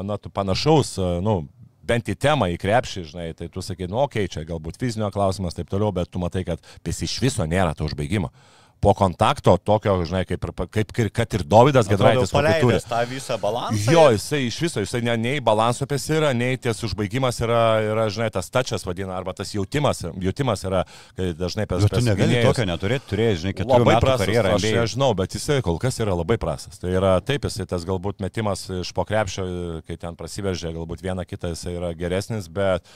na, 0.07 0.19
tu 0.21 0.31
panašaus, 0.31 0.95
e, 0.95 1.09
nu, 1.25 1.41
bent 1.89 2.07
į 2.11 2.15
temą, 2.21 2.47
į 2.53 2.59
krepšį, 2.61 3.03
žinai, 3.11 3.27
tai 3.35 3.49
tu 3.51 3.63
sakai, 3.65 3.89
nu, 3.89 3.99
okei, 4.05 4.27
okay, 4.27 4.31
čia 4.31 4.47
galbūt 4.47 4.79
fizinio 4.79 5.09
klausimas, 5.11 5.57
taip 5.57 5.71
toliau, 5.71 5.91
bet 5.95 6.11
tu 6.11 6.21
matai, 6.21 6.45
kad 6.47 6.63
pės 6.85 7.03
iš 7.03 7.19
viso 7.23 7.47
nėra 7.49 7.75
to 7.75 7.87
užbaigimo. 7.89 8.31
Po 8.79 8.93
kontakto 8.95 9.57
tokio, 9.59 9.97
žinai, 10.07 10.21
kaip, 10.23 10.39
ir- 10.47 10.67
kaip, 10.71 10.91
kaip 10.95 11.09
kad 11.11 11.33
ir 11.35 11.41
Dovydas 11.43 11.89
Gedraitis 11.91 12.31
kokį 12.31 12.53
turi. 12.61 12.77
tą 12.87 13.01
visą 13.09 13.35
balansą. 13.41 13.91
Jo, 13.91 14.05
jisai 14.15 14.39
iš 14.47 14.59
viso, 14.63 14.79
jisai 14.79 15.01
ne, 15.03 15.17
nei 15.19 15.41
balanso 15.43 15.83
apie 15.83 15.97
yra, 16.15 16.29
nei 16.33 16.55
ties 16.55 16.79
užbaigimas 16.87 17.41
yra, 17.43 17.59
yra, 17.83 18.05
žinai, 18.07 18.29
tas 18.31 18.47
tačias 18.49 18.85
vadina, 18.87 19.17
arba 19.19 19.33
tas 19.35 19.51
jautimas, 19.51 19.99
jautimas 20.23 20.63
yra, 20.63 20.85
kai 21.19 21.33
dažnai 21.35 21.67
per 21.67 21.83
Bet 21.83 21.91
tu 21.91 22.05
negali 22.07 22.39
tokio 22.45 22.65
neturėti, 22.71 23.05
turėjai, 23.11 23.35
žinai, 23.43 23.53
keturių 23.59 23.79
Labai 23.83 23.95
metų 23.97 24.05
prastas, 24.07 24.25
karjerą. 24.25 24.55
aš 24.55 24.69
nežinau, 24.79 25.11
bet 25.19 25.35
jisai 25.35 25.59
kol 25.61 25.77
kas 25.83 25.99
yra 25.99 26.15
labai 26.15 26.37
prastas. 26.39 26.79
Tai 26.79 26.89
yra 26.95 27.17
taip, 27.19 27.43
jisai 27.51 27.67
tas 27.67 27.83
galbūt 27.83 28.23
metimas 28.23 28.63
iš 28.79 28.93
pokrepšio, 28.95 29.83
kai 29.87 29.97
ten 29.99 30.15
prasiveržė, 30.15 30.71
galbūt 30.79 31.03
vieną 31.03 31.27
kitą 31.27 31.51
jisai 31.51 31.75
yra 31.75 31.91
geresnis, 31.99 32.47
bet, 32.47 32.87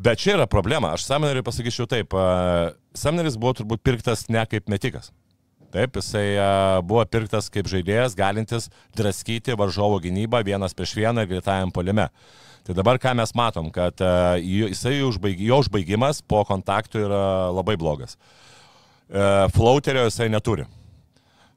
bet 0.00 0.22
čia 0.22 0.36
yra 0.38 0.48
problema. 0.50 0.94
Aš 0.96 1.06
Samneriui 1.08 1.44
pasakyčiau 1.46 1.88
taip, 1.90 2.16
Samneris 2.96 3.38
buvo 3.40 3.54
turbūt 3.60 3.84
pirktas 3.84 4.28
ne 4.32 4.44
kaip 4.48 4.70
metikas. 4.72 5.12
Taip, 5.70 5.94
jisai 6.00 6.34
buvo 6.82 7.04
pirktas 7.06 7.46
kaip 7.52 7.68
žaidėjas, 7.70 8.16
galintis 8.18 8.66
draskyti 8.98 9.54
varžovo 9.58 10.00
gynybą 10.02 10.42
vienas 10.46 10.74
prieš 10.74 10.96
vieną 10.98 11.22
ir 11.22 11.30
greitajam 11.30 11.70
polime. 11.70 12.08
Tai 12.66 12.74
dabar 12.76 12.98
ką 13.00 13.14
mes 13.16 13.32
matom, 13.38 13.70
kad 13.72 14.02
jisai 14.42 14.98
užbaig, 15.06 15.38
jo 15.40 15.60
užbaigimas 15.62 16.20
po 16.26 16.42
kontaktų 16.48 17.06
yra 17.06 17.24
labai 17.54 17.78
blogas. 17.80 18.18
E, 19.10 19.48
Flauterio 19.54 20.04
jisai 20.06 20.28
neturi. 20.30 20.66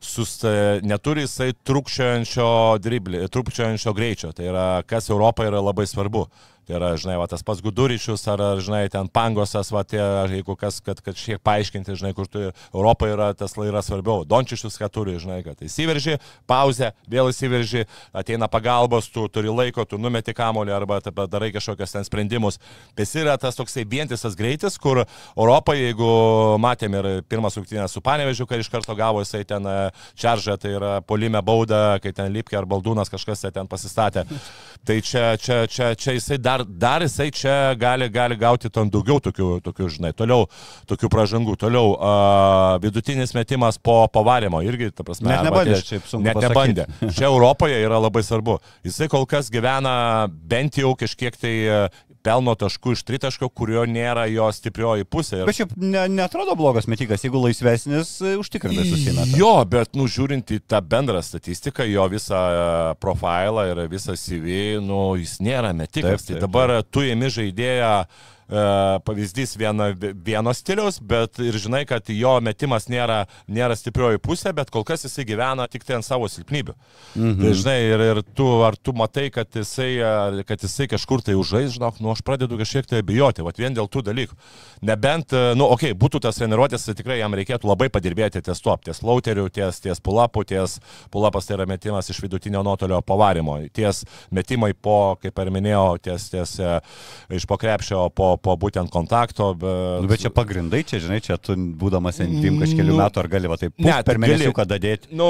Sus, 0.03 0.35
e, 0.43 0.79
neturi 0.83 1.23
jisai 1.27 1.51
trukščiojančio 1.67 2.47
driblį, 2.83 3.21
trukščiojančio 3.31 3.93
greičio. 3.97 4.31
Tai 4.35 4.47
yra, 4.49 4.65
kas 4.89 5.11
Europoje 5.13 5.51
yra 5.51 5.61
labai 5.63 5.85
svarbu. 5.87 6.25
Tai 6.67 6.77
yra, 6.77 6.93
žinai, 6.99 7.17
va, 7.19 7.27
tas 7.27 7.43
pats 7.43 7.59
Guduričius 7.63 8.23
ar, 8.31 8.39
ar, 8.39 8.61
žinai, 8.63 8.85
ten 8.91 9.09
Pangosas, 9.11 9.71
va, 9.73 9.81
tie, 9.87 9.99
jeigu 10.31 10.55
kas, 10.59 10.79
kad, 10.83 11.01
kad 11.03 11.17
šiek 11.19 11.41
paaiškinti, 11.43 11.97
žinai, 11.99 12.13
kur 12.15 12.29
tu 12.31 12.45
Europoje 12.47 13.17
yra, 13.17 13.31
tas 13.35 13.57
lai 13.59 13.67
yra 13.67 13.81
svarbiau. 13.83 14.23
Dončičius, 14.27 14.77
ką 14.79 14.87
turi, 14.93 15.17
žinai, 15.19 15.41
kad 15.43 15.59
įsiverži, 15.65 16.19
pauzė, 16.47 16.93
vėl 17.11 17.31
įsiverži, 17.33 17.83
ateina 18.15 18.47
pagalbos, 18.51 19.09
tu 19.11 19.25
turi 19.33 19.51
laiko, 19.51 19.83
tu 19.83 19.99
numeti 19.99 20.35
kamolį 20.37 20.75
arba 20.75 21.01
taip, 21.03 21.19
darai 21.31 21.51
kažkokias 21.55 21.95
ten 21.97 22.07
sprendimus. 22.07 22.59
Tai 22.95 23.07
jis 23.07 23.15
yra 23.25 23.35
tas 23.41 23.59
toksai 23.59 23.83
vientisas 23.89 24.37
greitis, 24.39 24.79
kur 24.79 25.03
Europoje, 25.03 25.89
jeigu 25.89 26.09
matėm 26.63 26.95
ir 26.99 27.09
pirmas 27.27 27.59
rungtynės 27.59 27.91
su 27.91 28.03
Panevežiu, 28.03 28.47
kai 28.47 28.61
iš 28.63 28.71
karto 28.71 28.95
gavo 28.95 29.23
jisai 29.23 29.43
ten 29.47 29.67
e, 29.67 29.77
čaržą, 30.19 30.55
tai 30.61 30.75
yra 30.77 30.93
polime 31.03 31.43
baudą, 31.43 31.99
kai 32.03 32.13
ten 32.15 32.31
Lipke 32.33 32.55
ar 32.59 32.67
Baldūnas 32.69 33.11
kažkas 33.11 33.45
ten 33.51 33.67
pasistatė. 33.67 34.25
Tai 34.83 34.97
čia, 35.03 35.25
čia, 35.39 35.63
čia, 35.71 35.93
čia 35.99 36.15
jisai 36.17 36.39
dar 36.41 36.52
dar, 36.53 36.63
dar 36.65 37.01
jisai 37.05 37.29
čia 37.33 37.73
gali, 37.79 38.07
gali 38.13 38.35
gauti 38.39 38.69
ten 38.73 38.89
daugiau 38.93 39.19
tokių, 39.23 39.47
tokių, 39.65 39.87
žinai, 39.97 40.11
toliau, 40.13 40.45
tokių 40.89 41.09
pražangų, 41.09 41.55
toliau 41.61 41.93
uh, 41.95 42.77
vidutinis 42.83 43.33
metimas 43.33 43.77
po 43.81 44.03
pavarimo 44.13 44.61
irgi, 44.65 44.91
ta 44.93 45.03
prasme, 45.07 45.31
Net 45.31 45.43
nebandė, 45.47 45.79
tie- 45.81 45.97
šiaip 45.97 46.09
Net 46.23 46.37
pasakyt. 46.37 46.49
nebandė. 46.49 47.13
Čia 47.17 47.27
Europoje 47.31 47.79
yra 47.85 47.99
labai 48.03 48.23
svarbu. 48.23 48.59
Jisai 48.85 49.09
kol 49.11 49.25
kas 49.29 49.49
gyvena 49.53 49.95
bent 50.29 50.77
jau 50.77 50.93
kažkiek 50.99 51.37
tai 51.39 51.53
pelno 52.23 52.55
taškų 52.59 52.95
iš 52.95 53.03
tritaško, 53.07 53.49
kurio 53.51 53.83
nėra 53.89 54.25
jo 54.31 54.47
stiprioji 54.55 55.07
pusė. 55.09 55.41
Ir 55.41 55.49
Bet 55.49 55.59
šiaip 55.59 55.75
ne, 55.79 56.05
netrodo 56.11 56.55
blogas 56.59 56.87
metikas, 56.91 57.25
jeigu 57.25 57.41
laisvesnis, 57.43 58.15
e, 58.23 58.35
užtikrintai 58.41 58.85
susimeta. 58.87 59.37
Jo, 59.39 59.55
bet 59.69 59.97
nu, 59.99 60.07
žiūrint 60.11 60.55
į 60.55 60.61
tą 60.69 60.81
bendrą 60.93 61.23
statistiką, 61.25 61.87
jo 61.89 62.07
visą 62.13 62.39
e, 62.39 62.67
profilą 63.03 63.67
ir 63.71 63.83
visą 63.91 64.17
CV, 64.19 64.77
nu, 64.83 65.01
jis 65.19 65.39
nėra 65.43 65.73
metikas. 65.75 66.23
Taip, 66.23 66.29
tai 66.29 66.37
taip, 66.37 66.45
dabar 66.47 66.77
tu 66.87 67.03
ėmi 67.05 67.31
žaidėją 67.33 67.95
pavyzdys 69.05 69.55
vieno, 69.57 69.89
vieno 69.97 70.53
stiliaus, 70.53 70.99
bet 71.01 71.39
ir 71.41 71.57
žinai, 71.59 71.83
kad 71.89 72.09
jo 72.13 72.35
metimas 72.43 72.87
nėra, 72.91 73.23
nėra 73.47 73.77
stiprioji 73.77 74.21
pusė, 74.23 74.53
bet 74.55 74.71
kol 74.73 74.85
kas 74.87 75.05
jisai 75.07 75.25
gyvena 75.27 75.67
tik 75.71 75.85
tai 75.87 75.97
ant 75.97 76.07
savo 76.07 76.29
silpnybių. 76.29 76.75
Mhm. 77.15 77.39
Tai 77.41 77.53
žinai, 77.59 77.77
ir, 77.87 78.03
ir 78.11 78.21
tu, 78.35 78.47
ar 78.65 78.77
tu 78.77 78.93
matai, 78.97 79.29
kad 79.33 79.49
jisai, 79.57 79.89
e, 79.97 80.45
kad 80.47 80.63
jisai 80.63 80.87
kažkur 80.91 81.23
tai 81.25 81.37
užžais, 81.39 81.73
žinok, 81.75 81.99
nu 82.03 82.11
aš 82.13 82.23
pradedu 82.25 82.59
kažkiek 82.59 82.87
tai 82.89 83.01
abejoti, 83.03 83.45
vat 83.45 83.59
vien 83.59 83.75
dėl 83.75 83.89
tų 83.91 84.05
dalykų. 84.09 84.37
Nebent, 84.85 85.33
e, 85.33 85.53
nu, 85.57 85.67
okei, 85.73 85.93
okay, 85.93 85.99
būtų 85.99 86.23
tas 86.25 86.39
treniruotės, 86.39 86.85
tai 86.87 86.97
tikrai 86.99 87.19
jam 87.21 87.33
reikėtų 87.37 87.69
labai 87.69 87.89
padirbėti 87.93 88.43
ties 88.43 88.61
to, 88.63 88.75
ties 88.85 89.01
lauterių, 89.05 89.47
ties, 89.53 89.81
ties 89.83 90.03
pulapų, 90.03 90.45
ties 90.49 90.79
pulapas 91.13 91.47
tai 91.47 91.57
yra 91.57 91.67
metimas 91.69 92.09
iš 92.11 92.21
vidutinio 92.23 92.63
nuotolio 92.65 93.01
pavarimo, 93.05 93.57
ties 93.73 94.03
metimai 94.33 94.73
po, 94.73 95.15
kaip 95.21 95.39
ir 95.39 95.53
minėjau, 95.53 95.87
ties, 96.03 96.29
ties 96.33 96.57
e, 96.59 96.77
iš 97.39 97.47
po 97.49 97.57
krepšio, 97.61 98.07
po, 98.15 98.33
po 98.43 98.55
būtent 98.59 98.91
kontakto. 98.93 99.53
Bet, 99.55 100.01
Nu, 100.03 100.09
bet 100.11 100.19
čia 100.25 100.29
pagrindai, 100.33 100.83
čia, 100.87 100.99
žinai, 101.03 101.21
čia 101.23 101.37
tu 101.39 101.55
būdamas 101.55 102.19
NDM 102.23 102.59
kažkelių 102.63 102.91
Nu, 102.91 102.99
metų, 102.99 103.23
ar 103.23 103.29
gali 103.31 103.47
va 103.51 103.57
taip 103.61 103.73
ne, 103.79 103.95
per 104.03 104.19
gali- 104.19 104.25
mėnesiuką 104.35 104.65
dadėti. 104.67 105.11
Nu, 105.15 105.29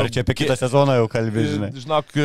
Ar 0.00 0.08
čia 0.12 0.24
apie 0.24 0.34
kitą 0.42 0.56
sezoną 0.58 0.96
jau 1.00 1.10
kalbė, 1.12 1.44
žinai? 1.54 1.70
Žinok, 1.76 2.16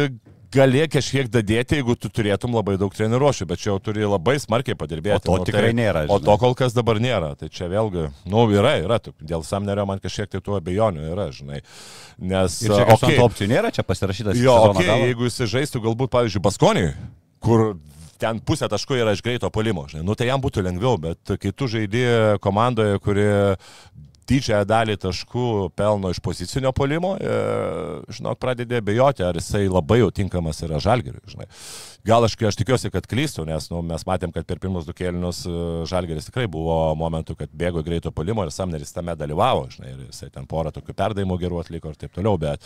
gali 0.56 0.86
kažkiek 0.88 1.28
dadėti, 1.28 1.80
jeigu 1.82 1.96
tu 2.00 2.08
turėtum 2.08 2.54
labai 2.56 2.78
daug 2.80 2.94
treniruošių, 2.96 3.48
bet 3.50 3.60
čia 3.60 3.74
jau 3.74 3.80
turi 3.84 4.06
labai 4.08 4.38
smarkiai 4.40 4.78
padirbėti. 4.80 5.18
O 5.18 5.24
to 5.26 5.38
Nu, 5.42 5.48
tikrai 5.50 5.72
tai, 5.74 5.78
nėra, 5.82 6.06
O 6.08 6.16
žinai. 6.20 6.26
to 6.30 6.38
kol 6.40 6.56
kas 6.56 6.72
dabar 6.78 6.96
nėra. 7.04 7.34
Tai 7.36 7.50
čia 7.52 7.68
vėlgi, 7.68 8.06
nu, 8.32 8.46
yra, 8.56 8.78
yra. 8.80 9.00
Dėl 9.20 9.44
Samnerio 9.44 9.84
man 9.90 10.00
kažkiek 10.00 10.30
tai 10.32 10.40
tų 10.40 10.56
abejonių 10.62 11.10
yra, 11.12 11.28
žinai. 11.36 11.60
Nes, 12.20 12.62
Ir 12.64 12.72
čia 12.72 12.86
okei, 12.88 13.18
okay. 13.18 13.20
opcijų 13.26 13.50
nėra, 13.52 13.74
čia 13.76 13.84
pasirašytas. 13.84 14.40
Jo, 14.40 14.56
okay, 14.72 14.88
galo. 14.88 15.10
jeigu 15.10 15.28
jis 15.28 15.42
žaistų 15.52 15.84
galbūt, 15.84 16.14
pavyzdžiui, 16.16 16.44
Baskonį, 16.48 16.86
kur 17.44 17.76
ten 18.22 18.42
pusė 18.46 18.70
taškų 18.72 19.00
yra 19.02 19.14
iš 19.16 19.24
greito 19.26 19.50
polimo, 19.54 19.86
žinai, 19.92 20.06
nu 20.08 20.16
tai 20.18 20.30
jam 20.30 20.44
būtų 20.44 20.64
lengviau, 20.66 21.00
bet 21.02 21.36
kai 21.42 21.52
tu 21.52 21.68
žaidži 21.72 22.40
komandoje, 22.44 23.00
kuri 23.04 23.28
didžiąją 24.30 24.66
dalį 24.66 24.96
taškų 25.02 25.48
pelno 25.78 26.10
iš 26.14 26.22
pozicinio 26.24 26.72
polimo, 26.76 27.14
e, 27.18 27.36
žinok, 28.16 28.40
pradedė 28.42 28.82
bejoti, 28.86 29.26
ar 29.26 29.38
jisai 29.38 29.68
labai 29.70 30.02
jau 30.02 30.10
tinkamas 30.16 30.64
yra 30.66 30.82
žalgeriui, 30.82 31.22
žinai. 31.30 31.50
Gal 32.06 32.22
aš, 32.22 32.36
aš 32.38 32.58
tikiuosi, 32.60 32.92
kad 32.94 33.08
klystu, 33.10 33.48
nes 33.50 33.66
nu, 33.72 33.80
mes 33.82 34.04
matėm, 34.06 34.30
kad 34.34 34.46
per 34.46 34.60
pirmus 34.62 34.86
du 34.86 34.94
kėlinius 34.94 35.40
e, 35.50 35.54
žalgeris 35.90 36.28
tikrai 36.28 36.44
buvo 36.52 36.94
momentų, 37.02 37.34
kad 37.40 37.50
bėgo 37.50 37.82
greito 37.82 38.12
polimo 38.14 38.44
ir 38.46 38.52
Samneris 38.54 38.94
tame 38.94 39.16
dalyvavo, 39.18 39.64
žinai, 39.74 39.96
ir 39.96 40.04
jisai 40.12 40.30
ten 40.36 40.46
porą 40.46 40.70
tokių 40.76 40.94
perdavimų 41.00 41.40
gerų 41.42 41.64
atliko 41.64 41.90
ir 41.90 41.98
taip 41.98 42.14
toliau, 42.14 42.38
bet 42.38 42.62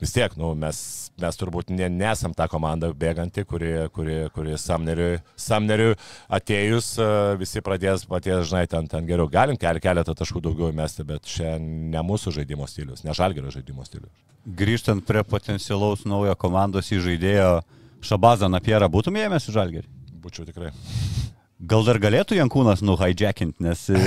vis 0.00 0.16
tiek, 0.16 0.32
nu, 0.40 0.54
mes, 0.56 0.80
mes 1.20 1.40
turbūt 1.42 1.74
ne, 1.76 1.90
nesam 1.92 2.32
ta 2.32 2.48
komanda 2.48 2.88
bėganti, 3.04 3.44
kuri, 3.44 3.74
kuri, 3.92 4.16
kuri 4.32 4.56
Samneriui, 4.64 5.20
Samneriui 5.36 5.92
atėjus 6.40 6.94
e, 6.96 7.12
visi 7.44 7.60
pradės 7.68 8.08
paties, 8.08 8.48
žinai, 8.48 8.64
ten, 8.72 8.88
ten 8.88 9.04
geriau. 9.04 9.28
Galim 9.28 9.60
kel, 9.60 9.76
keletą 9.84 10.16
taškų 10.16 10.40
daugiau 10.48 10.72
įmesti, 10.72 11.04
bet 11.12 11.28
čia 11.28 11.58
ne 11.60 12.00
mūsų 12.00 12.38
žaidimo 12.40 12.64
stilius, 12.72 13.04
ne 13.04 13.12
žalgerio 13.12 13.52
žaidimo 13.52 13.84
stilius. 13.84 14.24
Grįžtant 14.44 15.04
prie 15.04 15.20
potencialaus 15.28 16.08
naujo 16.08 16.32
komandos 16.40 16.94
įžaidėjo 16.96 17.58
Šabazą 18.04 18.50
Napierą, 18.52 18.88
būtum 18.92 19.16
ėmęs 19.20 19.48
į 19.48 19.54
žalgerį? 19.56 19.88
Būčiau 20.24 20.46
tikrai. 20.48 20.72
Gal 21.64 21.84
dar 21.86 22.00
galėtų 22.02 22.36
Jankūnas 22.36 22.82
nuhijackint, 22.84 23.56
nes 23.62 23.86
e, 23.88 24.00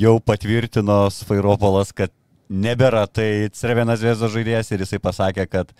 jau 0.00 0.16
patvirtino 0.22 1.06
Sfairopolas, 1.12 1.90
kad 1.92 2.12
nebėra 2.48 3.04
tai 3.10 3.48
Cervenas 3.52 4.04
Vėzo 4.04 4.30
žaidėjas 4.32 4.70
ir 4.72 4.84
jisai 4.84 5.00
pasakė, 5.02 5.48
kad 5.50 5.74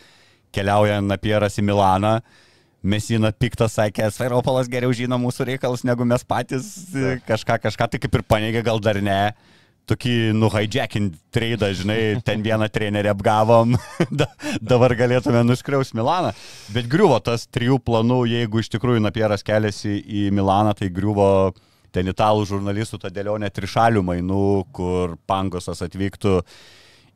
keliauja 0.55 0.99
Napieras 1.05 1.57
į 1.61 1.65
Milaną. 1.69 2.19
Mesina 2.87 3.33
piktas 3.33 3.79
sakė, 3.79 4.11
Sfairopolas 4.15 4.69
geriau 4.71 4.93
žino 4.95 5.17
mūsų 5.19 5.49
reikalus 5.53 5.87
negu 5.87 6.05
mes 6.07 6.23
patys 6.27 6.69
kažką, 7.27 7.57
kažką 7.65 7.89
tai 7.93 8.03
kaip 8.03 8.19
ir 8.19 8.27
paneigė, 8.27 8.63
gal 8.67 8.83
dar 8.83 9.01
ne. 9.03 9.21
Tokį 9.87 10.33
nuhijackint 10.35 11.15
traidą, 11.31 11.69
žinai, 11.79 12.19
ten 12.27 12.43
vieną 12.43 12.67
trenerį 12.75 13.13
apgavom, 13.13 13.77
da, 14.21 14.27
dabar 14.59 14.97
galėtume 14.99 15.45
nuskriaus 15.47 15.93
Milaną. 15.95 16.33
Bet 16.75 16.89
griuvo 16.91 17.21
tas 17.23 17.47
trijų 17.47 17.79
planų, 17.87 18.25
jeigu 18.33 18.63
iš 18.63 18.73
tikrųjų 18.75 19.05
Napieras 19.05 19.47
keliasi 19.47 20.01
į 20.03 20.25
Milaną, 20.35 20.75
tai 20.75 20.91
griuvo 20.91 21.29
ten 21.95 22.11
italų 22.11 22.49
žurnalistų 22.51 22.99
ta 23.05 23.13
dėlionė 23.15 23.53
trišalių 23.55 24.03
mainų, 24.11 24.49
kur 24.75 25.15
Pangosas 25.29 25.81
atvyktų 25.87 26.41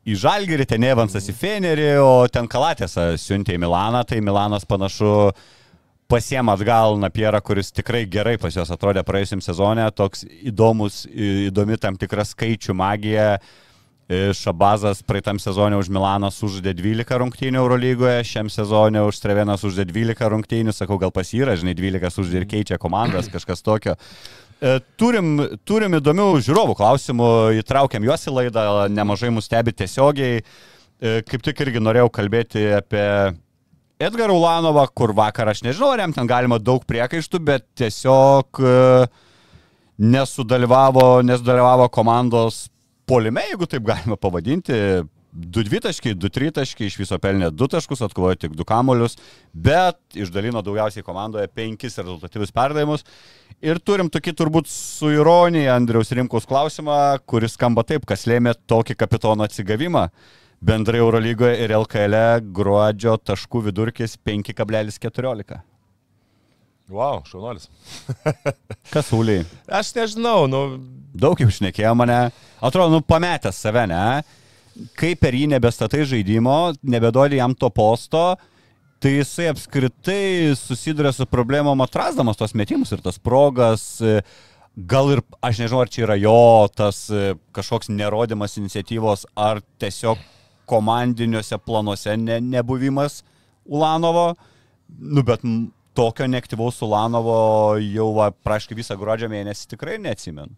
į 0.06 0.16
Žalgirį, 0.22 0.66
ten 0.70 0.86
Evansas 0.88 1.26
į 1.28 1.34
Fenerį, 1.36 1.90
o 2.00 2.12
ten 2.32 2.48
Kalatėsą 2.50 3.12
siuntė 3.20 3.58
į 3.58 3.64
Milaną, 3.66 4.04
tai 4.08 4.22
Milanas 4.24 4.64
panašu 4.68 5.32
pasiema 6.10 6.56
atgal 6.58 6.98
Napierą, 6.98 7.40
kuris 7.44 7.70
tikrai 7.72 8.04
gerai 8.10 8.36
pas 8.40 8.54
juos 8.56 8.70
atrodė 8.74 9.04
praėjusiam 9.06 9.42
sezonė, 9.44 9.86
toks 9.94 10.24
įdomus, 10.50 11.04
įdomi 11.06 11.78
tam 11.80 11.98
tikra 12.00 12.26
skaičių 12.26 12.74
magija. 12.76 13.36
E, 14.10 14.32
Šabazas 14.34 15.04
praeitam 15.06 15.38
sezonė 15.38 15.78
už 15.78 15.90
Milaną 15.94 16.32
sužaidė 16.34 16.74
12 16.80 17.18
rungtynių 17.22 17.60
Eurolygoje, 17.62 18.24
šiam 18.26 18.50
sezonė 18.50 19.04
už 19.06 19.20
Treveną 19.22 19.54
sužaidė 19.60 19.94
12 19.94 20.30
rungtynių, 20.34 20.74
sakau, 20.74 20.98
gal 20.98 21.12
pas 21.14 21.30
yra, 21.36 21.54
žinai, 21.58 21.76
12 21.78 22.10
sužaidė 22.16 22.42
ir 22.42 22.48
keičia 22.50 22.78
komandas, 22.82 23.30
kažkas 23.34 23.62
tokio. 23.62 23.94
E, 24.58 24.80
Turim, 24.98 25.36
turim 25.62 25.94
įdomių 26.00 26.26
žiūrovų 26.42 26.74
klausimų, 26.80 27.30
įtraukiam 27.62 28.08
juos 28.08 28.26
į 28.26 28.34
laidą, 28.34 28.66
nemažai 28.90 29.30
mus 29.30 29.46
stebi 29.46 29.76
tiesiogiai. 29.78 30.42
E, 30.42 31.14
Kaip 31.30 31.46
tik 31.46 31.62
irgi 31.62 31.80
norėjau 31.80 32.10
kalbėti 32.18 32.66
apie 32.80 33.06
Edgarą 34.00 34.32
Ulanovą, 34.32 34.86
kur 34.96 35.12
vakar 35.12 35.50
aš 35.52 35.60
nežinau, 35.60 35.90
ar 35.92 36.00
jam 36.00 36.12
ten 36.16 36.28
galima 36.28 36.56
daug 36.56 36.86
priekaištų, 36.88 37.40
bet 37.44 37.66
tiesiog 37.76 38.60
e, 38.64 38.70
nesudalyvavo, 40.00 41.20
nesudalyvavo 41.28 41.90
komandos 41.92 42.62
polime, 43.04 43.44
jeigu 43.50 43.68
taip 43.68 43.84
galima 43.90 44.16
pavadinti. 44.16 44.78
2 45.30 45.62
dvitaškiai, 45.68 46.16
2 46.18 46.32
tritaškiai, 46.32 46.88
iš 46.88 46.96
viso 46.98 47.18
pelnė 47.20 47.52
2 47.52 47.70
taškus, 47.76 48.00
atkovojo 48.08 48.40
tik 48.40 48.56
2 48.56 48.66
kamolius, 48.66 49.18
bet 49.52 50.00
išdalino 50.16 50.64
daugiausiai 50.64 51.04
komandoje 51.06 51.52
5 51.54 52.00
rezultatyvius 52.00 52.56
perdavimus. 52.56 53.04
Ir 53.60 53.84
turim 53.84 54.08
tokį 54.10 54.34
turbūt 54.40 54.72
su 54.72 55.12
ironija 55.12 55.76
Andriaus 55.76 56.10
Rimkaus 56.16 56.48
klausimą, 56.48 57.20
kuris 57.28 57.54
skamba 57.60 57.84
taip, 57.84 58.08
kas 58.08 58.24
lėmė 58.26 58.56
tokį 58.64 58.96
kapitono 59.04 59.44
atsigavimą. 59.44 60.08
Bendrai 60.60 61.00
Eurolygoje 61.00 61.56
ir 61.64 61.72
LKL 61.72 62.16
gruodžio 62.52 63.16
taškų 63.24 63.64
vidurkis 63.70 64.18
5,14. 64.26 65.60
Wow, 66.90 67.22
šaunuolis. 67.24 67.70
Kas 68.94 69.12
ūliai? 69.14 69.46
Aš 69.70 69.94
nežinau, 69.96 70.48
nu, 70.50 70.62
Daug 71.10 71.40
jau 71.42 71.50
šnekėjo 71.50 71.90
mane. 71.98 72.28
Atrodo, 72.62 72.92
nu 72.94 73.02
pametęs 73.02 73.58
save, 73.58 73.82
ne? 73.90 74.22
Kai 74.98 75.16
per 75.18 75.34
jį 75.34 75.48
nebestatai 75.50 76.04
žaidimo, 76.06 76.76
nebedodi 76.86 77.40
jam 77.40 77.54
to 77.58 77.70
posto, 77.74 78.36
tai 79.02 79.16
jisai 79.16 79.48
apskritai 79.50 80.54
susiduria 80.58 81.10
su 81.12 81.26
problemom 81.26 81.82
atrasdamas 81.82 82.38
tos 82.38 82.54
metimus 82.54 82.94
ir 82.94 83.02
tas 83.02 83.18
progas. 83.18 83.96
e, 84.00 84.20
Gal 84.76 85.10
ir, 85.16 85.20
aš 85.42 85.64
nežinau, 85.64 85.80
ar 85.82 85.90
čia 85.90 86.04
yra 86.06 86.14
jo 86.20 86.68
tas 86.78 87.08
e, 87.10 87.34
kažkoks 87.56 87.90
nerodimas 87.90 88.54
iniciatyvos, 88.60 89.26
ar 89.34 89.64
tiesiog 89.82 90.20
komandiniuose 90.70 91.58
planuose 91.66 92.16
ne, 92.20 92.38
nebuvimas 92.40 93.20
Ulanovo. 93.66 94.32
Nu, 94.98 95.22
bet 95.26 95.44
tokio 95.94 96.26
neaktyvaus 96.30 96.80
Ulanovo 96.86 97.78
jau 97.82 98.10
va, 98.16 98.30
praškai 98.30 98.78
visą 98.78 98.96
gruodžio 98.98 99.30
mėnesį 99.30 99.72
tikrai 99.74 99.98
neatsimenu. 100.02 100.54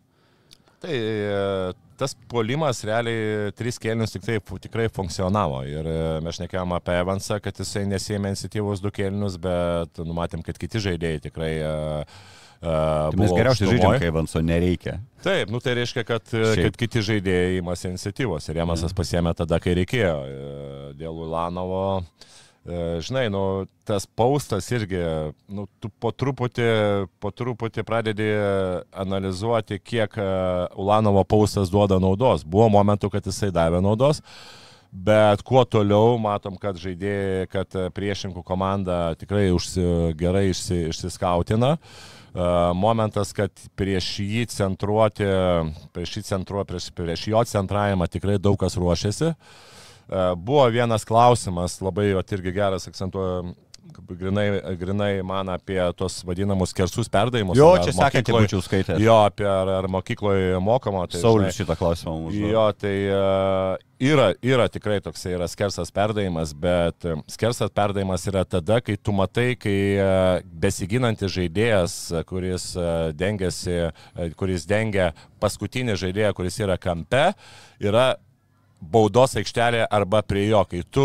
Tai 0.83 0.97
e, 0.99 1.73
tas 2.01 2.17
puolimas 2.31 2.81
realiai 2.87 3.53
tris 3.55 3.79
kėlinius 3.79 4.17
tik 4.17 4.25
taip 4.27 4.53
tikrai 4.65 4.89
funkcionavo. 4.91 5.63
Ir 5.71 5.87
e, 5.87 5.99
mes 6.25 6.41
šnekėjom 6.41 6.75
apie 6.75 6.97
Evansą, 6.99 7.39
kad 7.43 7.61
jisai 7.63 7.85
nesėmė 7.91 8.33
iniciatyvos 8.33 8.83
du 8.83 8.91
kėlinius, 8.95 9.39
bet 9.43 10.03
numatėm, 10.03 10.43
kad 10.47 10.61
kiti 10.61 10.83
žaidėjai 10.91 11.27
tikrai... 11.31 11.53
Uh, 11.63 12.31
Tai 12.63 13.19
mes 13.19 13.33
geriausiai 13.35 13.73
žaidžiam, 13.73 13.97
kai 13.99 14.13
Vanso 14.15 14.43
nereikia. 14.45 15.01
Taip, 15.25 15.51
nu 15.51 15.59
tai 15.63 15.75
reiškia, 15.81 16.05
kad, 16.07 16.23
e, 16.31 16.45
Šiaip. 16.53 16.69
kad 16.69 16.79
kiti 16.79 17.03
žaidėjai 17.09 17.57
imasi 17.59 17.89
iniciatyvos 17.91 18.47
ir 18.49 18.63
Jamasas 18.63 18.95
pasiemė 18.95 19.35
tada, 19.39 19.59
kai 19.63 19.75
reikėjo. 19.81 20.15
E, 20.23 20.93
Dėl 21.01 21.25
Ulanovo 21.25 21.83
E, 22.63 23.01
žinai, 23.03 23.27
nu, 23.27 23.67
tas 23.83 24.07
paustas 24.07 24.69
irgi, 24.71 25.01
nu, 25.51 25.65
tu 25.83 25.89
po 25.99 26.13
truputį, 26.15 26.67
po 27.19 27.33
truputį 27.35 27.83
pradedi 27.83 28.29
analizuoti, 28.95 29.81
kiek 29.83 30.15
e, 30.15 30.27
Ulanovo 30.79 31.25
paustas 31.27 31.73
duoda 31.75 31.99
naudos. 31.99 32.47
Buvo 32.47 32.69
momentų, 32.71 33.11
kad 33.11 33.27
jisai 33.27 33.51
davė 33.51 33.83
naudos, 33.83 34.23
bet 34.95 35.43
kuo 35.43 35.65
toliau 35.67 36.15
matom, 36.23 36.55
kad 36.55 36.79
žaidėjai, 36.79 37.51
kad 37.51 37.79
priešininkų 37.99 38.47
komanda 38.47 39.17
tikrai 39.19 39.49
užsi, 39.51 40.15
gerai 40.23 40.53
išsi, 40.53 40.85
išsiskautina. 40.93 41.75
E, 41.75 42.22
momentas, 42.75 43.35
kad 43.37 43.53
prieš 43.77 44.15
jį 44.25 44.47
centruoti, 44.49 45.27
prieš 45.93 46.17
jį 46.17 46.23
centruoti, 46.31 46.73
prieš, 46.73 46.89
prieš 46.97 47.27
jo 47.29 47.43
centravimą 47.45 48.09
tikrai 48.09 48.39
daug 48.41 48.57
kas 48.61 48.79
ruošiasi. 48.81 49.33
E, 49.33 50.23
buvo 50.37 50.65
vienas 50.73 51.05
klausimas, 51.09 51.81
labai 51.85 52.11
irgi 52.33 52.55
geras 52.57 52.89
akcentuoja 52.89 53.43
grinai, 54.19 54.61
grinai 54.79 55.23
man 55.27 55.49
apie 55.53 55.81
tos 55.97 56.21
vadinamus 56.27 56.73
kersus 56.77 57.11
perdavimus. 57.13 57.59
Jo, 57.59 57.75
čia 57.83 57.95
sakėte, 57.97 58.35
būčiau 58.35 58.63
skaitęs. 58.65 59.01
Jo, 59.03 59.23
apie 59.27 59.47
ar, 59.49 59.71
ar 59.81 59.89
mokykloje 59.91 60.61
mokoma. 60.63 61.05
Tai, 61.11 61.21
Saulis 61.23 61.59
šitą 61.59 61.77
klausimą 61.79 62.15
užduoda. 62.29 62.53
Jo, 62.53 62.65
tai 62.79 62.95
uh, 63.11 63.85
yra, 64.03 64.31
yra 64.45 64.69
tikrai 64.73 65.01
toksai 65.05 65.35
yra 65.37 65.49
skersas 65.51 65.93
perdavimas, 65.95 66.55
bet 66.55 67.09
skersas 67.33 67.73
perdavimas 67.75 68.27
yra 68.31 68.45
tada, 68.49 68.81
kai 68.85 68.97
tu 68.97 69.15
matai, 69.17 69.53
kai 69.61 69.77
uh, 69.99 70.41
besiginantis 70.65 71.33
žaidėjas, 71.37 71.97
kuris 72.29 72.73
dengiasi, 73.19 73.79
kuris 74.39 74.69
dengia 74.71 75.13
paskutinį 75.43 75.99
žaidėją, 76.01 76.35
kuris 76.39 76.61
yra 76.63 76.79
kampe, 76.81 77.33
yra 77.83 78.13
baudos 78.83 79.37
aikštelė 79.39 79.85
arba 79.91 80.23
prie 80.27 80.49
jo, 80.49 80.63
kai 80.69 80.83
tu 80.91 81.05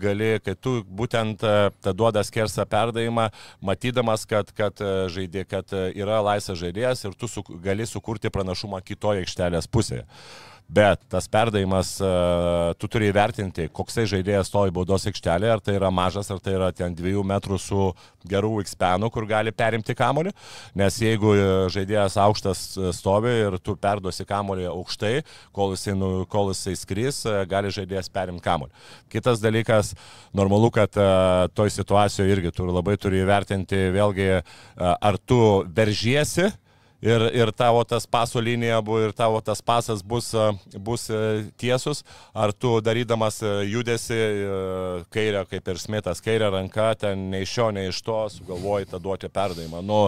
gali, 0.00 0.32
kai 0.42 0.54
tu 0.58 0.78
būtent 0.82 1.44
e, 1.46 1.54
tą 1.84 1.94
duoda 1.96 2.24
skersą 2.26 2.66
perdavimą, 2.68 3.28
matydamas, 3.64 4.26
kad, 4.28 4.50
kad, 4.56 4.82
e, 4.82 5.06
žaidė, 5.14 5.46
kad 5.48 5.72
e, 5.76 5.88
yra 6.00 6.20
laisvas 6.26 6.58
žaidėjas 6.60 7.06
ir 7.06 7.16
tu 7.18 7.30
su, 7.30 7.44
gali 7.64 7.86
sukurti 7.86 8.32
pranašumą 8.34 8.82
kitoje 8.84 9.22
aikštelės 9.24 9.70
pusėje. 9.70 10.04
Bet 10.68 11.00
tas 11.08 11.24
perdavimas, 11.32 11.94
e, 11.96 12.08
tu 12.76 12.90
turi 12.92 13.06
įvertinti, 13.08 13.70
koksai 13.72 14.02
žaidėjas 14.10 14.50
stovi 14.50 14.74
baudos 14.76 15.06
aikštelėje, 15.08 15.52
ar 15.54 15.62
tai 15.64 15.78
yra 15.78 15.88
mažas, 15.88 16.28
ar 16.28 16.42
tai 16.44 16.58
yra 16.58 16.68
ten 16.76 16.92
dviejų 16.92 17.22
metrų 17.24 17.56
su 17.56 17.86
gerų 18.28 18.50
X-penu, 18.66 19.08
kur 19.08 19.24
gali 19.30 19.48
perimti 19.48 19.96
kamolį. 19.96 20.34
Nes 20.76 21.00
jeigu 21.00 21.32
e, 21.32 21.48
žaidėjas 21.72 22.18
aukštas 22.20 22.66
e, 22.76 22.92
stovi 22.92 23.32
ir 23.46 23.56
tu 23.64 23.78
perduosi 23.80 24.28
kamolį 24.28 24.68
aukštai, 24.74 25.14
kol 25.56 25.72
jisai, 25.72 25.96
nu, 25.96 26.12
kol 26.28 26.52
jisai 26.52 26.76
skris, 26.76 27.24
gali 27.48 27.72
žaidėjas 27.72 28.12
perimti 28.12 28.44
kamolį. 28.44 28.68
Kitas 29.08 29.40
dalykas, 29.40 29.94
normalu, 30.36 30.68
kad 30.76 30.92
toj 31.56 31.72
situacijoje 31.80 32.36
irgi 32.36 32.52
tu 32.52 32.68
labai 32.68 33.00
turi 33.00 33.24
įvertinti 33.24 33.86
vėlgi, 33.96 34.32
ar 34.76 35.16
tu 35.24 35.40
veržiesi, 35.72 36.50
ir, 37.02 37.24
ir 37.34 37.52
tavo 37.56 37.84
tas 37.84 38.06
paso 38.06 38.40
linija 38.40 38.80
buvo 38.80 39.00
ir 39.06 39.12
tavo 39.12 39.40
tas 39.40 39.62
pasas 39.62 40.02
bus, 40.02 40.32
bus 40.76 41.08
tiesus, 41.56 42.04
ar 42.32 42.52
tu 42.52 42.80
darydamas 42.80 43.40
judesi 43.66 44.18
kairę, 45.14 45.44
kaip 45.50 45.68
ir 45.68 45.78
Smithas, 45.78 46.22
kairę 46.24 46.50
ranką, 46.54 46.90
ten 46.98 47.28
nei 47.32 47.44
iš 47.46 47.54
šio, 47.54 47.68
nei 47.74 47.88
iš 47.92 48.00
to 48.06 48.18
sugalvoji 48.32 48.88
tą 48.90 49.00
duoti 49.02 49.30
perdavimą. 49.32 49.82
Nu, 49.86 50.00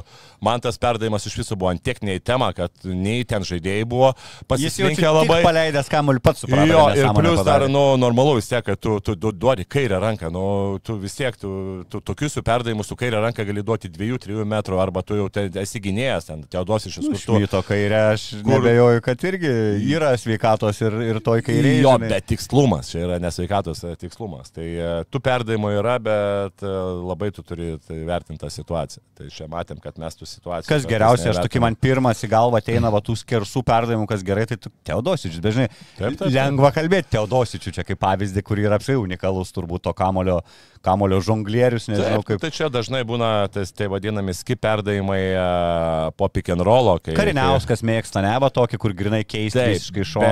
man 0.42 0.62
tas 0.62 0.78
perdavimas 0.80 1.26
iš 1.26 1.38
viso 1.40 1.58
buvo 1.58 1.70
ant 1.70 1.82
tiek 1.84 2.00
nei 2.06 2.20
tema, 2.20 2.50
kad 2.56 2.72
nei 2.84 3.24
ten 3.28 3.46
žaidėjai 3.46 3.86
buvo 3.88 4.12
pasirinkę 4.50 5.14
labai. 5.14 5.40
Paleidęs 5.46 5.90
kamuolį 5.92 6.24
pats 6.24 6.44
suprato. 6.44 6.68
Jo, 6.70 6.84
ir 6.98 7.10
plus 7.16 7.44
dar, 7.46 7.66
nu, 7.70 7.84
normalu 8.00 8.36
vis 8.40 8.50
tiek, 8.50 8.64
kad 8.66 8.80
tu, 8.80 8.98
tu, 9.04 9.16
tu 9.20 9.32
duodi 9.32 9.66
kairę 9.68 10.00
ranką, 10.02 10.32
nu, 10.34 10.44
tu 10.84 10.98
vis 11.00 11.14
tiek, 11.18 11.36
tu, 11.40 11.52
tu 11.90 12.02
tokius 12.04 12.38
su 12.38 12.44
perdavimu 12.46 12.84
su 12.86 12.98
kairę 12.98 13.22
ranką 13.22 13.46
gali 13.46 13.64
duoti 13.66 13.90
2-3 13.92 14.44
metrų, 14.48 14.80
arba 14.82 15.04
tu 15.06 15.18
jau 15.18 15.28
esi 15.62 15.82
gynėjas, 15.82 16.30
ten, 16.30 16.44
te 16.82 16.90
Teodosičius, 16.90 17.28
nu, 17.28 17.40
kur 17.40 17.46
tu... 17.50 17.60
Kairė, 17.70 17.98
aš 18.14 18.24
kur... 18.40 18.50
nebejoju, 18.54 19.02
kad 19.04 19.24
irgi 19.28 19.50
yra 19.92 20.10
sveikatos 20.18 20.80
ir, 20.82 20.96
ir 21.10 21.20
toj 21.24 21.42
kairėje. 21.46 21.82
Jo, 21.84 21.94
bet 22.02 22.26
tikslumas, 22.30 22.90
čia 22.92 23.04
yra 23.06 23.18
nesveikatos 23.22 23.82
tikslumas. 24.00 24.52
Tai 24.54 24.64
e, 24.64 24.88
tu 25.10 25.20
perdavimo 25.24 25.72
yra, 25.74 25.98
bet 26.02 26.64
e, 26.64 26.72
labai 27.10 27.30
tu 27.36 27.44
turi 27.46 27.74
tai 27.86 28.00
vertinti 28.08 28.40
tą 28.42 28.50
situaciją. 28.52 29.04
Tai 29.20 29.28
čia 29.34 29.48
matėm, 29.52 29.80
kad 29.82 30.00
mes 30.00 30.16
tų 30.18 30.28
situacijų. 30.30 30.70
Kas 30.70 30.88
geriausia, 30.88 31.30
aš 31.34 31.42
tokį 31.44 31.64
man 31.66 31.78
pirmas 31.80 32.24
į 32.24 32.32
galvą 32.32 32.62
ateina 32.62 32.92
va 32.92 33.02
tų 33.04 33.18
skersų 33.20 33.64
perdavimų, 33.66 34.08
kas 34.10 34.24
gerai, 34.26 34.46
tai 34.50 34.58
Teodosičius, 34.60 35.42
bežinai, 35.44 35.68
lengva 36.30 36.72
kalbėti 36.74 37.14
Teodosičiu 37.16 37.74
čia 37.76 37.86
kaip 37.86 38.00
pavyzdį, 38.00 38.44
kur 38.46 38.60
yra 38.62 38.80
apsai 38.80 38.98
unikalus 39.00 39.52
turbūt 39.56 39.88
to 39.88 39.94
kamulio 39.96 40.40
kamulio 40.84 41.20
žonglierius, 41.24 41.88
nežinau 41.90 42.22
kaip. 42.24 42.40
Tai 42.40 42.50
čia 42.54 42.70
dažnai 42.72 43.02
būna 43.08 43.48
tas, 43.52 43.72
tai 43.76 43.90
vadinami 43.92 44.32
skip 44.36 44.62
perdavimai 44.64 45.20
uh, 45.34 46.08
po 46.16 46.28
pick 46.32 46.48
and 46.52 46.64
rollo. 46.64 46.96
Kai, 47.04 47.14
Kariniauskas 47.18 47.82
kai... 47.82 47.88
mėgsta, 47.90 48.22
ne, 48.24 48.32
va 48.40 48.48
tokį, 48.54 48.80
kur 48.80 48.94
grinai 48.96 49.22
keisti 49.28 49.66
visiškai 49.74 50.06
šoną. 50.08 50.30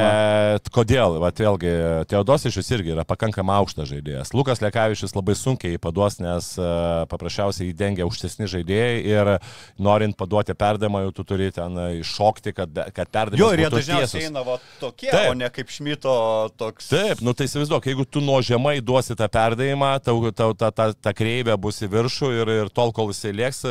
Bet 0.58 0.70
kodėl, 0.74 1.18
va 1.22 1.30
vėlgi, 1.36 1.72
Teodosičius 2.08 2.72
irgi 2.76 2.94
yra 2.96 3.04
pakankamai 3.08 3.58
aukštas 3.60 3.90
žaidėjas. 3.92 4.32
Lukas 4.36 4.62
Lekavičius 4.64 5.14
labai 5.16 5.36
sunkiai 5.38 5.76
jį 5.76 5.82
paduos, 5.84 6.18
nes 6.22 6.50
uh, 6.60 7.04
paprasčiausiai 7.12 7.70
įdengia 7.74 8.06
aukštesni 8.08 8.48
žaidėjai 8.48 8.96
ir 9.04 9.32
norint 9.76 10.16
paduoti 10.18 10.56
perdavimą, 10.58 11.04
jau 11.06 11.14
tu 11.20 11.26
turi 11.34 11.50
ten 11.54 11.76
iššokti, 12.00 12.54
kad, 12.56 12.82
kad 12.96 13.12
perdavimas. 13.12 13.44
Jo, 13.44 13.52
ir 13.52 13.64
jie 13.66 13.70
dažniausiai 13.76 14.26
eina 14.30 14.44
va, 14.46 14.56
tokie, 14.80 15.10
Taip. 15.12 15.30
o 15.32 15.36
ne 15.38 15.52
kaip 15.52 15.72
Šmito 15.72 16.16
toks. 16.58 16.88
Taip, 16.92 17.22
nu 17.24 17.36
tai 17.36 17.48
įsivaizduok, 17.50 17.88
jeigu 17.92 18.08
tu 18.08 18.22
nuo 18.24 18.40
žemai 18.44 18.78
duosi 18.84 19.16
tą 19.18 19.28
perdavimą, 19.32 19.92
tau, 20.04 20.18
tau 20.38 20.54
ta, 20.58 20.70
ta, 20.74 20.88
ta 20.94 21.12
kreivė 21.16 21.56
bus 21.60 21.80
į 21.84 21.90
viršų 21.92 22.30
ir, 22.36 22.52
ir 22.62 22.70
tol, 22.74 22.92
kol 22.96 23.10
jisai 23.12 23.32
lieks, 23.36 23.62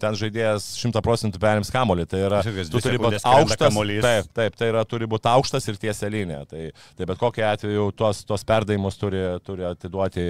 ten 0.00 0.18
žaidėjas 0.18 0.70
šimta 0.80 1.02
procentų 1.04 1.40
perims 1.42 1.72
kamolį. 1.74 2.06
Tai 2.10 2.22
yra, 2.28 2.42
tu 2.44 2.82
turi 2.82 3.00
būti 3.02 3.20
aukštas. 3.20 3.80
Taip, 4.04 4.30
taip, 4.38 4.58
tai 4.60 4.70
yra, 4.72 4.84
turi 4.88 5.08
būti 5.10 5.30
aukštas 5.30 5.70
ir 5.70 5.80
tiesia 5.82 6.12
linija. 6.12 6.44
Tai, 6.50 6.68
tai 6.98 7.08
bet 7.10 7.20
kokiu 7.20 7.48
atveju 7.50 7.88
tuos, 7.98 8.22
tuos 8.28 8.46
perdavimus 8.46 9.00
turi, 9.00 9.24
turi 9.46 9.66
atiduoti 9.70 10.28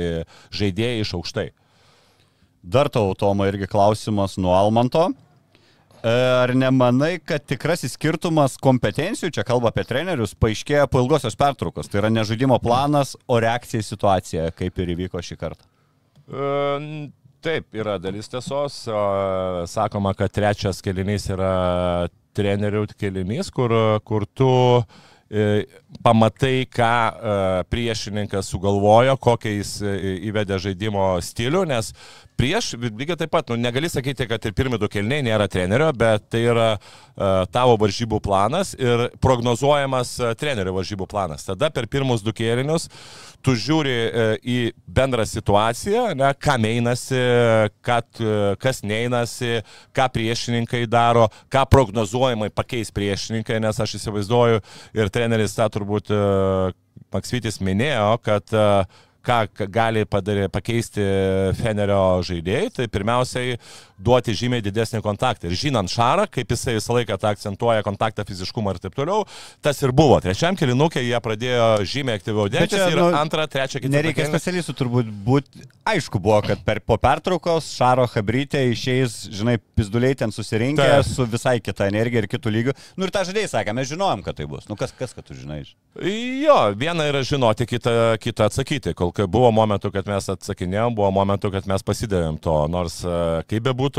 žaidėjai 0.54 1.04
iš 1.04 1.14
aukštai. 1.20 1.50
Dar 2.64 2.88
tau, 2.88 3.12
Toma, 3.18 3.50
irgi 3.50 3.68
klausimas 3.68 4.38
nuo 4.40 4.54
Almanto. 4.56 5.10
E, 6.04 6.12
ar 6.12 6.52
nemanai, 6.56 7.18
kad 7.24 7.44
tikrasis 7.48 7.94
skirtumas 7.96 8.58
kompetencijų, 8.60 9.30
čia 9.32 9.44
kalba 9.44 9.70
apie 9.70 9.86
trenerius, 9.88 10.34
paaiškėjo 10.36 10.84
po 10.92 11.00
ilgosios 11.00 11.36
pertraukos? 11.40 11.88
Tai 11.88 12.02
yra 12.02 12.10
ne 12.12 12.24
žaidimo 12.28 12.58
planas, 12.60 13.14
o 13.24 13.38
reakcija 13.40 13.80
į 13.80 13.86
situaciją, 13.88 14.50
kaip 14.56 14.80
ir 14.84 14.92
įvyko 14.96 15.24
šį 15.24 15.38
kartą. 15.40 15.64
Taip, 17.44 17.66
yra 17.76 17.98
dalis 18.00 18.30
tiesos. 18.32 18.76
Sakoma, 19.68 20.14
kad 20.16 20.32
trečias 20.32 20.80
kelinys 20.84 21.28
yra 21.28 22.08
trenerių 22.34 22.86
kelinys, 22.98 23.50
kur, 23.54 23.72
kur 24.06 24.26
tu 24.26 24.50
e, 25.30 25.64
pamatai, 26.04 26.66
ką 26.70 26.90
e, 26.90 27.34
priešininkas 27.70 28.50
sugalvojo, 28.50 29.16
kokią 29.22 29.54
jis 29.58 29.76
e, 29.84 29.94
įvedė 30.30 30.58
žaidimo 30.66 31.14
stilių, 31.24 31.64
nes 31.70 31.92
prieš, 32.38 32.74
lygiai 32.82 33.18
taip 33.20 33.32
pat, 33.34 33.52
nu, 33.52 33.58
negali 33.60 33.90
sakyti, 33.90 34.28
kad 34.30 34.44
ir 34.44 34.56
pirmi 34.56 34.80
du 34.80 34.88
kelniai 34.90 35.24
nėra 35.26 35.48
trenerio, 35.50 35.90
bet 35.96 36.28
tai 36.32 36.44
yra 36.48 36.70
uh, 36.76 37.44
tavo 37.54 37.76
varžybų 37.80 38.20
planas 38.24 38.74
ir 38.78 39.08
prognozuojamas 39.24 40.16
uh, 40.22 40.34
trenerio 40.38 40.74
varžybų 40.76 41.08
planas. 41.10 41.46
Tada 41.48 41.70
per 41.74 41.88
pirmus 41.90 42.24
du 42.24 42.34
kelnius 42.36 42.88
tu 43.44 43.54
žiūri 43.58 43.92
e, 43.92 44.24
į 44.40 44.58
bendrą 44.96 45.24
situaciją, 45.28 46.06
ne, 46.18 46.30
kam 46.40 46.64
einasi, 46.68 47.20
kad, 47.84 48.06
e, 48.20 48.54
kas 48.60 48.82
neinasi, 48.86 49.60
ką 49.96 50.08
priešininkai 50.14 50.84
daro, 50.90 51.28
ką 51.52 51.66
prognozuojamai 51.72 52.50
pakeis 52.54 52.92
priešininkai, 52.94 53.60
nes 53.62 53.80
aš 53.84 53.98
įsivaizduoju 54.00 54.62
ir 54.96 55.12
treneris 55.12 55.56
tą 55.58 55.68
turbūt 55.76 56.12
e, 56.14 56.22
Maksvitis 57.14 57.60
minėjo, 57.62 58.16
kad 58.26 58.50
ką 59.24 59.68
gali 59.72 60.04
padarė, 60.08 60.48
pakeisti 60.52 61.04
Fenerio 61.58 62.20
žaidėjai, 62.26 62.70
tai 62.78 62.88
pirmiausiai 62.92 63.58
duoti 63.98 64.34
žymiai 64.36 64.64
didesnį 64.64 65.00
kontaktą. 65.04 65.48
Ir 65.48 65.58
žinant 65.58 65.90
Šarą, 65.90 66.26
kaip 66.30 66.50
jisai 66.50 66.76
visą 66.78 66.96
laiką 66.96 67.18
tą 67.20 67.30
akcentuoja 67.34 67.84
kontaktą, 67.86 68.24
fiziškumą 68.28 68.74
ir 68.74 68.80
taip 68.82 68.96
toliau, 68.96 69.24
tas 69.64 69.80
ir 69.82 69.94
buvo. 69.94 70.18
Trečiam 70.24 70.58
kilinukė 70.58 71.02
jie 71.04 71.20
pradėjo 71.24 71.68
žymiai 71.88 72.18
aktyviau 72.20 72.48
dėti 72.52 72.80
ir 72.80 72.98
nu, 73.00 73.08
antrą, 73.18 73.46
trečią, 73.50 73.78
ketvirtą. 73.80 73.94
Nereikia 73.94 74.28
specialistų 74.30 74.76
turbūt 74.80 75.12
būti. 75.26 75.66
Aišku 75.94 76.20
buvo, 76.22 76.40
kad 76.46 76.62
per, 76.64 76.80
po 76.80 76.96
pertraukos 77.00 77.68
Šaro 77.76 78.06
Habrytė 78.10 78.64
išeis, 78.72 79.24
žinai, 79.34 79.58
pizduliai 79.76 80.16
ten 80.18 80.32
susirinkę 80.34 80.84
taip. 80.84 81.08
su 81.08 81.26
visai 81.28 81.58
kita 81.60 81.90
energija 81.90 82.24
ir 82.24 82.30
kitų 82.30 82.52
lygių. 82.54 82.76
Nu 82.96 83.06
ir 83.06 83.14
tą 83.14 83.24
žaidėjai 83.28 83.52
sakė, 83.52 83.74
mes 83.76 83.90
žinojom, 83.92 84.24
kad 84.24 84.38
tai 84.38 84.48
bus. 84.50 84.68
Nu 84.70 84.78
kas, 84.80 84.94
kas 84.96 85.12
kad 85.16 85.26
tu 85.28 85.36
žinai? 85.36 85.62
Jo, 85.94 86.56
viena 86.74 87.06
yra 87.06 87.20
žinoti, 87.22 87.68
kita, 87.70 88.16
kita 88.18 88.48
atsakyti. 88.50 88.96
Kol 88.98 89.12
kai 89.14 89.28
buvo 89.30 89.52
momentų, 89.54 89.92
kad 89.94 90.08
mes 90.10 90.26
atsakinėjom, 90.32 90.96
buvo 90.98 91.12
momentų, 91.14 91.52
kad 91.54 91.68
mes 91.70 91.84
pasidavėm 91.86 92.40
to. 92.42 92.56
Nors 92.72 92.96
e, 93.06 93.18
kaip 93.46 93.62
bebūtų, 93.68 93.93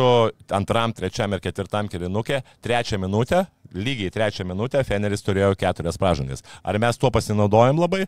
antram, 0.54 0.94
trečiam 0.96 1.34
ir 1.34 1.44
ketvirtam 1.44 1.88
kilinukė, 1.92 2.42
trečią 2.66 3.00
minutę, 3.02 3.46
lygiai 3.76 4.12
trečią 4.12 4.46
minutę 4.48 4.84
Feneris 4.88 5.24
turėjo 5.26 5.54
keturias 5.60 6.00
pražangas. 6.02 6.44
Ar 6.64 6.80
mes 6.80 7.00
tuo 7.00 7.12
pasinaudojom 7.14 7.80
labai? 7.84 8.06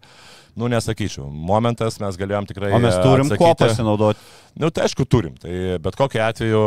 Nu, 0.58 0.66
nesakyčiau. 0.74 1.28
Momentas 1.30 1.99
mes 2.01 2.18
galėjom 2.18 2.47
tikrai. 2.49 2.72
O 2.74 2.80
mes 2.82 2.95
turim 3.03 3.28
atsakyti. 3.28 3.38
kuo 3.43 3.53
pasinaudoti. 3.60 4.20
Nu, 4.58 4.72
tai 4.74 4.88
aišku, 4.88 5.05
turim. 5.05 5.36
Tai 5.38 5.53
bet 5.86 5.93
kokiu 5.99 6.22
atveju 6.26 6.62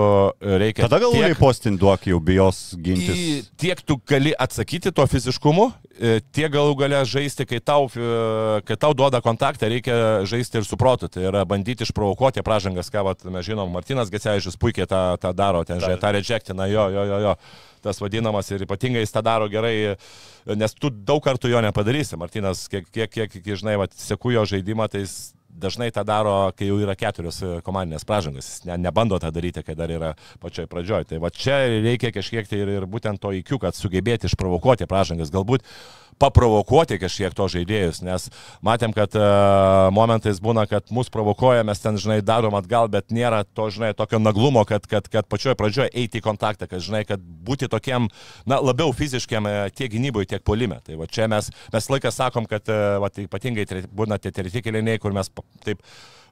reikia. 0.62 0.84
Tada 0.86 1.00
gal 1.02 1.10
tiek- 1.10 1.32
į 1.34 1.38
postin 1.40 1.74
duok 1.80 2.04
jau 2.06 2.20
bijos 2.22 2.60
į, 2.76 2.78
gintis. 2.86 3.48
tiek 3.58 3.80
tu 3.82 3.96
gali 4.06 4.30
atsakyti 4.38 4.92
tuo 4.94 5.08
fiziškumu, 5.10 5.72
e, 5.98 6.20
tiek 6.30 6.52
galų 6.54 6.76
galę 6.78 7.00
žaisti, 7.02 7.42
kai 7.50 7.58
tau, 7.58 7.88
e, 7.90 8.60
kai 8.62 8.76
tau 8.78 8.94
duoda 8.94 9.18
kontaktą, 9.20 9.66
reikia 9.66 10.22
žaisti 10.22 10.62
ir 10.62 10.64
su 10.64 10.76
protu. 10.78 11.08
Tai 11.10 11.22
yra 11.32 11.42
bandyti 11.44 11.82
išprovokuoti 11.82 12.44
pražangas, 12.46 12.92
ką 12.94 13.02
vat, 13.04 13.24
mes 13.26 13.42
žinom, 13.44 13.66
Martinas 13.74 14.08
Gecevičius 14.08 14.54
puikiai 14.56 14.86
tą, 14.86 15.18
tą 15.18 15.34
daro, 15.34 15.64
ten 15.66 15.80
žai, 15.82 15.98
tą 15.98 16.12
rejectina, 16.14 16.70
jo, 16.70 16.86
jo, 16.94 17.04
jo, 17.10 17.18
jo. 17.26 17.34
Tas 17.84 18.00
vadinamas 18.02 18.50
ir 18.52 18.64
ypatingai 18.66 19.04
jis 19.04 19.14
tą 19.14 19.24
daro 19.24 19.48
gerai, 19.52 19.96
nes 20.58 20.74
tu 20.76 20.90
daug 20.90 21.22
kartų 21.24 21.52
jo 21.52 21.60
nepadarysi. 21.64 22.18
Martinas, 22.20 22.66
kiek, 22.70 22.88
kiek, 22.92 23.12
kiek, 23.12 23.36
kiek 23.40 23.60
žinai, 23.60 23.78
vat, 23.80 23.94
seku 23.96 24.34
jo 24.34 24.46
žaidimą, 24.48 24.88
tai 24.92 25.04
jis 25.06 25.18
dažnai 25.50 25.90
tą 25.92 26.04
daro, 26.06 26.52
kai 26.56 26.68
jau 26.68 26.78
yra 26.80 26.94
keturios 26.98 27.40
komandinės 27.66 28.06
pražangos. 28.06 28.48
Jis 28.48 28.66
ne, 28.68 28.76
nebando 28.80 29.18
tą 29.20 29.32
daryti, 29.34 29.64
kai 29.66 29.76
dar 29.78 29.90
yra 29.92 30.12
pačioj 30.42 30.68
pradžioj. 30.70 31.08
Tai 31.10 31.20
va 31.22 31.32
čia 31.34 31.58
reikia 31.80 32.12
kažkiek 32.14 32.48
tai 32.48 32.62
ir, 32.62 32.74
ir 32.78 32.86
būtent 32.90 33.20
to 33.22 33.32
įkiu, 33.40 33.60
kad 33.62 33.76
sugebėti 33.76 34.30
išprovokuoti 34.30 34.88
pražangas. 34.90 35.32
Galbūt 35.34 35.66
paprovokuoti 36.20 36.98
kažkiek 37.00 37.34
to 37.36 37.46
žaidėjus, 37.50 38.02
nes 38.04 38.28
matėm, 38.66 38.92
kad 38.96 39.14
uh, 39.16 39.88
momentais 39.94 40.40
būna, 40.42 40.66
kad 40.68 40.92
mus 40.92 41.08
provokuoja, 41.12 41.64
mes 41.66 41.80
ten, 41.80 41.96
žinai, 42.00 42.20
darom 42.24 42.56
atgal, 42.58 42.90
bet 42.92 43.08
nėra 43.14 43.42
to, 43.56 43.70
žinai, 43.72 43.94
tokio 43.96 44.20
naglumo, 44.20 44.66
kad, 44.68 44.84
kad, 44.90 45.08
kad 45.08 45.28
pačioje 45.30 45.56
pradžioje 45.58 45.90
eiti 45.96 46.20
į 46.20 46.24
kontaktą, 46.28 46.68
kad, 46.70 46.84
žinai, 46.84 47.02
kad 47.08 47.24
būti 47.24 47.70
tokiam, 47.72 48.10
na, 48.48 48.60
labiau 48.60 48.92
fiziškiam 48.96 49.48
e, 49.48 49.56
tiek 49.72 49.90
gynyboje, 49.94 50.28
tiek 50.34 50.44
polime. 50.44 50.80
Tai 50.84 51.00
va 51.00 51.08
čia 51.08 51.28
mes, 51.30 51.48
mes 51.72 51.90
laiką 51.94 52.12
sakom, 52.12 52.48
kad, 52.50 52.68
uh, 52.68 53.00
va, 53.02 53.12
ypatingai 53.24 53.66
tre- 53.68 53.86
būna 53.88 54.20
tie 54.20 54.32
treti 54.34 54.62
keliniai, 54.64 55.00
kur 55.00 55.16
mes 55.16 55.32
taip 55.64 55.80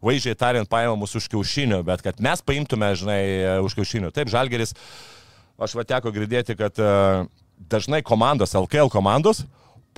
vaizdžiai 0.04 0.36
tariant 0.38 0.68
paėmė 0.70 0.94
mus 1.00 1.16
už 1.18 1.26
kiaušinių, 1.32 1.80
bet 1.86 2.04
kad 2.04 2.20
mes 2.22 2.44
paimtume, 2.44 2.92
žinai, 2.98 3.20
e, 3.24 3.58
už 3.64 3.74
kiaušinių. 3.78 4.12
Taip, 4.14 4.30
Žalgeris, 4.32 4.76
aš 5.58 5.74
va 5.80 5.88
teko 5.88 6.12
girdėti, 6.14 6.54
kad 6.58 6.76
uh, 6.78 7.24
dažnai 7.72 8.04
komandos, 8.06 8.54
LKL 8.54 8.92
komandos, 8.92 9.42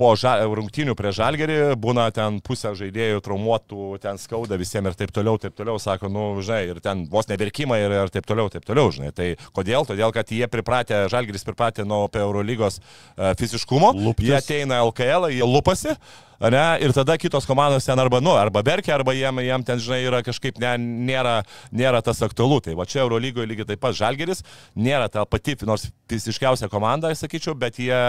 po 0.01 0.15
ža, 0.17 0.39
rungtynių 0.49 0.95
prie 0.97 1.11
žalgerį 1.13 1.57
būna 1.81 2.07
ten 2.15 2.39
pusę 2.41 2.71
žaidėjų 2.77 3.21
traumuotų, 3.21 3.99
ten 4.01 4.17
skauda 4.21 4.57
visiems 4.57 4.89
ir 4.89 4.97
taip 4.97 5.13
toliau, 5.13 5.37
taip 5.41 5.53
toliau, 5.57 5.77
sako, 5.81 6.09
nu, 6.09 6.23
žinai, 6.41 6.63
ir 6.71 6.79
ten 6.81 7.03
vos 7.11 7.29
neverkimai 7.29 7.77
ir, 7.83 7.93
ir 8.07 8.13
taip 8.13 8.25
toliau, 8.29 8.49
taip 8.49 8.65
toliau, 8.65 8.89
žinai. 8.95 9.11
Tai 9.13 9.27
kodėl? 9.53 9.85
Todėl, 9.85 10.09
kad 10.15 10.33
jie 10.33 10.49
pripratę, 10.49 11.03
žalgeris 11.13 11.45
pripratę 11.45 11.85
nuo 11.85 12.07
Eurolygos 12.17 12.81
uh, 12.81 13.31
fiziškumo, 13.37 13.93
Luptis. 14.07 14.31
jie 14.31 14.35
ateina 14.39 14.81
LKL, 14.87 15.29
jie 15.35 15.45
lupasi. 15.45 15.93
Ne, 16.41 16.61
ir 16.81 16.89
tada 16.89 17.13
kitos 17.21 17.45
komandos 17.45 17.85
ten 17.85 17.99
arba, 18.01 18.17
nu, 18.17 18.31
arba 18.33 18.63
berkia, 18.65 18.95
arba 18.95 19.13
jiem, 19.13 19.43
jiem 19.45 19.65
ten, 19.65 19.77
žinai, 19.77 19.99
yra 20.07 20.23
kažkaip 20.25 20.57
ne, 20.57 20.71
nėra, 21.11 21.35
nėra 21.69 22.01
tas 22.01 22.23
aktualu. 22.25 22.57
Tai 22.65 22.73
va 22.79 22.87
čia 22.89 23.03
Eurolygoje 23.03 23.45
lygiai 23.51 23.67
taip 23.69 23.83
pat 23.83 23.93
Žalgeris 23.99 24.41
nėra 24.73 25.05
ta 25.13 25.27
pati, 25.29 25.53
nors 25.69 25.85
fiziškiausia 26.09 26.71
komanda, 26.71 27.13
sakyčiau, 27.13 27.53
bet 27.53 27.77
jie 27.77 28.01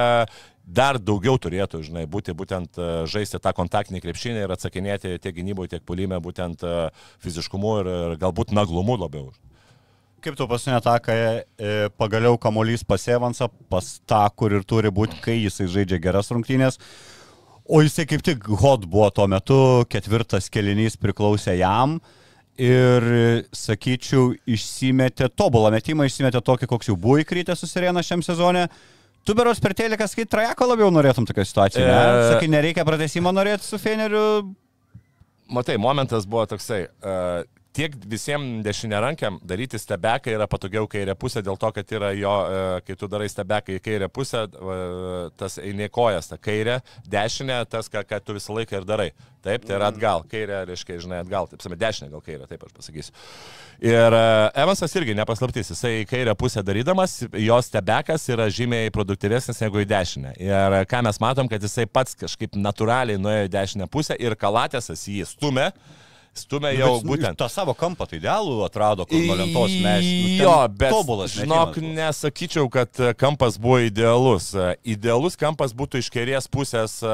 dar 0.64 0.96
daugiau 0.96 1.36
turėtų, 1.36 1.82
žinai, 1.84 2.06
būti 2.08 2.32
būtent 2.38 2.80
e, 2.80 2.90
žaisti 3.10 3.40
tą 3.42 3.52
kontaktinį 3.56 4.00
krepšinį 4.00 4.44
ir 4.46 4.56
atsakinėti 4.56 5.16
tiek 5.20 5.36
gynyboje, 5.36 5.74
tiek 5.74 5.84
polime 5.84 6.16
būtent 6.22 6.64
e, 6.64 6.76
fiziškumu 7.24 7.78
ir, 7.82 7.90
ir 7.92 8.20
galbūt 8.22 8.54
naglumu 8.56 8.96
labiau. 8.96 9.32
Kaip 10.22 10.38
tu 10.38 10.46
pasinė 10.46 10.78
kai 11.02 11.18
e, 11.42 11.88
pagaliau 11.98 12.38
kamolys 12.38 12.86
pas 12.86 13.04
Evansą, 13.10 13.50
pas 13.68 13.96
tą, 14.06 14.22
kur 14.38 14.54
ir 14.54 14.62
turi 14.64 14.88
būti, 14.88 15.18
kai 15.20 15.40
jisai 15.42 15.66
žaidžia 15.66 15.98
geras 16.00 16.30
rungtynės. 16.30 16.78
O 17.72 17.80
jisai 17.80 18.04
kaip 18.04 18.20
tik 18.20 18.44
hot 18.60 18.82
buvo 18.84 19.06
tuo 19.16 19.24
metu, 19.32 19.58
ketvirtas 19.88 20.50
kelinys 20.52 20.98
priklausė 21.00 21.56
jam. 21.56 21.96
Ir, 22.60 23.06
sakyčiau, 23.56 24.34
išsimetė 24.44 25.30
tobulą 25.32 25.70
metimą, 25.72 26.04
išsimetė 26.04 26.42
tokį, 26.44 26.68
koks 26.68 26.90
jau 26.90 26.98
buvo 27.00 27.16
įkrytęs 27.22 27.64
susirėna 27.64 28.02
šiam 28.04 28.20
sezonė. 28.22 28.66
Tu 29.24 29.36
beros 29.38 29.62
per 29.62 29.72
teliką 29.78 30.04
skait 30.10 30.28
trajeko 30.28 30.68
labiau 30.68 30.90
norėtum 30.92 31.24
tokią 31.24 31.46
situaciją. 31.48 31.86
Ne? 31.86 31.96
E- 31.96 32.28
Sakai, 32.34 32.50
nereikia 32.52 32.84
pratesimo 32.84 33.32
norėti 33.32 33.64
su 33.64 33.80
Feneriu. 33.80 34.52
Matai, 35.52 35.78
momentas 35.80 36.28
buvo 36.28 36.44
toksai. 36.52 36.84
Uh, 37.00 37.46
tiek 37.76 37.96
visiems 38.08 38.62
dešinėrankiam 38.66 39.38
daryti 39.46 39.80
stebeką 39.80 40.32
yra 40.34 40.46
patogiau 40.50 40.88
kairė 40.90 41.16
pusė, 41.18 41.42
dėl 41.44 41.58
to, 41.60 41.72
kad 41.74 41.94
yra 41.96 42.12
jo, 42.16 42.32
uh, 42.32 42.76
kai 42.86 42.96
tu 42.98 43.08
darai 43.10 43.28
stebeką 43.32 43.76
į 43.78 43.82
kairę 43.82 44.08
pusę, 44.12 44.44
tas 45.38 45.58
eini 45.62 45.88
kojas, 45.92 46.30
ta 46.30 46.38
kairė, 46.40 46.80
dešinė, 47.10 47.62
tas, 47.70 47.88
ką, 47.92 48.04
ką 48.08 48.20
tu 48.24 48.36
visą 48.38 48.56
laiką 48.56 48.80
ir 48.80 48.88
darai. 48.88 49.12
Taip, 49.42 49.64
tai 49.66 49.74
yra 49.74 49.88
atgal, 49.90 50.22
kairė, 50.30 50.60
reiškia, 50.68 51.00
žinai, 51.02 51.18
atgal, 51.24 51.48
taip, 51.50 51.58
sakome, 51.64 51.78
dešinė 51.80 52.12
gal 52.12 52.22
kairė, 52.22 52.44
taip 52.46 52.62
aš 52.62 52.74
pasakysiu. 52.76 53.14
Ir 53.82 54.14
uh, 54.14 54.44
Evansas 54.62 54.94
irgi 55.00 55.16
nepaslaptys, 55.18 55.72
jisai 55.72 55.96
į 56.04 56.06
kairę 56.12 56.36
pusę 56.38 56.62
darydamas, 56.62 57.16
jos 57.42 57.70
stebekas 57.72 58.28
yra 58.30 58.46
žymiai 58.54 58.92
produktyvesnis 58.94 59.58
negu 59.64 59.82
į 59.82 59.88
dešinę. 59.90 60.36
Ir 60.38 60.78
ką 60.86 61.02
mes 61.08 61.18
matom, 61.22 61.50
kad 61.50 61.66
jisai 61.66 61.88
pats 61.90 62.14
kažkaip 62.22 62.54
natūraliai 62.54 63.18
nuėjo 63.18 63.48
į 63.48 63.52
dešinę 63.56 63.90
pusę 63.90 64.14
ir 64.22 64.38
kalatėsas 64.38 65.02
jį 65.10 65.26
stumė. 65.32 65.72
Stumė 66.32 66.70
jau 66.72 66.94
Bet, 66.94 67.02
nu, 67.04 67.10
būtent. 67.10 67.36
tą 67.36 67.44
savo 67.52 67.74
kampą 67.76 68.06
tai 68.08 68.16
idealų 68.16 68.62
atrado, 68.64 69.04
kur 69.04 69.20
nuo 69.20 69.34
lentos 69.36 69.74
mes. 69.84 70.06
nu, 70.06 70.38
Jo, 70.40 70.54
bet 70.72 70.88
tobulas 70.94 71.34
žinok, 71.36 71.76
nesakyčiau, 71.84 72.70
kad 72.72 72.88
e, 73.04 73.10
kampas 73.20 73.58
buvo 73.60 73.76
idealus. 73.84 74.46
E, 74.56 74.70
Idealus 74.94 75.36
kampas 75.36 75.74
būtų 75.76 76.00
iš 76.00 76.08
kairės 76.14 76.48
pusės, 76.48 76.94
e, 77.04 77.12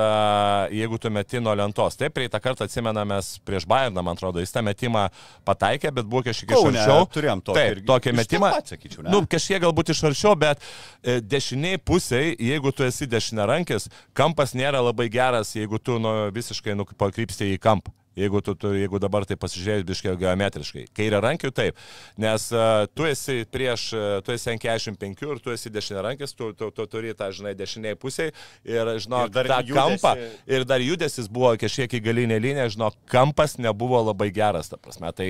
jeigu 0.78 1.00
tu 1.02 1.10
meti 1.10 1.40
nuo 1.42 1.50
lentos. 1.58 1.98
Taip, 1.98 2.14
praeitą 2.14 2.38
kartą 2.44 2.68
atsimenamės 2.68 3.32
prieš 3.42 3.66
Bayerną, 3.66 4.06
man 4.06 4.14
atrodo, 4.14 4.38
jis 4.38 4.54
tą 4.54 4.62
metimą 4.62 5.08
pataikė, 5.44 5.90
bet 5.98 6.06
buvo 6.06 6.22
kažkiek 6.30 6.54
iš 6.54 6.70
arčiau. 6.70 7.10
turėjom 7.18 7.42
tokį 7.42 7.58
Taip, 7.58 7.82
tokį 7.90 8.14
metimą. 8.22 8.52
pat, 8.54 8.70
sakyčiau, 8.76 9.02
ne? 9.02 9.10
nu, 9.16 9.24
kažkiek 9.26 9.62
galbūt 9.66 9.90
iš 9.96 10.04
arčiau, 10.12 10.36
bet 10.38 10.62
dešiniai 11.02 11.82
pusiai, 11.82 12.36
jeigu 12.38 12.70
tu 12.70 12.86
esi 12.86 13.10
dešinėrankis, 13.10 13.90
kampas 14.14 14.54
nėra 14.54 14.78
labai 14.78 15.10
geras, 15.10 15.56
jeigu 15.58 15.82
tu 15.82 15.98
nu, 15.98 16.30
visiškai 16.30 16.78
nu, 16.78 16.86
pakrypsti 16.86 17.56
į 17.56 17.58
kampą. 17.66 17.90
Jeigu, 18.18 18.40
tu, 18.44 18.54
tu, 18.58 18.72
jeigu 18.74 18.98
dabar 19.02 19.24
tai 19.28 19.36
pasižiūrėjai 19.40 19.86
biškiai 19.88 20.16
geometriškai. 20.18 20.84
Kairė 20.96 21.20
rankių 21.22 21.50
taip, 21.54 21.78
nes 22.20 22.48
uh, 22.54 22.84
tu 22.98 23.06
esi 23.08 23.44
prieš, 23.52 23.88
uh, 23.94 24.06
tu 24.26 24.34
esi 24.34 24.50
ant 24.52 24.64
45 24.64 25.24
ir 25.28 25.42
tu 25.44 25.54
esi 25.54 25.70
dešinė 25.74 26.04
rankis, 26.08 26.34
tu, 26.38 26.50
tu, 26.58 26.70
tu 26.74 26.86
turi 26.90 27.14
tą, 27.18 27.30
žinai, 27.34 27.54
dešiniai 27.58 27.98
pusiai 28.00 28.32
ir, 28.66 28.92
žinok, 29.04 29.30
Ir 29.30 29.34
dar 29.38 29.50
tą 29.54 29.60
judesį- 29.62 29.78
kampą. 29.78 30.14
Ir 30.50 30.66
dar 30.68 30.82
judesis 30.84 31.30
buvo 31.30 31.54
kažkiek 31.60 31.98
į 32.00 32.02
galinę 32.10 32.40
liniją, 32.42 32.68
žinok, 32.76 32.98
kampas 33.12 33.58
nebuvo 33.62 34.00
labai 34.10 34.30
geras, 34.34 34.72
ta 34.72 34.80
prasme. 34.80 35.12
Tai, 35.14 35.28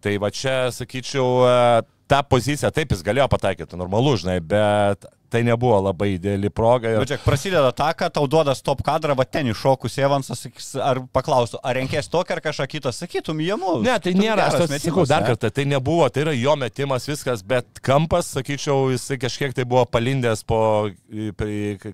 tai 0.00 0.16
va 0.22 0.30
čia, 0.30 0.58
sakyčiau, 0.74 1.26
uh, 1.44 1.80
tą 2.10 2.20
poziciją 2.26 2.72
taip 2.74 2.92
jis 2.94 3.06
galėjo 3.06 3.28
pataikyti, 3.30 3.78
normalu, 3.78 4.16
žinai, 4.20 4.40
bet 4.42 5.06
tai 5.30 5.44
nebuvo 5.46 5.76
labai 5.84 6.16
ideali 6.16 6.50
proga. 6.50 6.90
Ir... 6.90 7.06
čia 7.06 7.18
prasideda 7.22 7.70
ta, 7.76 7.92
kad 7.94 8.10
tau 8.16 8.26
duoda 8.30 8.54
stop 8.58 8.82
kadrą, 8.86 9.14
va 9.18 9.26
ten 9.28 9.46
iššokus 9.52 9.98
Evansas, 10.02 10.42
ar 10.82 11.04
paklaustų, 11.14 11.60
ar 11.62 11.78
renkės 11.78 12.10
tokį 12.10 12.34
ar 12.34 12.42
kažką 12.48 12.66
kitą, 12.72 12.92
sakytum, 12.94 13.42
jėmu. 13.46 13.76
Ne, 13.86 13.94
tai 14.02 14.16
nėra, 14.18 14.48
aš 14.50 14.64
tas 14.64 14.74
sakau 14.82 15.06
dar 15.06 15.28
kartą, 15.28 15.52
tai 15.54 15.68
nebuvo, 15.70 16.08
tai 16.10 16.26
yra 16.26 16.34
jo 16.34 16.56
metimas 16.58 17.06
viskas, 17.06 17.46
bet 17.46 17.78
kampas, 17.86 18.32
sakyčiau, 18.34 18.90
jisai 18.96 19.20
kažkiek 19.22 19.54
tai 19.54 19.68
buvo 19.70 19.86
palindęs 19.86 20.42
po 20.50 20.60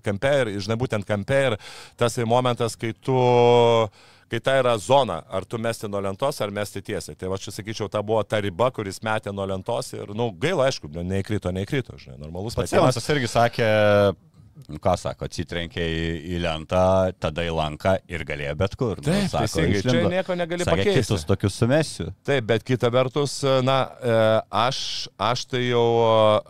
kampe 0.09 0.35
ir, 0.41 0.57
žinai, 0.57 0.81
būtent 0.81 1.09
kampe 1.09 1.43
ir 1.51 1.61
tas 2.01 2.17
momentas, 2.25 2.81
kai 2.81 2.97
tu 3.05 3.21
kai 4.31 4.41
tai 4.43 4.59
yra 4.61 4.77
zona, 4.83 5.21
ar 5.31 5.47
tu 5.47 5.59
mesti 5.63 5.91
nuo 5.91 6.03
lentos, 6.03 6.41
ar 6.43 6.53
mesti 6.55 6.83
tiesiai. 6.83 7.19
Tai 7.19 7.31
va 7.33 7.41
čia 7.41 7.55
sakyčiau, 7.55 7.91
ta 7.93 8.03
buvo 8.03 8.23
ta 8.27 8.41
riba, 8.43 8.71
kuris 8.75 9.03
metė 9.07 9.35
nuo 9.35 9.47
lentos 9.47 9.93
ir, 9.95 10.09
na, 10.11 10.21
nu, 10.25 10.31
gaila, 10.43 10.67
aišku, 10.71 10.91
neįkrito, 10.97 11.53
neįkrito, 11.55 11.99
žinai, 12.03 12.19
normalus 12.25 12.59
Pats. 12.59 12.75
Evansas 12.75 13.07
irgi 13.13 13.31
sakė, 13.31 13.69
nu, 14.67 14.81
ką 14.83 14.95
sako, 14.99 15.29
atsitrenkė 15.29 15.85
į, 15.85 16.09
į 16.33 16.41
lentą, 16.43 16.83
tada 17.23 17.45
į 17.47 17.53
lanką 17.55 17.93
ir 18.11 18.25
galėjo 18.27 18.57
bet 18.59 18.75
kur. 18.81 18.99
Nu, 18.99 19.07
Taip, 19.07 19.29
sako, 19.31 19.45
teisingai, 19.45 19.83
čia 19.85 20.11
nieko 20.17 20.37
negali 20.39 20.67
Sakė, 20.67 20.81
pakeisti. 20.81 21.05
kitus 21.05 21.27
tokius 21.29 21.61
sumesiu. 21.61 22.09
Taip, 22.27 22.49
bet 22.51 22.67
kita 22.67 22.91
vertus, 22.95 23.39
na, 23.67 23.79
e, 24.01 24.19
aš, 24.65 24.81
aš, 25.29 25.47
tai 25.53 25.63
jau, 25.69 25.87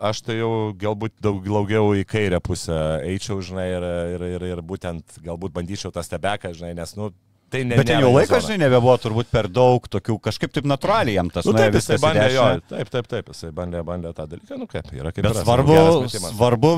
aš 0.09 0.23
tai 0.25 0.39
jau 0.39 0.51
galbūt 0.79 1.17
daug 1.21 1.45
daugiau 1.45 1.93
į 1.99 2.07
kairę 2.09 2.41
pusę 2.41 2.81
eičiau, 3.05 3.37
žinai, 3.45 3.69
ir, 3.75 3.87
ir, 4.15 4.27
ir, 4.37 4.49
ir 4.55 4.65
būtent 4.65 5.21
galbūt 5.27 5.53
bandyčiau 5.59 5.93
tą 5.93 6.05
stebeką, 6.05 6.55
žinai, 6.57 6.73
nes, 6.79 6.97
nu, 6.97 7.11
tai 7.53 7.63
ne. 7.67 7.77
Bet 7.79 7.89
ten 7.89 8.03
jau 8.03 8.13
laikas, 8.13 8.45
žinai, 8.47 8.67
nebebuvo 8.67 8.95
turbūt 9.01 9.31
per 9.33 9.49
daug 9.51 9.87
tokių, 9.91 10.17
kažkaip 10.29 10.55
taip 10.55 10.67
natūraliai 10.69 11.17
jam 11.17 11.31
tas 11.33 11.47
Nu, 11.47 11.55
taip, 11.57 11.77
jisai 11.79 11.99
bandė, 12.03 12.27
jo, 12.35 12.47
taip, 12.73 12.91
taip, 12.93 13.11
taip, 13.11 13.31
jisai 13.33 13.51
bandė, 13.55 13.83
bandė 13.87 14.13
tą 14.17 14.27
dalyką, 14.33 14.59
nu 14.59 14.67
kaip, 14.71 14.89
yra 14.95 15.13
kaip 15.15 15.27
Bet 15.27 15.33
yra, 15.35 15.45
svarbu, 15.45 15.77
svarbu, 16.27 16.73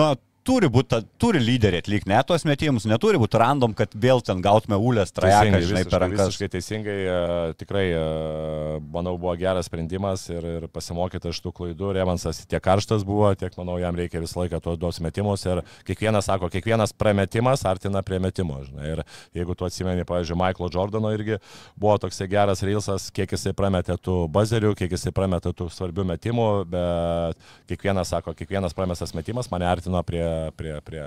na, 0.00 0.12
turi 0.50 0.66
būti, 0.72 0.98
turi 1.20 1.38
lyderiai 1.42 1.82
atlikti 1.84 2.10
net 2.10 2.26
tuos 2.26 2.42
metimus, 2.48 2.86
neturi 2.90 3.20
būti 3.22 3.38
random, 3.38 3.74
kad 3.78 3.92
vėl 3.94 4.22
ten 4.26 4.40
gautume 4.42 4.74
ulės 4.80 5.12
trajeką, 5.14 5.44
žinai, 5.46 5.60
visiškai- 5.62 5.90
per 5.92 6.02
rankas. 6.02 6.30
Visiškai 6.32 6.48
teisingai, 6.56 6.96
e, 7.06 7.54
tikrai, 7.60 7.84
e, 7.94 8.80
manau, 8.92 9.14
buvo 9.20 9.36
geras 9.38 9.68
sprendimas 9.70 10.24
ir, 10.32 10.42
ir 10.56 10.66
pasimokyti 10.72 11.30
iš 11.30 11.40
tų 11.44 11.52
klaidų. 11.54 11.92
Revansas 12.00 12.42
tiek 12.50 12.62
karštas 12.62 13.04
buvo, 13.06 13.30
tiek, 13.38 13.54
manau, 13.60 13.78
jam 13.78 13.94
reikia 13.94 14.20
visą 14.24 14.42
laiką 14.42 14.60
tuos 14.64 14.78
duos 14.80 14.98
metimus 15.00 15.46
ir 15.46 15.62
kiekvienas 15.86 16.26
sako, 16.26 16.50
kiekvienas 16.50 16.92
prametimas 16.98 17.64
artina 17.64 18.02
prie 18.02 18.18
metimo. 18.18 18.58
Žinai. 18.66 18.90
Ir 18.90 19.04
jeigu 19.36 19.54
tu 19.56 19.64
atsimeni, 19.68 20.04
pavyzdžiui, 20.08 20.36
Michaelo 20.40 20.70
Jordano 20.74 21.12
irgi 21.14 21.38
buvo 21.78 21.96
toksai 22.02 22.26
geras 22.28 22.64
reilsas, 22.66 23.10
kiek 23.14 23.30
jisai 23.36 23.52
prametė 23.54 23.94
tų 24.00 24.26
bazerių, 24.32 24.74
kiek 24.74 24.90
jisai 24.96 25.12
prametė 25.14 25.54
tų 25.54 25.70
svarbių 25.70 26.04
metimų, 26.10 26.48
bet 26.74 27.36
kiekvienas 27.70 28.10
sako, 28.10 28.34
kiekvienas 28.34 28.74
pramestas 28.74 29.14
metimas 29.14 29.50
mane 29.52 29.68
artino 29.70 30.02
prie, 30.02 30.24
prie, 30.56 30.74
prie, 30.86 31.04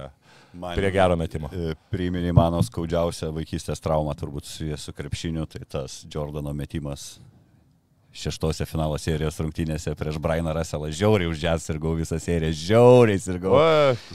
Man- 0.53 0.77
prie 0.77 0.91
gero 0.93 1.17
metimo. 1.19 1.49
E, 1.53 1.75
Priminė 1.93 2.33
mano 2.35 2.61
skaudžiausia 2.65 3.31
vaikystės 3.35 3.81
trauma 3.83 4.15
turbūt 4.17 4.49
su, 4.49 4.69
su 4.77 4.93
krepšiniu, 4.95 5.47
tai 5.49 5.63
tas 5.69 6.01
Jordano 6.13 6.53
metimas 6.57 7.15
šeštose 8.13 8.65
finalo 8.69 8.97
serijos 9.01 9.39
rungtynėse 9.41 9.95
prieš 9.97 10.19
Brainą 10.21 10.53
Russellą. 10.53 10.91
Žiauriai 10.93 11.31
už 11.31 11.41
jas 11.41 11.65
ir 11.73 11.79
gau 11.81 11.95
visą 11.97 12.19
seriją, 12.21 12.53
žiauriai 12.53 13.17
ir 13.17 13.39
gau. 13.41 13.57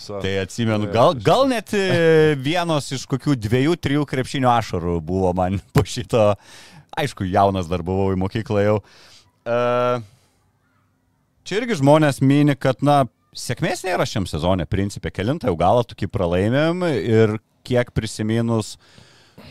Tai 0.06 0.34
atsimenu, 0.44 0.86
gal, 0.94 1.16
gal 1.18 1.48
net 1.50 1.74
e, 1.74 2.36
vienos 2.38 2.92
iš 2.94 3.08
kokių 3.10 3.34
dviejų, 3.34 3.74
trijų 3.82 4.06
krepšinio 4.08 4.52
ašarų 4.54 5.00
buvo 5.02 5.34
man 5.36 5.58
po 5.74 5.82
šito. 5.82 6.30
Aišku, 6.98 7.26
jaunas 7.26 7.66
dar 7.70 7.82
buvau 7.86 8.12
į 8.14 8.20
mokyklą 8.22 8.62
jau. 8.64 8.78
Uh, 9.48 10.02
čia 11.46 11.60
irgi 11.60 11.78
žmonės 11.78 12.18
mini, 12.22 12.56
kad, 12.58 12.82
na, 12.84 13.04
sėkmės 13.38 13.84
nėra 13.86 14.06
šiam 14.08 14.26
sezonė, 14.28 14.66
principė, 14.70 15.12
kelintą 15.14 15.50
jau 15.50 15.58
galą 15.58 15.84
tokį 15.88 16.10
pralaimėm 16.12 16.86
ir 16.98 17.38
kiek 17.66 17.92
prisiminus 17.94 18.76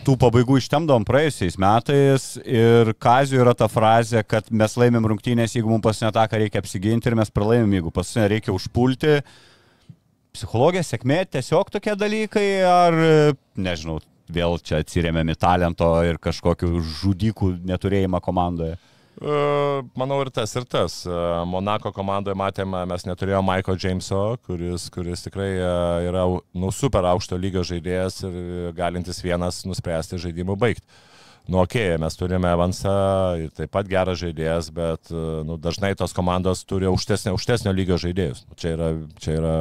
tų 0.04 0.18
pabaigų 0.20 0.58
ištemdom 0.60 1.06
praėjusiais 1.08 1.58
metais 1.62 2.26
ir 2.44 2.92
Kazio 3.00 3.40
yra 3.44 3.54
ta 3.58 3.70
frazė, 3.72 4.24
kad 4.28 4.50
mes 4.52 4.76
laimėm 4.80 5.08
rungtynės, 5.14 5.56
jeigu 5.56 5.72
mums 5.72 5.86
pasinė 5.86 6.12
ataką 6.12 6.42
reikia 6.42 6.62
apsiginti 6.64 7.10
ir 7.10 7.18
mes 7.20 7.32
pralaimėm, 7.32 7.78
jeigu 7.80 7.94
pasinė 7.96 8.28
reikia 8.36 8.56
užpulti. 8.56 9.22
Psichologija, 10.36 10.84
sėkmė, 10.86 11.24
tiesiog 11.34 11.72
tokie 11.74 11.96
dalykai, 11.98 12.46
ar, 12.68 13.00
nežinau, 13.58 13.98
vėl 14.30 14.60
čia 14.62 14.84
atsiriamėm 14.84 15.32
į 15.34 15.38
talento 15.40 15.90
ir 16.06 16.20
kažkokių 16.22 16.70
žudikų 17.00 17.56
neturėjimą 17.68 18.22
komandoje. 18.24 18.76
E, 19.18 19.84
Manau 19.98 20.20
ir 20.22 20.30
tas, 20.30 20.54
ir 20.56 20.66
tas. 20.70 21.00
E, 21.10 21.18
Monako 21.50 21.92
komandoje 21.96 22.38
matėme, 22.38 22.84
mes 22.90 23.06
neturėjome 23.08 23.50
Michael 23.50 23.80
Jameso, 23.82 24.22
kuris, 24.46 24.88
kuris 24.94 25.26
tikrai 25.26 25.50
e, 25.58 25.72
yra 26.10 26.28
nu, 26.30 26.72
super 26.76 27.08
aukšto 27.14 27.40
lygio 27.42 27.66
žaidėjas 27.66 28.22
ir 28.28 28.74
galintis 28.78 29.24
vienas 29.26 29.64
nuspręsti 29.66 30.22
žaidimų 30.22 30.58
baigti. 30.62 30.86
Nu, 31.48 31.62
okay, 31.64 31.96
mes 31.96 32.18
turime 32.20 32.50
Evansą 32.52 32.94
taip 33.56 33.72
pat 33.72 33.88
geras 33.88 34.20
žaidėjas, 34.20 34.68
bet 34.76 35.14
nu, 35.48 35.56
dažnai 35.64 35.94
tos 35.96 36.12
komandos 36.12 36.66
turi 36.68 36.90
aukštesnio, 36.90 37.32
aukštesnio 37.38 37.72
lygio 37.72 37.96
žaidėjus. 38.04 38.44
Nu, 38.50 38.58
Čia 38.60 38.74
yra, 38.76 38.90
čia 39.24 39.38
yra 39.38 39.54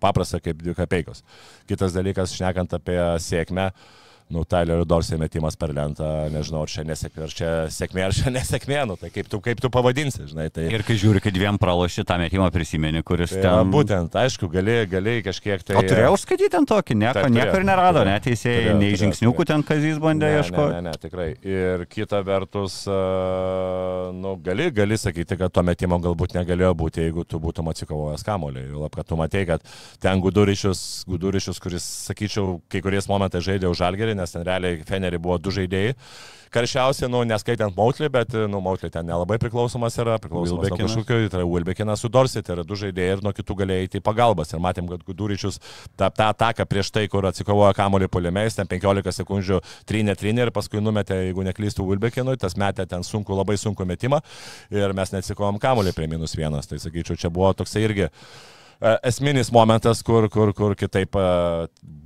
paprasta 0.00 0.40
kaip 0.40 0.62
dvi 0.64 0.72
kapeikos. 0.78 1.20
Kitas 1.68 1.92
dalykas, 1.92 2.32
šnekant 2.38 2.72
apie 2.78 2.96
sėkmę, 3.20 3.68
nu, 4.30 4.44
Tylerio 4.44 4.84
Dorsey 4.84 5.18
metimas 5.18 5.56
per 5.58 5.72
lentą, 5.74 6.06
nežinau, 6.30 6.62
ar 6.64 6.70
čia 6.70 6.84
nesėkmė, 6.86 7.24
ar 7.26 7.34
čia 7.34 7.50
sėkmė, 7.74 8.04
ar 8.06 8.14
čia 8.14 8.30
nesėkmė, 8.36 8.78
nu, 8.86 8.96
tai 9.00 9.10
kaip 9.14 9.30
tu, 9.30 9.40
kaip 9.42 9.62
tu 9.62 9.70
pavadinsi, 9.72 10.26
žinai. 10.30 10.48
Tai, 10.54 10.68
Ir 10.70 10.84
kai 10.86 10.96
žiūri, 11.00 11.22
kad 11.24 11.34
dviem 11.34 11.58
praloši 11.60 12.04
tą 12.06 12.18
metimą 12.22 12.50
prisimeni, 12.54 13.02
kuris 13.06 13.34
tai 13.34 13.42
ten... 13.42 13.50
ten... 13.50 13.72
Būtent, 13.74 14.18
aišku, 14.22 14.50
gali, 14.52 14.76
gali 14.90 15.16
kažkiek 15.26 15.64
tai... 15.66 15.78
O 15.80 15.82
turėjau 15.82 16.14
užskaityti 16.14 16.60
ant 16.60 16.70
tokį, 16.70 16.98
nieko, 17.02 17.24
Taip, 17.24 17.34
nieko 17.34 17.58
ir 17.58 17.66
nerado, 17.66 18.04
neteisėjai, 18.06 18.76
nei 18.78 18.92
žingsniukų 19.00 19.46
ten 19.50 19.64
kazys 19.66 19.98
bandė 20.02 20.30
ieškoti. 20.38 20.76
Ne, 20.76 20.84
ne, 20.86 20.94
ne, 20.94 21.02
tikrai. 21.02 21.28
Ir 21.46 21.84
kita 21.90 22.22
vertus, 22.26 22.80
nu, 24.20 24.36
gali, 24.46 24.70
gali 24.74 25.00
sakyti, 25.00 25.38
kad 25.40 25.54
to 25.54 25.66
metimo 25.66 25.98
galbūt 26.02 26.38
negalėjo 26.38 26.72
būti, 26.78 27.04
jeigu 27.08 27.26
tu 27.26 27.42
būtum 27.42 27.70
atsikovojęs 27.72 28.26
kamolį. 28.26 28.66
Lab, 28.78 28.94
kad 28.94 29.10
tu 29.10 29.18
matei, 29.18 29.42
kad 29.48 29.64
ten 30.02 30.22
gudurišius, 30.22 31.04
gudurišius, 31.10 31.60
kuris, 31.62 31.86
sakyčiau, 32.08 32.58
kai 32.70 32.82
kuriais 32.84 33.08
momentais 33.10 33.44
žaidė 33.46 33.70
už 33.70 33.82
žalgerį, 33.82 34.19
nes 34.20 34.36
ten 34.36 34.44
realiai 34.46 34.84
Fenerį 34.86 35.22
buvo 35.22 35.40
du 35.40 35.54
žaidėjai. 35.54 35.96
Karščiausia, 36.50 37.06
nu, 37.06 37.20
neskaitant 37.30 37.76
Mautlį, 37.76 38.08
bet, 38.10 38.32
nu, 38.50 38.58
Mautlį 38.64 38.88
ten 38.90 39.06
nelabai 39.06 39.36
priklausomas 39.38 39.94
yra, 40.02 40.16
priklausomas 40.18 40.66
nuo 40.72 40.78
kažkokio, 40.80 41.28
tai 41.30 41.38
yra 41.38 41.46
Wilbekinas 41.46 42.02
su 42.02 42.10
Dorsi, 42.10 42.42
tai 42.42 42.56
yra 42.56 42.64
du 42.66 42.74
žaidėjai 42.78 43.12
ir 43.14 43.22
nuo 43.22 43.30
kitų 43.36 43.54
galėjo 43.60 43.84
eiti 43.84 44.00
į 44.00 44.04
pagalbas. 44.08 44.50
Ir 44.50 44.62
matėm, 44.64 44.88
kad 44.90 45.04
Guduričius 45.06 45.60
tą, 45.94 46.08
tą 46.10 46.26
ataką 46.26 46.66
prieš 46.66 46.90
tai, 46.96 47.06
kur 47.12 47.30
atsikovojo 47.30 47.70
kamolį 47.78 48.10
polimeis, 48.10 48.58
ten 48.58 48.66
15 48.66 49.14
sekundžių 49.20 49.62
trinė 49.86 50.18
trinė 50.18 50.48
ir 50.48 50.54
paskui 50.56 50.82
numetė, 50.82 51.20
jeigu 51.28 51.46
neklystų 51.46 51.86
Wilbekinui, 51.86 52.34
tas 52.42 52.58
metė 52.58 52.88
ten 52.90 53.06
sunku, 53.06 53.38
labai 53.38 53.54
sunku 53.54 53.86
metimą 53.86 54.18
ir 54.74 54.90
mes 54.98 55.14
neatsikovom 55.14 55.62
kamolį 55.62 55.94
prie 55.94 56.10
minus 56.10 56.34
vienas. 56.34 56.66
Tai 56.66 56.82
sakyčiau, 56.82 57.14
čia 57.14 57.30
buvo 57.30 57.54
toksai 57.62 57.86
irgi 57.86 58.10
esminis 58.80 59.50
momentas, 59.52 60.02
kur, 60.06 60.28
kur, 60.32 60.54
kur 60.56 60.76
kitaip 60.78 61.16
e, 61.20 61.26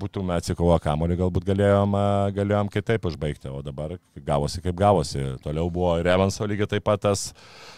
būtume 0.01 0.35
atsikovoję 0.39 0.83
kamolį, 0.85 1.19
galbūt 1.23 1.47
galėjom, 1.53 1.95
e, 1.99 2.33
galėjom 2.39 2.73
kitaip 2.73 3.07
užbaigti, 3.11 3.53
o 3.53 3.63
dabar 3.63 3.97
gavosi 4.27 4.63
kaip 4.65 4.79
gavosi. 4.79 5.23
Toliau 5.45 5.71
buvo 5.71 5.95
ir 6.01 6.11
Evanso 6.15 6.49
lygiai 6.51 6.75
taip 6.75 6.87
pat 6.89 7.05
tas 7.07 7.31
uh, 7.31 7.74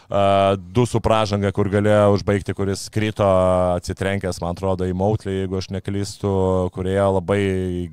du 0.72 0.86
su 0.86 1.00
pražanga, 1.02 1.50
kur 1.52 1.68
galėjo 1.72 2.12
užbaigti, 2.14 2.54
kuris 2.54 2.86
krito 2.94 3.26
atsitrenkęs, 3.76 4.38
man 4.42 4.54
atrodo, 4.54 4.86
į 4.86 4.94
Mautlį, 4.96 5.34
jeigu 5.42 5.58
aš 5.58 5.68
neklystu, 5.74 6.30
kurioje 6.74 7.06
labai 7.16 7.40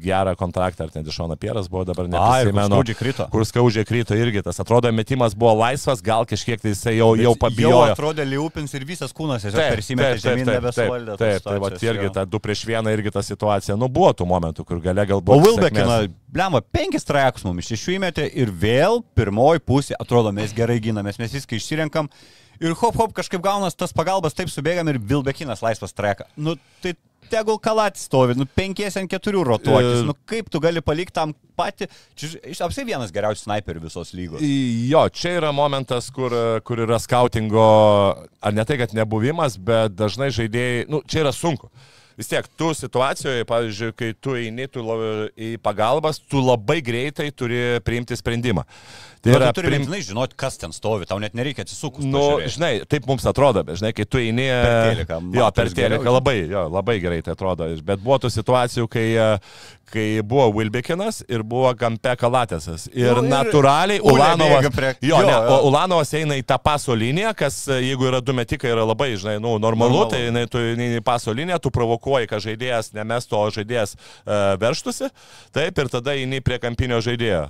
gerą 0.03 0.35
kontaktą, 0.39 0.85
ar 0.87 0.93
ten 0.93 1.03
Dišona 1.05 1.37
Pieras 1.39 1.69
buvo 1.71 1.85
dabar 1.89 2.05
Ai, 2.05 2.11
kur 2.45 2.53
neprisimenu. 2.53 2.69
skaudžiai 2.77 2.99
krito. 2.99 3.27
Kur 3.33 3.45
skaudžiai 3.49 3.85
krito 3.89 4.17
irgi 4.17 4.43
tas. 4.45 4.59
Atrodo, 4.61 4.91
metimas 4.93 5.33
buvo 5.35 5.55
laisvas, 5.63 6.01
gal 6.05 6.25
kažkiek 6.29 6.61
tai 6.61 6.73
jisai 6.75 6.97
jau, 6.99 7.13
jau 7.17 7.31
Jau 7.33 7.35
pabijojo. 7.39 7.81
atrodė 7.95 8.25
liupins 8.27 8.73
ir 8.77 8.85
visas 8.85 9.13
kūnas 9.15 9.41
tiesiog 9.47 9.71
persimetė 9.73 10.21
žemyn, 10.21 10.45
nebesuvaldė. 10.57 11.17
Taip, 11.17 11.39
tos 11.41 11.49
tai 11.49 11.57
va 11.59 11.71
situacijos, 11.71 11.89
irgi 11.93 12.13
ta 12.13 12.25
2 12.25 12.39
prieš 12.43 12.65
1 12.69 12.91
irgi 12.93 13.11
ta 13.15 13.21
situacija. 13.25 13.77
Nu, 13.79 13.87
buvo 13.89 14.11
tų 14.13 14.27
momentų, 14.29 14.65
kur 14.67 14.81
gale 14.83 15.01
O 15.03 15.09
galbūt... 15.15 15.43
Wilbekina, 15.47 16.01
sėkmės- 16.03 16.13
blema, 16.33 16.61
penkis 16.73 17.05
trajekus 17.05 17.43
mums 17.47 17.71
iš 17.71 17.87
jų 17.87 17.97
įmetė 17.99 18.27
ir 18.33 18.49
vėl 18.51 19.01
pirmoji 19.15 19.59
pusė, 19.65 19.95
atrodo, 19.99 20.31
mes 20.33 20.53
gerai 20.53 20.79
ginamės, 20.83 21.19
mes 21.21 21.33
viską 21.33 21.57
išsirenkam 21.59 22.02
ir 22.63 22.75
hop 22.79 22.99
hop 22.99 23.15
kažkaip 23.17 23.41
gaunas 23.43 23.75
tas 23.75 23.95
pagalbas, 23.95 24.35
taip 24.37 24.51
subėgam 24.53 24.89
ir 24.91 25.01
Wilbekinas 25.01 25.63
laisvas 25.65 25.95
trajeką. 25.95 26.29
Nu, 26.37 26.55
tai 26.83 26.95
tegul 27.31 27.57
kalat 27.63 27.97
stovi, 27.97 28.35
nu, 28.37 28.45
penkies 28.45 28.97
ant 28.99 29.09
keturių 29.09 29.43
rotuokis, 29.47 30.01
E- 30.01 30.07
nu, 30.07 30.15
kaip 30.29 30.49
tu 30.53 30.59
gali 30.63 30.81
palikti 30.85 31.15
tam 31.15 31.33
patį, 31.57 31.87
iš 32.51 32.61
apsiai 32.65 32.85
vienas 32.87 33.13
geriausių 33.15 33.45
snaiperių 33.45 33.85
visos 33.87 34.13
lygos. 34.13 34.43
Jo, 34.43 35.05
čia 35.09 35.37
yra 35.39 35.53
momentas, 35.55 36.09
kur, 36.13 36.33
kur 36.67 36.83
yra 36.85 36.99
skautingo, 37.01 37.65
ar 38.41 38.53
ne 38.55 38.65
tai, 38.65 38.77
kad 38.81 38.93
nebuvimas, 38.97 39.57
bet 39.57 39.95
dažnai 39.97 40.29
žaidėjai, 40.35 40.87
nu, 40.91 41.01
čia 41.07 41.23
yra 41.23 41.33
sunku. 41.35 41.71
Vis 42.17 42.27
tiek, 42.29 42.45
tu 42.59 42.69
situacijoje, 42.77 43.45
pavyzdžiui, 43.49 43.93
kai 43.97 44.11
tu 44.21 44.35
eini 44.37 44.67
tu 44.69 44.83
į 45.33 45.55
pagalbas, 45.65 46.19
tu 46.29 46.41
labai 46.45 46.79
greitai 46.85 47.31
turi 47.33 47.79
priimti 47.83 48.17
sprendimą. 48.19 48.63
Tai 49.23 49.31
yra 49.37 49.51
tu 49.55 49.61
turi 49.61 49.77
priim- 49.79 50.01
žinoti, 50.03 50.35
kas 50.35 50.57
ten 50.59 50.73
stovi, 50.75 51.05
tau 51.07 51.17
net 51.17 51.33
nereikia 51.33 51.63
atsisukus. 51.63 52.03
Nu, 52.03 52.19
pažiūrėt. 52.19 52.53
žinai, 52.57 52.71
taip 52.91 53.05
mums 53.07 53.23
atrodo, 53.25 53.63
bet 53.63 53.79
žinai, 53.79 53.93
kai 53.95 54.03
tu 54.05 54.19
eini... 54.19 54.49
Per 54.51 54.95
teliką, 54.95 55.19
Jo, 55.37 55.47
per 55.55 55.69
teliką 55.71 56.11
labai, 56.19 56.35
jo, 56.51 56.65
labai 56.69 56.97
gerai 56.99 57.21
tai 57.23 57.31
atrodo. 57.37 57.69
Bet 57.87 58.03
buvo 58.03 58.17
tų 58.19 58.29
situacijų, 58.35 58.89
kai, 58.91 59.05
e, 59.15 59.29
kai 59.93 60.19
buvo 60.27 60.49
Wilbekinas 60.57 61.21
ir 61.31 61.39
buvo 61.47 61.71
Gampe 61.79 62.17
Kalatėsas. 62.19 62.89
Ir, 62.91 63.13
Nu, 63.15 63.23
ir 63.23 63.31
natūraliai 63.31 64.01
Ulė 64.03 64.11
Ulanovas... 64.11 64.67
prie- 64.75 64.91
Jo, 65.07 65.21
jo, 65.21 65.23
ne, 65.23 65.31
jo. 65.39 65.61
Ulanovas 65.71 66.11
eina 66.19 66.35
į 66.35 66.43
tą 66.43 66.59
paso 66.59 66.91
liniją, 66.93 67.31
kas 67.33 67.61
e, 67.71 67.79
jeigu 67.79 68.09
yra 68.11 68.19
du 68.19 68.35
metikai, 68.35 68.73
yra 68.75 68.83
labai, 68.91 69.13
žinai, 69.15 69.37
nu, 69.39 69.55
normalu, 69.55 70.03
Normalu. 70.03 70.11
tai 70.11 70.25
jinai, 70.27 70.43
tu 70.51 70.59
eini 70.59 70.97
į 70.99 71.01
paso 71.07 71.31
liniją, 71.31 71.61
tu 71.63 71.71
provokuoji, 71.71 72.02
kad 72.29 72.43
žaidėjas 72.43 72.91
nemestų, 72.95 73.39
o 73.39 73.53
žaidėjas 73.53 73.95
uh, 73.95 74.53
verštųsi. 74.61 75.09
Taip, 75.55 75.79
ir 75.79 75.93
tada 75.93 76.17
eini 76.19 76.41
prie 76.43 76.59
kampinio 76.63 76.99
žaidėjo. 77.03 77.47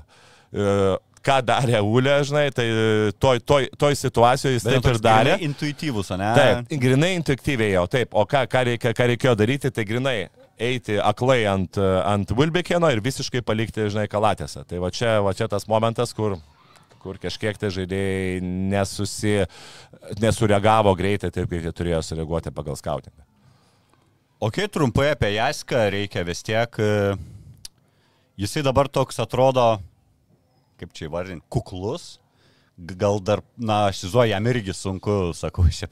Uh, 0.54 0.93
ką 1.24 1.39
darė 1.47 1.80
Ulė, 1.84 2.18
žinai, 2.28 2.47
tai 2.56 2.68
toj, 3.22 3.41
toj, 3.47 3.68
toj 3.80 3.97
situacijoje 3.99 4.58
jis 4.60 4.68
Bet 4.68 4.76
taip 4.78 4.89
ir 4.91 5.01
darė. 5.04 5.36
Intuityvus, 5.47 6.12
ne? 6.20 6.32
Taip, 6.38 6.74
grinai 6.84 7.14
intuityviai 7.18 7.76
jau, 7.78 7.86
taip. 7.91 8.16
O 8.16 8.26
ką, 8.30 8.45
ką, 8.51 8.64
reikia, 8.70 8.93
ką 8.97 9.10
reikėjo 9.14 9.36
daryti, 9.39 9.72
tai 9.74 9.88
grinai 9.88 10.18
eiti 10.62 10.99
aklai 11.01 11.43
ant, 11.49 11.80
ant 11.80 12.34
Wilbekeno 12.38 12.91
ir 12.93 13.01
visiškai 13.04 13.43
palikti, 13.45 13.88
žinai, 13.89 14.10
kalatėse. 14.12 14.66
Tai 14.70 14.84
va 14.84 14.91
čia, 14.93 15.18
va 15.26 15.34
čia 15.38 15.49
tas 15.51 15.68
momentas, 15.72 16.14
kur 16.16 16.38
kur 17.04 17.18
kažkiek 17.20 17.58
tai 17.60 17.68
žaidėjai 17.76 18.39
nesusi, 18.72 19.34
nesureagavo 20.24 20.93
greitai 20.95 21.34
taip, 21.36 21.49
kaip 21.51 21.66
jie 21.68 21.74
turėjo 21.76 21.99
sureaguoti 22.08 22.54
pagal 22.56 22.80
skautingą. 22.80 23.26
O 24.44 24.50
kai 24.52 24.68
trumpai 24.68 25.14
apie 25.14 25.30
Jaską 25.38 25.86
reikia 25.94 26.22
vis 26.28 26.41
tiek, 26.44 26.76
e, 26.76 27.14
jisai 28.36 28.60
dabar 28.68 28.89
toks 28.91 29.22
atrodo, 29.24 29.78
kaip 30.76 30.91
čia 30.91 31.08
įvardinti, 31.08 31.46
kuklus, 31.48 32.18
gal 32.76 33.22
dar, 33.24 33.39
na, 33.56 33.86
aš 33.88 34.02
įsivaizduoju, 34.02 34.34
jam 34.34 34.52
irgi 34.52 34.76
sunku, 34.76 35.16
sakau, 35.39 35.64
čia, 35.72 35.88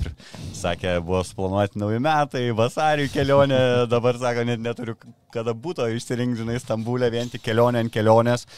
sakė, 0.66 0.97
buvo 0.99 1.24
suplanuoti 1.24 1.80
nauji 1.80 2.04
metai, 2.04 2.43
vasarį 2.60 3.08
kelionė, 3.16 3.64
dabar 3.88 4.20
sako, 4.20 4.43
net 4.52 4.60
neturiu 4.68 4.99
kada 5.32 5.56
būtų 5.56 5.88
išsirinkti, 5.95 6.43
žinai, 6.43 6.60
Stambulė 6.60 7.08
vien 7.16 7.32
tik 7.32 7.47
kelionė 7.47 7.86
ant 7.86 7.95
kelionės. 7.95 8.49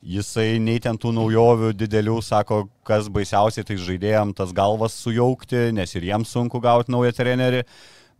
Jisai 0.00 0.60
nei 0.62 0.78
ten 0.78 0.94
tų 0.94 1.10
naujovių 1.18 1.74
didelių, 1.74 2.20
sako, 2.22 2.68
kas 2.86 3.10
baisiausiai 3.10 3.66
tai 3.66 3.82
žaidėjom 3.82 4.30
tas 4.38 4.54
galvas 4.54 4.94
sujaukti, 5.02 5.72
nes 5.74 5.98
ir 5.98 6.06
jiems 6.14 6.38
sunku 6.38 6.62
gauti 6.62 6.94
naują 6.94 7.18
trenerį. 7.18 7.66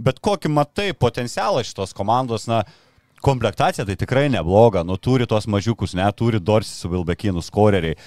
Bet 0.01 0.21
kokį 0.25 0.49
matai 0.53 0.91
potencialą 0.97 1.61
šitos 1.67 1.93
komandos, 1.97 2.47
na, 2.49 2.63
komplektacija 3.21 3.85
tai 3.85 3.97
tikrai 4.01 4.29
nebloga, 4.33 4.83
nu 4.87 4.97
turi 4.97 5.27
tos 5.29 5.47
mažiukus, 5.51 5.95
ne, 5.99 6.07
turi 6.17 6.41
Dorsi 6.41 6.73
su 6.73 6.89
Vilbekinu 6.89 7.43
skoreriai. 7.45 7.99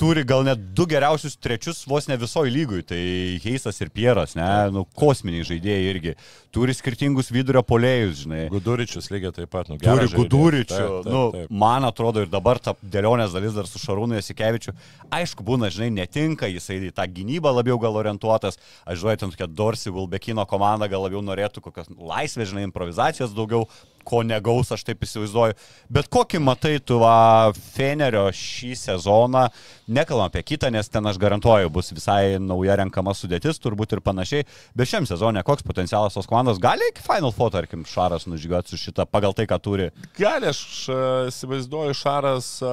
Turi 0.00 0.22
gal 0.24 0.40
net 0.46 0.60
du 0.72 0.86
geriausius 0.88 1.34
trečius 1.36 1.82
vos 1.88 2.06
ne 2.08 2.16
visoji 2.16 2.50
lygui, 2.50 2.80
tai 2.86 3.00
Heisas 3.44 3.76
ir 3.84 3.90
Pieras, 3.92 4.32
ne, 4.38 4.48
nu 4.72 4.86
kosminiai 4.98 5.44
žaidėjai 5.44 5.90
irgi. 5.90 6.14
Turi 6.52 6.72
skirtingus 6.76 7.28
vidurio 7.32 7.60
polėjus, 7.64 8.22
žinai. 8.24 8.46
Guduričius 8.52 9.10
lygiai 9.12 9.34
taip 9.36 9.52
pat, 9.52 9.68
nu, 9.68 9.76
Turi 9.80 10.08
guduričių. 10.12 10.86
Nu, 11.06 11.22
man 11.48 11.84
atrodo 11.88 12.24
ir 12.24 12.32
dabar 12.32 12.60
ta 12.60 12.74
dėlionės 12.80 13.36
dalis 13.36 13.56
dar 13.56 13.68
su 13.68 13.80
Šarūnu 13.82 14.16
Jasikevičiu. 14.16 14.74
Aišku, 15.12 15.44
būna, 15.44 15.68
žinai, 15.72 15.90
netinka, 16.00 16.48
jisai 16.48 16.80
į 16.88 16.92
tą 16.96 17.06
gynybą 17.12 17.52
labiau 17.52 17.76
gal 17.80 17.96
orientuotas. 18.00 18.60
Aš 18.88 19.04
žinau, 19.04 19.16
ten 19.20 19.32
tokia 19.32 19.48
Dorsi 19.48 19.92
Vilbekino 19.92 20.44
komanda 20.48 20.88
gal 20.92 21.04
labiau 21.04 21.24
norėtų 21.24 21.64
kokios 21.64 21.92
laisvės, 21.96 22.50
žinai, 22.52 22.66
improvizacijos 22.68 23.36
daugiau, 23.36 23.68
ko 24.04 24.22
negaus, 24.26 24.72
aš 24.74 24.84
taip 24.86 25.02
įsivaizduoju. 25.06 25.56
Bet 25.92 26.08
kokį 26.12 26.40
matai 26.42 26.76
tu 26.84 26.98
va, 27.02 27.52
Fenerio 27.72 28.26
šį 28.34 28.72
sezoną, 28.78 29.46
nekalbam 29.92 30.28
apie 30.30 30.42
kitą, 30.52 30.70
nes 30.74 30.88
ten 30.92 31.06
aš 31.08 31.18
garantuoju, 31.22 31.70
bus 31.72 31.92
visai 31.94 32.38
nauja 32.42 32.76
renkama 32.80 33.14
sudėtis, 33.16 33.60
turbūt 33.62 33.96
ir 33.96 34.02
panašiai. 34.04 34.46
Bet 34.78 34.90
šiam 34.90 35.08
sezonė 35.08 35.44
koks 35.46 35.66
potencialas 35.66 36.16
tos 36.16 36.28
komandos 36.30 36.60
gali 36.62 36.90
iki 36.90 37.04
Final 37.04 37.34
Four, 37.36 37.52
tarkim, 37.54 37.86
Šaras 37.88 38.28
nužygiuoti 38.30 38.74
su 38.74 38.80
šitą 38.80 39.06
pagal 39.08 39.36
tai, 39.36 39.48
ką 39.50 39.58
turi. 39.62 39.90
Gali, 40.18 40.50
aš 40.52 40.62
e, 40.88 41.02
įsivaizduoju, 41.32 41.98
Šaras 41.98 42.54
e, 42.64 42.72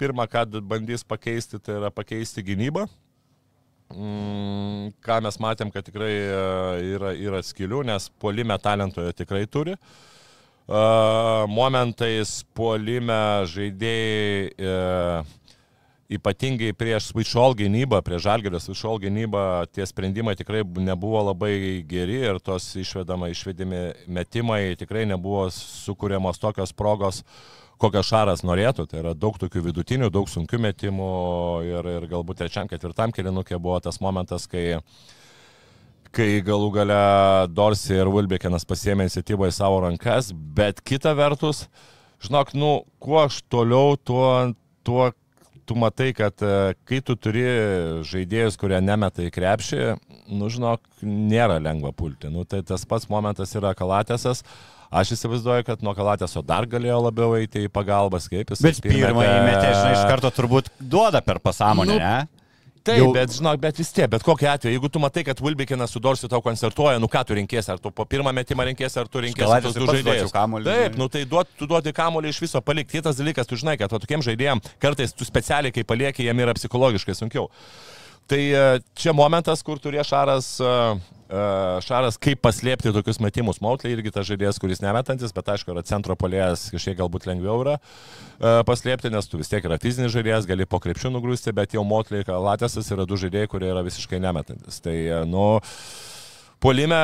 pirmą, 0.00 0.28
ką 0.30 0.46
bandys 0.68 1.06
pakeisti, 1.06 1.60
tai 1.62 1.78
yra 1.80 1.92
pakeisti 1.94 2.44
gynybą. 2.46 2.88
Mm, 3.88 4.90
ką 5.00 5.16
mes 5.24 5.38
matėm, 5.40 5.70
kad 5.72 5.86
tikrai 5.86 6.12
e, 6.12 6.40
yra, 6.96 7.14
yra 7.16 7.40
skilių, 7.44 7.86
nes 7.88 8.10
polime 8.20 8.58
talentoje 8.60 9.14
tikrai 9.16 9.46
turi. 9.48 9.78
E, 9.78 10.07
Momentais 10.68 12.42
polime 12.52 13.16
žaidėjai 13.48 14.50
e, 14.52 14.72
ypatingai 16.12 16.74
prieš 16.76 17.06
Switchall 17.08 17.56
gynybą, 17.56 18.02
prieš 18.04 18.26
Žalgerio 18.26 18.60
Switchall 18.60 19.00
gynybą, 19.00 19.64
tie 19.72 19.86
sprendimai 19.88 20.36
tikrai 20.36 20.60
nebuvo 20.64 21.22
labai 21.30 21.80
geri 21.88 22.20
ir 22.20 22.40
tos 22.44 22.74
išvedama, 22.76 23.30
išvedimi 23.32 23.80
metimai 24.12 24.76
tikrai 24.76 25.06
nebuvo 25.08 25.46
sukūriamos 25.56 26.36
tokios 26.36 26.76
progos, 26.76 27.22
kokias 27.80 28.12
Šaras 28.12 28.44
norėtų. 28.44 28.84
Tai 28.92 29.00
yra 29.00 29.16
daug 29.16 29.40
tokių 29.40 29.64
vidutinių, 29.70 30.12
daug 30.12 30.28
sunkių 30.28 30.60
metimų 30.68 31.12
ir, 31.64 31.92
ir 31.96 32.08
galbūt 32.12 32.42
trečiam, 32.42 32.68
ketvirtam 32.68 33.16
kilinukė 33.16 33.56
buvo 33.56 33.80
tas 33.80 34.02
momentas, 34.04 34.44
kai 34.44 34.82
kai 36.14 36.40
galų 36.44 36.70
gale 36.74 36.98
Dorsi 37.52 37.96
ir 37.98 38.10
Wilbekinas 38.12 38.66
pasėmė 38.68 39.06
iniciatyvą 39.06 39.50
į 39.50 39.54
savo 39.58 39.82
rankas, 39.84 40.32
bet 40.32 40.82
kita 40.86 41.14
vertus, 41.18 41.66
žinok, 42.24 42.54
nu, 42.58 42.72
kuo 43.02 43.22
aš 43.26 43.42
toliau, 43.50 43.96
tuo, 44.00 44.54
tuo 44.86 45.10
tu 45.68 45.76
matai, 45.76 46.12
kad 46.16 46.40
e, 46.40 46.72
kai 46.88 47.02
tu 47.04 47.12
turi 47.20 47.44
žaidėjus, 48.08 48.56
kurie 48.60 48.78
nemeta 48.80 49.20
į 49.26 49.32
krepšį, 49.34 49.82
nu, 50.32 50.48
žinok, 50.52 50.80
nėra 51.04 51.58
lengva 51.60 51.92
pulti. 51.96 52.30
Nu, 52.32 52.46
tai 52.48 52.62
tas 52.66 52.86
pats 52.88 53.08
momentas 53.12 53.52
yra 53.58 53.74
kalatėsas. 53.76 54.44
Aš 54.88 55.12
įsivaizduoju, 55.18 55.66
kad 55.68 55.82
nuo 55.84 55.92
kalatėso 55.92 56.40
dar 56.40 56.64
galėjo 56.64 57.02
labiau 57.04 57.34
eiti 57.36 57.66
į 57.66 57.72
pagalbas, 57.72 58.30
kaip 58.32 58.54
jis. 58.54 58.62
Bet 58.64 58.80
pirmą 58.80 59.20
įmetė, 59.20 59.66
žinai, 59.74 59.90
iš 59.98 60.04
karto 60.08 60.30
turbūt 60.32 60.70
duoda 60.80 61.20
per 61.24 61.42
pasąmonę, 61.44 61.98
Nu, 61.98 62.00
ne? 62.00 62.37
Taip, 62.88 63.02
Jau- 63.02 63.12
bet 63.12 63.34
žinok, 63.36 63.58
bet 63.60 63.76
vis 63.80 63.90
tiek, 63.92 64.08
bet 64.08 64.22
kokiu 64.24 64.48
atveju, 64.48 64.72
jeigu 64.72 64.88
tu 64.92 65.00
matai, 65.02 65.24
kad 65.26 65.40
Wilbekinas 65.44 65.92
su 65.92 66.00
Dorsiu 66.00 66.28
tau 66.32 66.40
koncertuoja, 66.44 66.96
nu 67.02 67.08
ką 67.12 67.20
tu 67.28 67.36
rinkėsi, 67.36 67.68
ar 67.74 67.82
tu 67.84 67.90
po 67.92 68.06
pirmą 68.08 68.32
metimą 68.32 68.64
rinkėsi, 68.70 68.96
ar 69.02 69.10
tu 69.12 69.20
tos 69.66 69.76
ir 69.76 69.82
du 69.82 69.86
žaidėjus. 69.98 70.32
Taip, 70.72 70.96
nu 71.02 71.08
tai 71.12 71.24
duot, 71.28 71.50
tu 71.58 71.68
duoti 71.68 71.92
kamuolį 71.92 72.32
iš 72.32 72.40
viso 72.46 72.62
palikti. 72.64 72.96
Kitas 72.98 73.20
dalykas, 73.20 73.46
tu 73.50 73.60
žinai, 73.60 73.76
kad 73.78 73.92
va 73.92 74.00
tokiem 74.00 74.24
žaidėjim 74.24 74.62
kartais 74.80 75.12
tu 75.12 75.28
specialiai, 75.28 75.72
kai 75.76 75.84
palieki, 75.84 76.24
jiem 76.24 76.40
yra 76.46 76.54
psichologiškai 76.56 77.14
sunkiau. 77.20 77.50
Tai 78.28 78.40
e, 78.52 78.80
čia 78.92 79.14
momentas, 79.16 79.62
kur 79.64 79.78
turėjo 79.80 80.02
Šaras, 80.04 80.48
e, 80.60 80.72
e, 81.32 81.44
Šaras 81.86 82.18
kaip 82.20 82.42
paslėpti 82.44 82.92
tokius 82.92 83.22
metimus. 83.24 83.62
Mautlė 83.64 83.94
irgi 83.94 84.12
tas 84.12 84.28
žaidėjas, 84.28 84.60
kuris 84.60 84.82
nemetantis, 84.84 85.32
bet 85.32 85.48
aišku, 85.54 85.72
yra 85.72 85.84
centro 85.88 86.16
polėjas, 86.18 86.66
kažkiek 86.74 86.98
galbūt 87.00 87.24
lengviau 87.30 87.62
yra 87.64 87.78
paslėpti, 88.68 89.10
nes 89.10 89.26
tu 89.26 89.40
vis 89.40 89.48
tiek 89.50 89.64
yra 89.64 89.80
fizinis 89.82 90.12
žaidėjas, 90.12 90.46
gali 90.46 90.68
po 90.68 90.78
krepšių 90.84 91.14
nugrūsti, 91.16 91.56
bet 91.56 91.72
jau 91.74 91.86
Mautlė 91.88 92.20
ir 92.20 92.34
Latėsas 92.44 92.92
yra 92.92 93.08
du 93.08 93.16
žaidėjai, 93.18 93.48
kurie 93.50 93.72
yra 93.72 93.86
visiškai 93.86 94.20
nemetantis. 94.22 94.78
Tai, 94.84 94.94
nu, 95.26 95.48
polime, 96.60 97.02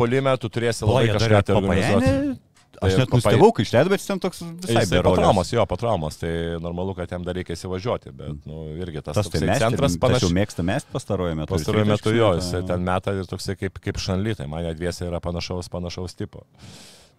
polime 0.00 0.34
tu 0.40 0.48
turėsi 0.48 0.88
labai 0.88 1.12
kažką 1.12 1.44
tai 1.44 1.60
organizuoti. 1.60 2.16
Aš 2.40 2.53
Tai 2.90 2.98
net 3.00 3.08
Papai- 3.08 3.20
nustebau, 3.22 3.52
kai 3.56 3.64
išleido, 3.64 3.88
bet 3.92 4.00
jis 4.00 4.06
ten 4.10 4.20
toks 4.20 4.42
visai 4.42 4.84
berolis. 4.90 5.18
traumos, 5.20 5.50
jo, 5.52 5.64
po 5.66 5.76
traumos, 5.80 6.16
tai 6.20 6.32
normalu, 6.60 6.94
kad 6.98 7.10
jam 7.10 7.22
dar 7.24 7.34
reikia 7.34 7.56
įsivažiuoti, 7.56 8.12
bet, 8.12 8.44
nu, 8.46 8.64
irgi 8.78 9.02
tas, 9.02 9.14
Tas 9.16 9.28
tai 9.28 9.40
toksai 9.40 9.48
mes, 9.48 9.58
centras 9.64 9.96
panašiai. 9.96 10.30
panašiai. 10.30 10.36
mėgsta 10.40 10.62
mest 10.64 10.86
pastaruoju 10.92 11.36
metu. 11.36 11.54
Pastaruoju 11.54 11.84
Jisai 11.86 11.94
metu 11.96 12.16
jo, 12.16 12.32
jisai 12.40 12.62
ten 12.66 12.80
meta 12.84 13.12
ir 13.16 13.24
toksai 13.30 13.56
kaip, 13.56 13.78
kaip 13.80 13.96
šanlytai, 13.96 14.46
mane 14.48 14.74
dviesiai 14.74 15.08
yra 15.10 15.20
panašaus, 15.20 15.68
panašaus 15.68 16.14
tipo. 16.14 16.44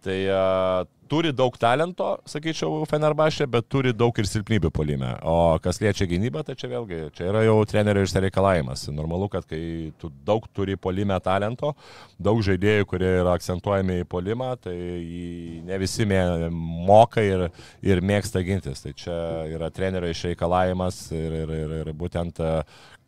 Tai 0.06 0.18
uh, 0.30 0.86
turi 1.10 1.32
daug 1.34 1.56
talento, 1.58 2.12
sakyčiau, 2.30 2.84
Fenerbašė, 2.89 3.47
bet 3.49 3.68
turi 3.72 3.93
daug 3.95 4.16
ir 4.22 4.28
silpnybių 4.30 4.70
polime. 4.74 5.12
O 5.26 5.58
kas 5.64 5.80
liečia 5.82 6.08
gynybą, 6.10 6.43
tai 6.45 6.56
čia 6.60 6.70
vėlgi, 6.72 6.99
čia 7.18 7.30
yra 7.32 7.43
jau 7.45 7.56
trenerio 7.70 8.03
išsireikalavimas. 8.06 8.88
Normalu, 8.93 9.30
kad 9.34 9.47
kai 9.49 9.91
tu 10.01 10.12
daug 10.28 10.45
turi 10.53 10.78
polime 10.78 11.18
talento, 11.26 11.74
daug 12.22 12.41
žaidėjų, 12.45 12.88
kurie 12.89 13.12
yra 13.22 13.36
akcentuojami 13.38 14.01
į 14.03 14.08
polimą, 14.12 14.51
tai 14.62 14.76
ne 15.66 15.80
visi 15.82 16.08
mė, 16.10 16.22
moka 16.53 17.24
ir, 17.26 17.47
ir 17.86 18.03
mėgsta 18.06 18.45
gintis. 18.45 18.86
Tai 18.86 18.93
čia 18.97 19.20
yra 19.56 19.72
trenerio 19.74 20.14
išreikalavimas 20.14 21.08
ir, 21.16 21.39
ir, 21.43 21.56
ir, 21.64 21.78
ir 21.82 21.93
būtent 21.97 22.41
uh, 22.45 22.62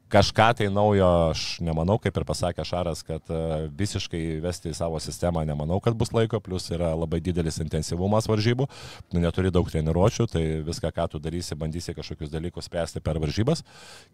kažką 0.09 0.47
tai 0.57 0.67
naujo, 0.71 1.07
aš 1.31 1.59
nemanau, 1.63 1.97
kaip 2.01 2.15
ir 2.17 2.25
pasakė 2.27 2.63
Šaras, 2.67 3.03
kad 3.05 3.27
e, 3.33 3.67
visiškai 3.77 4.21
vesti 4.43 4.71
į 4.71 4.77
savo 4.77 4.99
sistemą 5.03 5.43
nemanau, 5.47 5.79
kad 5.83 5.97
bus 5.99 6.13
laiko, 6.15 6.39
plus 6.43 6.69
yra 6.71 6.93
labai 6.95 7.19
didelis 7.23 7.59
intensyvumas 7.63 8.29
varžybų, 8.29 8.67
tu 9.11 9.21
neturi 9.21 9.51
daug 9.53 9.67
treniruočių, 9.71 10.27
tai 10.31 10.43
viską, 10.67 10.91
ką 10.95 11.07
tu 11.13 11.21
darysi, 11.23 11.57
bandysi 11.59 11.95
kažkokius 11.97 12.31
dalykus 12.31 12.69
spręsti 12.69 13.03
per 13.03 13.19
varžybas, 13.23 13.63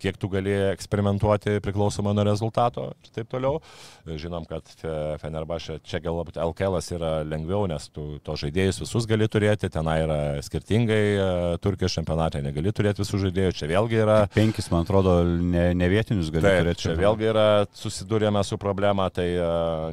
kiek 0.02 0.18
tu 0.18 0.30
gali 0.34 0.56
eksperimentuoti 0.72 1.60
priklausomai 1.64 2.16
nuo 2.18 2.26
rezultato 2.28 2.90
ir 3.04 3.14
taip 3.14 3.30
toliau. 3.32 3.62
Žinom, 4.08 4.48
kad 4.50 4.68
Fe- 4.80 5.18
Fenerbahce 5.22 5.78
čia 5.86 6.02
galbūt 6.04 6.42
LKL 6.42 6.80
yra 6.98 7.14
lengviau, 7.28 7.68
nes 7.70 7.86
tu 7.94 8.18
to 8.26 8.36
žaidėjus 8.40 8.82
visus 8.84 9.08
gali 9.10 9.30
turėti, 9.30 9.70
tenai 9.72 10.00
yra 10.04 10.20
skirtingai, 10.44 11.02
e, 11.14 11.30
Turkijos 11.64 11.96
čempionate 12.00 12.42
negali 12.44 12.74
turėti 12.76 13.04
visų 13.04 13.22
žaidėjų, 13.28 13.56
čia 13.62 13.70
vėlgi 13.72 14.02
yra 14.02 14.20
Penkis, 14.34 14.72
man 14.74 14.88
atrodo, 14.88 15.20
ne, 15.24 15.70
ne 15.78 15.83
vietinius 15.92 16.32
gali 16.34 16.46
Taip, 16.46 16.60
turėti. 16.64 16.82
čia 16.86 16.96
vėlgi 17.00 17.30
yra 17.32 17.48
susidūrėme 17.78 18.44
su 18.48 18.58
problema, 18.62 19.10
tai 19.14 19.30
e, 19.36 19.48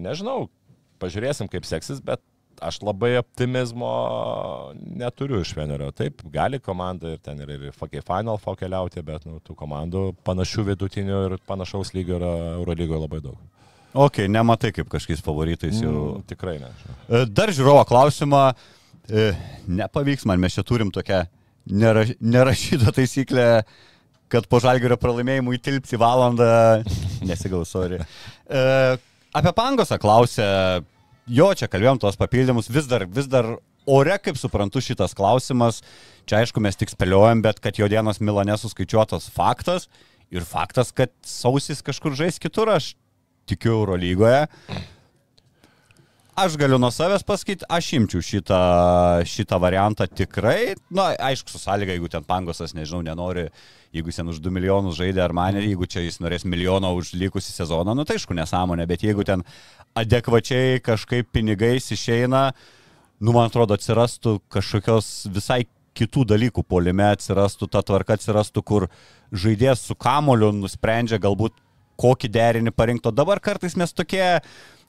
nežinau, 0.05 0.49
pažiūrėsim 1.03 1.49
kaip 1.51 1.67
seksis, 1.69 2.03
bet 2.05 2.23
aš 2.61 2.81
labai 2.85 3.15
optimizmo 3.21 3.91
neturiu 5.01 5.41
iš 5.41 5.55
Venerio. 5.57 5.89
Taip, 5.97 6.21
gali 6.33 6.61
komanda 6.61 7.15
ir 7.15 7.23
ten 7.25 7.41
ir, 7.41 7.55
ir 7.57 7.73
Fokai 7.77 8.03
Final 8.05 8.41
Four 8.43 8.59
keliauti, 8.61 9.03
bet 9.07 9.25
nu, 9.29 9.39
tų 9.45 9.57
komandų 9.57 10.05
panašių 10.29 10.67
vidutinių 10.73 11.23
ir 11.29 11.37
panašaus 11.49 11.95
lygio 11.97 12.19
yra 12.21 12.35
Eurolygoje 12.59 13.01
labai 13.07 13.23
daug. 13.25 13.41
Ok, 13.97 14.21
nematai 14.31 14.71
kaip 14.75 14.91
kažkokiais 14.93 15.23
favoritais 15.25 15.81
jau. 15.83 15.93
Mm, 16.21 16.27
tikrai 16.31 16.59
ne. 16.63 16.69
E, 17.09 17.25
Dar 17.27 17.51
žiūrovo 17.51 17.83
klausimą. 17.89 18.51
E, 19.11 19.31
Nepavyks 19.67 20.29
man, 20.29 20.39
mes 20.43 20.55
čia 20.55 20.63
turim 20.67 20.93
tokią 20.95 21.25
neraš, 21.67 22.13
nerašytą 22.23 22.93
taisyklę, 22.95 23.47
kad 24.31 24.47
po 24.51 24.61
žalgerio 24.63 24.99
pralaimėjimų 25.01 25.57
įtilpsi 25.59 25.99
valandą. 26.01 26.51
Nesigaus, 27.29 27.73
sorry. 27.75 28.01
E, 28.49 28.99
Apie 29.31 29.53
pangosą 29.55 29.95
klausė, 30.03 30.45
jo 31.31 31.53
čia 31.55 31.69
kalbėjom 31.71 32.01
tuos 32.03 32.17
papildymus, 32.19 32.67
vis 32.73 32.89
dar, 32.91 33.05
vis 33.07 33.29
dar 33.31 33.47
ore, 33.87 34.17
kaip 34.23 34.39
suprantu, 34.41 34.83
šitas 34.83 35.15
klausimas. 35.15 35.79
Čia 36.27 36.41
aišku, 36.43 36.63
mes 36.63 36.79
tik 36.79 36.91
spėliojam, 36.91 37.43
bet 37.45 37.61
kad 37.63 37.79
jo 37.79 37.87
dienos 37.91 38.19
Milane 38.19 38.57
suskaičiuotas 38.59 39.31
faktas. 39.35 39.87
Ir 40.35 40.43
faktas, 40.47 40.91
kad 40.95 41.11
sausis 41.27 41.83
kažkur 41.87 42.15
žais 42.19 42.39
kitur, 42.43 42.71
aš 42.75 42.93
tikiu 43.51 43.81
Eurolygoje. 43.81 44.49
Aš 46.41 46.55
galiu 46.57 46.79
nuo 46.81 46.89
savęs 46.89 47.21
pasakyti, 47.29 47.67
aš 47.69 47.91
imčiau 47.99 48.23
šitą, 48.25 48.59
šitą 49.29 49.59
variantą 49.61 50.07
tikrai. 50.09 50.73
Na, 50.89 51.11
aišku, 51.29 51.53
su 51.53 51.59
sąlyga, 51.61 51.93
jeigu 51.93 52.09
ten 52.09 52.25
pangosas, 52.25 52.73
nežinau, 52.73 53.03
nenori, 53.05 53.43
jeigu 53.93 54.09
jis 54.09 54.21
ten 54.23 54.31
už 54.33 54.39
2 54.41 54.55
milijonus 54.57 54.97
žaidė 54.97 55.21
ar 55.27 55.35
mane, 55.37 55.61
jeigu 55.61 55.85
čia 55.85 56.01
jis 56.07 56.17
norės 56.25 56.47
milijoną 56.49 56.95
už 56.97 57.13
likusį 57.21 57.53
sezoną, 57.59 57.93
nu 57.93 58.09
tai 58.09 58.17
aišku, 58.17 58.33
nesąmonė, 58.39 58.89
bet 58.89 59.05
jeigu 59.05 59.27
ten 59.29 59.45
adekvačiai 60.01 60.81
kažkaip 60.87 61.29
pinigais 61.29 61.91
išeina, 61.93 62.47
nu, 63.21 63.37
man 63.37 63.53
atrodo, 63.53 63.77
atsirastų 63.77 64.39
kažkokios 64.49 65.13
visai 65.37 65.67
kitų 65.93 66.25
dalykų 66.33 66.65
polime, 66.65 67.11
atsirastų 67.19 67.69
ta 67.69 67.85
tvarka, 67.85 68.17
atsirastų, 68.17 68.65
kur 68.65 68.89
žaidėjas 69.29 69.85
su 69.91 69.99
kamoliu 70.09 70.55
nusprendžia 70.57 71.21
galbūt 71.21 71.61
kokį 72.01 72.33
derinį 72.33 72.73
parinkto. 72.73 73.13
Dabar 73.13 73.45
kartais 73.45 73.77
mes 73.77 73.93
tokie 73.93 74.39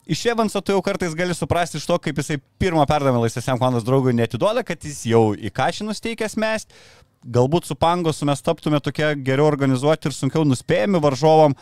Iš 0.06 0.24
Evanso 0.32 0.60
tu 0.60 0.74
jau 0.74 0.82
kartais 0.82 1.14
gali 1.14 1.34
suprasti 1.34 1.78
iš 1.78 1.86
to, 1.86 1.94
kaip 2.02 2.16
jisai 2.18 2.40
pirmą 2.58 2.82
perdavimą 2.90 3.22
laisvėsiam 3.22 3.58
komandos 3.58 3.84
draugui 3.86 4.14
netiduoda, 4.18 4.64
kad 4.66 4.82
jis 4.82 5.04
jau 5.06 5.30
į 5.38 5.52
kažį 5.54 5.86
nusteikęs 5.86 6.34
mest. 6.42 6.74
Galbūt 7.22 7.68
su 7.68 7.76
Pangosu 7.78 8.26
mes 8.26 8.42
taptume 8.42 8.80
tokie 8.82 9.12
geriau 9.22 9.46
organizuoti 9.46 10.10
ir 10.10 10.16
sunkiau 10.16 10.42
nuspėjami 10.48 10.98
varžovom. 11.02 11.54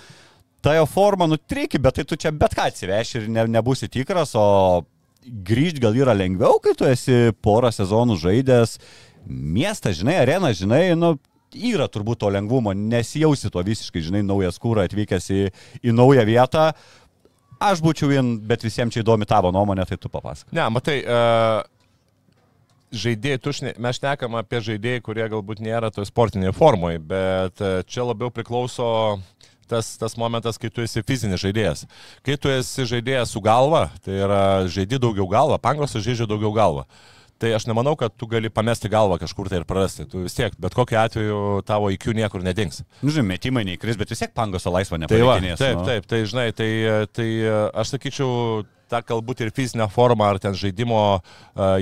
Ta 0.64 0.72
jo 0.78 0.86
forma 0.88 1.28
nutriki, 1.28 1.80
bet 1.80 1.98
tai 1.98 2.06
tu 2.08 2.16
čia 2.20 2.32
bet 2.32 2.56
ką 2.56 2.70
atsiveši 2.70 3.18
ir 3.20 3.28
ne, 3.32 3.44
nebūsi 3.58 3.90
tikras, 3.92 4.32
o 4.36 4.86
grįžti 5.20 5.84
gal 5.84 5.96
yra 5.96 6.16
lengviau, 6.16 6.56
kai 6.64 6.72
tu 6.76 6.88
esi 6.88 7.34
porą 7.44 7.68
sezonų 7.76 8.16
žaidęs. 8.20 8.78
Miestą, 9.28 9.92
žinai, 9.92 10.16
areną, 10.22 10.54
žinai, 10.56 10.82
nu, 10.96 11.18
yra 11.52 11.90
turbūt 11.92 12.22
to 12.22 12.32
lengvumo, 12.32 12.72
nesijausi 12.72 13.52
to 13.52 13.62
visiškai, 13.66 14.00
žinai, 14.06 14.24
naujas 14.24 14.56
kūra 14.60 14.86
atvykęs 14.88 15.28
į, 15.34 15.42
į 15.84 15.94
naują 15.96 16.24
vietą. 16.28 16.70
Aš 17.60 17.82
būčiau 17.84 18.08
vien, 18.08 18.38
bet 18.48 18.64
visiems 18.64 18.94
čia 18.94 19.02
įdomi 19.04 19.28
tavo 19.28 19.50
nuomonė, 19.52 19.84
tai 19.88 19.98
tu 20.00 20.08
papasakok. 20.12 20.54
Ne, 20.56 20.64
matai, 20.72 20.96
uh, 21.04 21.60
žaidėjai, 22.96 23.40
šne, 23.58 23.74
mes 23.76 24.00
šnekam 24.00 24.38
apie 24.40 24.62
žaidėjai, 24.70 25.02
kurie 25.04 25.28
galbūt 25.28 25.60
nėra 25.64 25.92
toje 25.92 26.08
sportinėje 26.08 26.54
formoje, 26.56 27.02
bet 27.12 27.60
uh, 27.60 27.82
čia 27.84 28.08
labiau 28.08 28.32
priklauso 28.32 28.88
tas, 29.70 29.92
tas 30.00 30.16
momentas, 30.18 30.56
kai 30.58 30.72
tu 30.72 30.82
esi 30.82 31.04
fizinis 31.06 31.44
žaidėjas. 31.44 31.84
Kai 32.26 32.40
tu 32.40 32.50
esi 32.50 32.88
žaidėjas 32.88 33.36
su 33.36 33.44
galva, 33.44 33.90
tai 34.06 34.22
yra 34.24 34.42
žaidži 34.64 34.98
daugiau 34.98 35.28
galvą, 35.30 35.60
pangosas 35.62 36.02
žaidžia 36.06 36.26
daugiau 36.32 36.56
galvą. 36.56 36.88
Uh, 36.88 37.19
tai 37.40 37.54
aš 37.56 37.66
nemanau, 37.70 37.96
kad 37.98 38.12
tu 38.16 38.28
gali 38.30 38.50
pamesti 38.52 38.90
galvą 38.92 39.16
kažkur 39.22 39.48
tai 39.50 39.62
ir 39.62 39.68
prarasti. 39.68 40.06
Tu 40.10 40.24
vis 40.26 40.36
tiek, 40.36 40.54
bet 40.60 40.76
kokiu 40.76 40.98
atveju 41.00 41.38
tavo 41.68 41.88
IQ 41.94 42.12
niekur 42.16 42.44
nedings. 42.44 42.82
Nu, 43.00 43.12
žinai, 43.12 43.34
metimai 43.34 43.64
neįkris, 43.68 43.98
bet 44.00 44.12
vis 44.12 44.20
tiek 44.20 44.34
pangoso 44.36 44.72
laisvą 44.74 45.00
Tai 45.00 45.22
va, 45.24 45.38
nepalikinės. 45.38 45.62
taip, 45.62 45.80
taip, 45.88 46.10
tai 46.10 46.20
žinai, 46.28 46.50
tai, 46.56 46.68
tai 47.16 47.30
aš 47.80 47.94
sakyčiau, 47.96 48.66
ta 48.90 49.00
galbūt 49.06 49.44
ir 49.44 49.52
fizinė 49.54 49.86
forma 49.92 50.26
ar 50.28 50.40
ten 50.42 50.56
žaidimo 50.58 51.00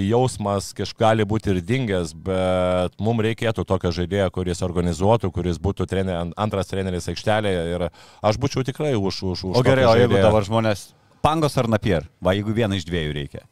jausmas 0.03 0.71
kažkaip 0.77 1.01
gali 1.01 1.27
būti 1.29 1.53
ir 1.55 1.61
dingęs, 1.65 2.15
bet 2.27 2.97
mums 3.03 3.25
reikėtų 3.29 3.65
tokio 3.69 3.93
žaidėjo, 3.95 4.31
kuris 4.35 4.63
organizuotų, 4.67 5.33
kuris 5.35 5.61
būtų 5.63 5.89
trener, 5.91 6.33
antras 6.37 6.71
treneris 6.71 7.09
aikštelėje 7.11 7.67
ir 7.75 7.87
aš 7.89 8.41
būčiau 8.41 8.67
tikrai 8.67 8.95
už. 8.99 9.23
už, 9.33 9.45
už 9.51 9.61
O 9.61 9.67
gerai, 9.67 9.87
o 9.89 9.95
jeigu 9.99 10.19
dabar 10.21 10.45
žmonės 10.47 10.91
pangos 11.25 11.57
ar 11.59 11.71
napier, 11.71 12.11
va 12.23 12.35
jeigu 12.37 12.55
vieną 12.55 12.79
iš 12.79 12.87
dviejų 12.89 13.15
reikia. 13.17 13.47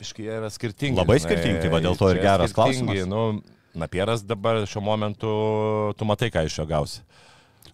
Biškai 0.00 0.26
jie 0.26 0.36
yra 0.40 0.50
skirtingi. 0.52 0.98
Labai 1.00 1.18
žinai, 1.18 1.30
skirtingi, 1.30 1.72
va 1.72 1.80
dėl 1.84 1.98
to 1.98 2.10
ir 2.12 2.22
geras 2.24 2.54
klausimas. 2.56 3.02
Nu, 3.08 3.24
Napieras 3.74 4.24
dabar 4.26 4.64
šiuo 4.66 4.82
momentu, 4.82 5.30
tu 5.94 6.06
matai, 6.08 6.30
ką 6.34 6.42
iš 6.48 6.58
jo 6.58 6.66
gausi. 6.66 7.04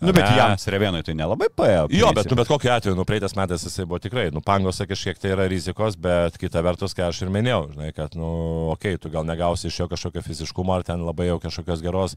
Nu, 0.00 0.12
bet 0.12 0.28
jam 0.36 0.52
Srevenui 0.60 1.00
tai 1.04 1.14
nelabai 1.16 1.46
paėjo. 1.56 1.86
Jo, 1.96 2.10
bet, 2.12 2.28
nu, 2.28 2.36
bet 2.36 2.50
kokiu 2.50 2.68
atveju, 2.74 2.96
nu, 2.98 3.06
praeitais 3.08 3.32
metais 3.38 3.64
jisai 3.64 3.86
buvo 3.88 4.00
tikrai, 4.02 4.26
nu, 4.34 4.42
pangose 4.44 4.84
kažkiek 4.88 5.16
tai 5.20 5.32
yra 5.32 5.46
rizikos, 5.48 5.96
bet 5.96 6.36
kita 6.40 6.60
vertus, 6.66 6.92
ką 6.96 7.08
aš 7.08 7.22
ir 7.24 7.32
minėjau, 7.32 7.62
žinai, 7.72 7.88
kad, 7.96 8.16
nu, 8.18 8.28
okei, 8.74 8.98
okay, 8.98 9.00
tu 9.00 9.12
gal 9.14 9.24
negausi 9.24 9.70
iš 9.70 9.80
jo 9.80 9.88
kažkokio 9.88 10.20
fiziškumo 10.26 10.76
ar 10.76 10.84
ten 10.84 11.04
labai 11.06 11.30
jau 11.30 11.38
kažkokios 11.40 11.84
geros, 11.84 12.16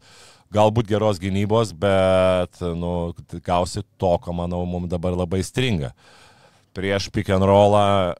galbūt 0.55 0.91
geros 0.91 1.21
gynybos, 1.23 1.71
bet, 1.79 2.59
nu, 2.59 3.13
gausi 3.47 3.85
to, 3.95 4.11
ko, 4.25 4.35
manau, 4.35 4.65
mums 4.67 4.91
dabar 4.91 5.15
labai 5.15 5.39
stringa. 5.47 5.93
Prieš 6.75 7.07
pick 7.15 7.31
and 7.31 7.47
rollą 7.47 8.17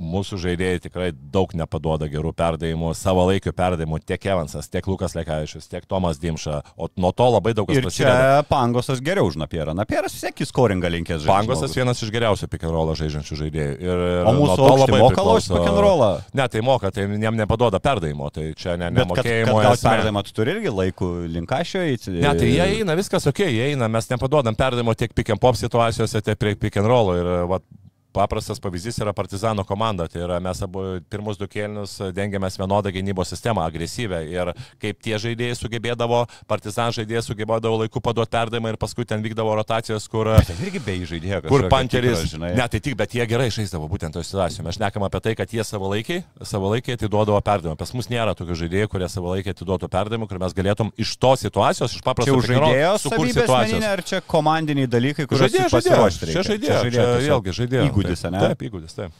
mūsų 0.00 0.38
žaidėjai 0.40 0.80
tikrai 0.86 1.10
daug 1.12 1.52
nepaduoda 1.54 2.08
gerų 2.10 2.32
perdavimų, 2.36 2.94
savo 2.96 3.26
laikių 3.28 3.52
perdavimų, 3.56 4.00
tiek 4.08 4.26
Evansas, 4.32 4.68
tiek 4.72 4.86
Lukas 4.88 5.14
Lekavičius, 5.18 5.68
tiek 5.70 5.84
Tomas 5.86 6.18
Dimša, 6.22 6.62
o 6.80 6.88
nuo 6.96 7.12
to 7.12 7.28
labai 7.28 7.52
daug 7.56 7.68
kas 7.68 7.82
prasideda. 7.84 8.14
čia 8.16 8.46
pangosas 8.48 9.02
geriau 9.04 9.28
už 9.28 9.36
napierą. 9.40 9.74
Napieras 9.76 10.16
į 10.40 10.48
skoringą 10.48 10.90
linkęs 10.96 11.22
žaidėjas. 11.22 11.30
Pangosas 11.30 11.76
vienas 11.76 12.00
iš 12.00 12.10
geriausių 12.14 12.48
rollą 12.70 12.96
žaidžiančių 12.98 13.38
žaidėjų. 13.42 13.76
Ir, 13.84 14.04
O 14.30 14.32
mūsų 14.36 14.68
labai 14.80 15.00
moka 15.04 15.24
laužti 15.26 15.52
rollą? 15.84 16.10
Ne, 16.34 16.48
tai 16.48 16.60
moka, 16.64 16.90
tai 16.94 17.06
jam 17.20 17.36
nepadoda 17.36 17.80
perdavimo, 17.82 18.30
tai 18.32 18.50
čia 18.56 18.76
ne, 18.80 18.90
Bet 18.90 19.04
kad, 19.08 19.20
kad 19.20 19.26
nemokėjimo. 19.26 19.60
esmė. 19.74 19.90
perdavimą, 19.90 20.24
tu 20.26 20.32
turi 20.36 20.56
irgi 20.56 20.72
laikų 20.80 21.10
linkašio 21.36 21.84
į... 21.92 21.98
Ne, 22.20 22.32
tai 22.40 22.48
jie 22.50 22.64
eina, 22.80 22.96
viskas 22.98 23.26
ok, 23.30 23.44
jie 23.46 23.70
eina, 23.72 23.88
mes 23.92 24.08
nepaduodam 24.10 24.56
perdavimo 24.58 24.94
tiek 24.94 25.12
pick 25.14 25.30
and 25.30 25.40
pop 25.42 25.58
situacijose, 25.60 26.22
tiek 26.24 26.38
prie 26.40 26.54
pick 26.56 26.76
and 26.80 26.88
roll. 26.90 27.12
Ir 27.16 27.30
vat, 27.50 27.64
paprastas 28.12 28.60
pavyzdys 28.62 29.00
yra 29.02 29.14
Partizano 29.16 29.64
komanda. 29.64 30.08
Tai 30.10 30.24
yra 30.26 30.40
mes 30.42 30.62
abu 30.64 30.84
pirmus 31.10 31.38
du 31.40 31.48
kėlinius 31.50 31.96
dengiamės 32.16 32.58
vienodą 32.60 32.92
gynybos 32.94 33.32
sistemą, 33.32 33.64
agresyvę. 33.68 34.22
Ir 34.30 34.52
kaip 34.82 35.00
tie 35.02 35.16
žaidėjai 35.20 35.58
sugebėdavo, 35.58 36.24
Partizan 36.50 36.94
žaidėjai 36.96 37.24
sugebėdavo 37.28 37.82
laiku 37.84 38.02
paduoti 38.04 38.34
perdavimą 38.34 38.74
ir 38.74 38.80
paskui 38.80 39.06
ten 39.08 39.22
vykdavo 39.24 39.54
rotacijos, 39.58 40.08
kur... 40.10 40.32
Tai 40.46 40.56
irgi 40.64 40.82
be 40.84 40.96
žaidėjo. 41.06 41.42
Kur 41.46 41.66
kažkokio 41.66 41.72
panteris, 41.72 42.34
ne, 42.40 42.66
tai 42.70 42.80
tik, 42.82 42.96
bet 42.98 43.14
jie 43.14 43.26
gerai 43.28 43.48
žaisdavo 43.54 43.88
būtent 43.90 44.14
toje 44.14 44.28
situacijoje. 44.28 44.66
Mes 44.66 44.78
šnekam 44.78 45.04
apie 45.06 45.20
tai, 45.24 45.34
kad 45.38 45.52
jie 45.52 45.64
savo 45.66 45.90
laikiai, 45.92 46.22
savo 46.46 46.70
laikiai 46.72 46.98
atiduodavo 46.98 47.40
perdavimą. 47.44 47.76
Pas 47.80 47.92
mus 47.96 48.10
nėra 48.12 48.34
tokių 48.38 48.58
žaidėjų, 48.64 48.90
kurie 48.92 49.08
savo 49.12 49.34
laikiai 49.34 49.54
atiduotų 49.54 49.90
perdavimą, 49.92 50.28
kur 50.30 50.40
mes 50.42 50.56
galėtum 50.56 50.92
iš 51.00 51.14
tos 51.20 51.44
situacijos, 51.46 51.96
iš 51.96 52.04
paprasto 52.06 52.36
žaidėjo 52.46 52.92
sukurti 53.04 53.46
meninė, 53.50 53.90
ar 53.90 54.04
čia 54.06 54.20
komandiniai 54.26 54.90
dalykai, 54.90 55.26
tu 55.30 55.40
žaidėjo, 55.40 55.68
pasiruošti 55.74 56.30
čia 56.32 56.44
žaidėjo, 56.46 56.80
čia 56.94 57.06
vėlgi 57.26 57.56
žaidėjo. 57.60 57.86
Įgūdis, 58.00 58.24
ne? 58.32 58.40
Taip, 58.42 58.64
įgūdis, 58.68 58.96
taip. 58.96 59.14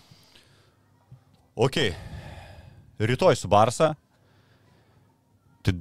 Ok. 1.60 1.78
Rytoj 3.00 3.36
su 3.36 3.50
Barsa. 3.50 3.92
Tai 5.64 5.74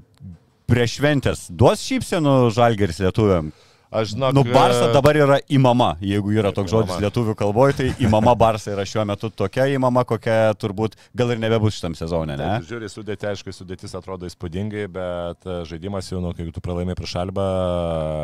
prieš 0.69 0.99
šventės 0.99 1.47
duos 1.49 1.83
šypsenų 1.87 2.35
žalgeris 2.55 3.01
lietuviam. 3.03 3.51
Aš 3.89 4.11
žinau, 4.13 4.29
Nu, 4.37 4.43
Barsa 4.45 4.91
dabar 4.93 5.17
yra 5.17 5.39
įmama, 5.49 5.95
jeigu 5.97 6.29
yra 6.37 6.51
toks 6.53 6.69
žodis 6.69 6.91
Įmama. 6.93 7.01
lietuvių 7.07 7.33
kalboje, 7.39 7.73
tai 7.79 7.87
įmama 8.05 8.35
Barsa 8.37 8.75
yra 8.75 8.83
šiuo 8.85 9.01
metu 9.09 9.31
tokia 9.33 9.65
įmama, 9.73 10.03
kokia 10.05 10.53
turbūt 10.61 10.93
gal 11.17 11.33
ir 11.33 11.41
nebebus 11.41 11.79
šitam 11.79 11.95
sezone, 11.97 12.35
ne? 12.37 12.49
Taip, 12.59 12.67
žiūri, 12.69 12.89
sudėti, 12.93 13.25
aišku, 13.31 13.49
sudėtis 13.55 13.95
atrodo 13.97 14.29
įspūdingai, 14.29 14.85
bet 14.93 15.49
e, 15.49 15.55
žaidimas 15.71 16.11
jau, 16.11 16.21
nu, 16.21 16.35
kai 16.37 16.45
tu 16.53 16.61
pralaimė 16.61 16.93
prieš 16.99 17.15
Alba, 17.23 17.47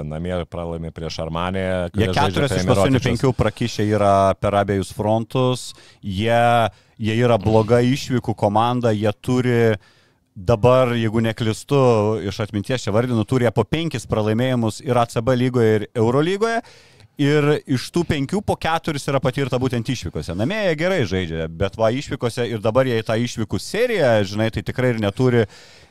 namie 0.06 0.38
pralaimė 0.54 0.94
prieš 0.94 1.18
Armanę. 1.26 1.66
Jie 1.98 2.12
keturias 2.14 2.54
iš 2.60 2.70
paskutinių 2.70 3.02
penkių 3.10 3.34
prakišę 3.42 3.90
yra 3.90 4.14
per 4.38 4.60
abiejus 4.62 4.94
frontus, 4.94 5.72
jie, 6.06 6.46
jie 7.02 7.18
yra 7.26 7.42
bloga 7.42 7.82
išvykų 7.82 8.38
komanda, 8.38 8.94
jie 8.94 9.10
turi 9.18 9.60
dabar, 10.36 10.92
jeigu 11.00 11.22
neklistu, 11.24 11.78
iš 12.28 12.42
atminties 12.44 12.84
čia 12.84 12.92
vardinu, 12.94 13.24
turi 13.24 13.48
po 13.56 13.64
penkis 13.64 14.06
pralaimėjimus 14.12 14.82
ir 14.84 15.00
ACB 15.00 15.32
lygoje, 15.40 15.80
ir 15.80 15.88
Euro 15.96 16.24
lygoje. 16.24 16.60
Ir 17.16 17.46
iš 17.72 17.86
tų 17.96 18.02
penkių 18.10 18.42
po 18.44 18.58
keturis 18.60 19.08
yra 19.08 19.22
patirta 19.24 19.56
būtent 19.56 19.88
išvykose. 19.88 20.34
Namie 20.36 20.58
jie 20.66 20.74
gerai 20.82 21.06
žaidžia, 21.08 21.46
bet 21.48 21.78
va 21.80 21.88
išvykose 21.96 22.44
ir 22.52 22.60
dabar 22.60 22.90
jie 22.90 22.98
į 23.00 23.06
tą 23.08 23.16
išvykų 23.24 23.60
seriją, 23.64 24.10
žinai, 24.28 24.50
tai 24.52 24.66
tikrai 24.68 24.90
ir 24.92 25.00
neturi, 25.00 25.46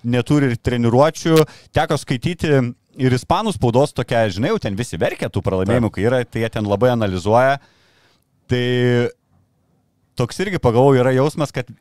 neturi 0.04 0.52
ir 0.52 0.58
treniruočių. 0.60 1.38
Teko 1.72 1.96
skaityti 1.96 2.52
ir 3.00 3.16
ispanų 3.16 3.54
spaudos 3.56 3.96
tokia, 3.96 4.26
žinai, 4.28 4.52
jau 4.52 4.60
ten 4.66 4.76
visi 4.76 5.00
verkia 5.00 5.32
tų 5.32 5.40
pralaimėjimų, 5.48 5.94
kai 5.96 6.04
yra, 6.04 6.20
tai 6.28 6.44
jie 6.44 6.52
ten 6.58 6.68
labai 6.68 6.92
analizuoja. 6.92 7.56
Tai 8.52 8.64
toks 10.20 10.44
irgi 10.44 10.60
pagalvoju 10.60 11.00
yra 11.00 11.16
jausmas, 11.16 11.56
kad 11.56 11.72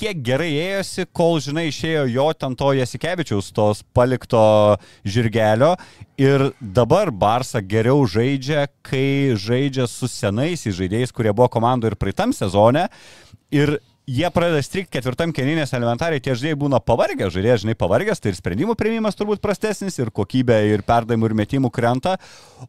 kiek 0.00 0.20
gerai 0.26 0.50
ėjosi, 0.58 1.06
kol, 1.14 1.38
žinai, 1.44 1.68
išėjo 1.70 2.04
jo 2.12 2.26
ten 2.38 2.56
to 2.58 2.72
Jasikevičiaus, 2.78 3.52
tos 3.54 3.82
palikto 3.96 4.42
žirgelio. 5.06 5.74
Ir 6.20 6.50
dabar 6.60 7.12
Barsa 7.14 7.62
geriau 7.62 8.04
žaidžia, 8.10 8.68
kai 8.86 9.34
žaidžia 9.38 9.88
su 9.90 10.10
senais 10.10 10.66
žaidėjais, 10.66 11.14
kurie 11.14 11.32
buvo 11.34 11.50
komandoje 11.52 11.94
ir 11.94 11.98
praeitam 12.00 12.34
sezone. 12.36 12.86
Ir 13.54 13.78
jie 14.06 14.28
pradeda 14.30 14.62
strikti 14.62 14.98
ketvirtam 14.98 15.32
keninės 15.34 15.72
elementariai, 15.76 16.22
tie 16.22 16.34
žaidėjai 16.36 16.60
būna 16.60 16.80
pavargę, 16.84 17.30
žaidėjas, 17.32 17.64
žinai, 17.64 17.76
pavargęs, 17.78 18.20
tai 18.20 18.32
ir 18.32 18.38
sprendimų 18.38 18.76
prieimimas 18.78 19.16
turbūt 19.18 19.42
prastesnis, 19.44 19.96
ir 19.98 20.12
kokybė, 20.14 20.60
ir 20.74 20.84
perdavimų, 20.86 21.30
ir 21.30 21.36
metimų 21.40 21.72
krenta. 21.74 22.18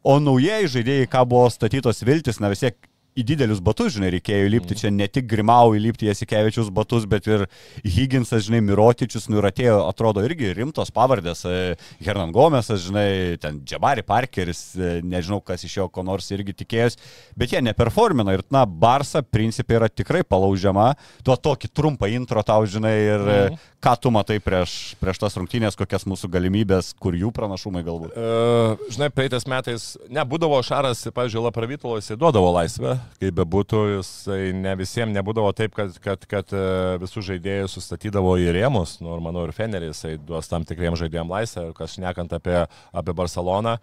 O 0.02 0.18
naujieji 0.24 0.72
žaidėjai, 0.78 1.10
ką 1.12 1.26
buvo 1.30 1.50
statytos 1.52 2.04
viltis, 2.08 2.40
na 2.40 2.54
vis 2.54 2.64
tiek 2.64 2.80
į 3.16 3.24
didelius 3.24 3.62
batus, 3.64 3.94
žinai, 3.96 4.10
reikėjo 4.18 4.48
įlipti, 4.50 4.76
čia 4.76 4.90
ne 4.92 5.08
tik 5.08 5.28
Grimau 5.32 5.72
įlipti 5.78 6.10
Jasikevičius 6.10 6.68
batus, 6.76 7.06
bet 7.08 7.30
ir 7.30 7.46
Higginsas, 7.80 8.44
žinai, 8.50 8.60
Mirotičius, 8.68 9.30
nu 9.32 9.40
ir 9.40 9.48
atėjo, 9.48 9.78
atrodo, 9.88 10.24
irgi 10.28 10.52
rimtos 10.58 10.92
pavardės, 10.96 11.46
e, 11.48 11.62
Hernan 12.04 12.34
Gomesas, 12.36 12.84
žinai, 12.84 13.38
ten 13.40 13.62
Džabari 13.64 14.04
Parkeris, 14.04 14.66
e, 14.76 14.98
nežinau, 15.00 15.40
kas 15.40 15.64
iš 15.64 15.78
jo 15.80 15.88
ko 15.88 16.04
nors 16.04 16.28
irgi 16.36 16.58
tikėjos, 16.60 17.00
bet 17.40 17.56
jie 17.56 17.64
neperformina 17.64 18.36
ir, 18.36 18.44
na, 18.52 18.66
Barsa 18.68 19.24
principai 19.24 19.80
yra 19.80 19.88
tikrai 19.88 20.26
palaužiama, 20.28 20.92
tuo 21.24 21.40
tokį 21.40 21.72
trumpą 21.72 22.12
intro 22.12 22.44
tau, 22.44 22.68
žinai, 22.68 22.96
ir 23.00 23.26
mhm. 23.26 23.58
ką 23.80 23.96
tu 24.04 24.12
matai 24.12 24.42
prieš, 24.44 24.98
prieš 25.00 25.24
tas 25.24 25.40
rungtynės, 25.40 25.80
kokias 25.80 26.04
mūsų 26.04 26.34
galimybės, 26.36 26.92
kur 27.00 27.16
jų 27.16 27.32
pranašumai 27.32 27.86
galbūt. 27.88 28.12
Uh, 28.12 28.92
žinai, 28.92 29.08
praeitais 29.16 29.48
metais 29.48 29.90
nebūdavo 30.12 30.60
Šaras, 30.68 31.08
pavyzdžiui, 31.16 31.46
Lapravitolo, 31.48 32.04
jis 32.04 32.18
duodavo 32.20 32.52
laisvę 32.60 32.98
kaip 33.20 33.36
bebūtų, 33.38 33.82
jisai 33.98 34.52
ne 34.56 34.74
visiems 34.80 35.16
nebūdavo 35.16 35.52
taip, 35.58 35.74
kad, 35.78 35.96
kad, 36.04 36.26
kad 36.30 36.54
e, 36.56 36.64
visus 37.02 37.26
žaidėjus 37.28 37.78
sustatydavo 37.78 38.36
į 38.42 38.52
rėmus, 38.58 38.98
nu, 39.04 39.14
ir 39.16 39.24
manau, 39.24 39.46
ir 39.48 39.54
Fenerį 39.56 39.92
jisai 39.92 40.16
duos 40.22 40.50
tam 40.52 40.66
tikriem 40.68 40.98
žaidėjim 41.00 41.32
laisvę, 41.32 41.68
kas 41.78 41.96
šnekant 41.98 42.36
apie, 42.38 42.64
apie 42.94 43.16
Barceloną. 43.18 43.78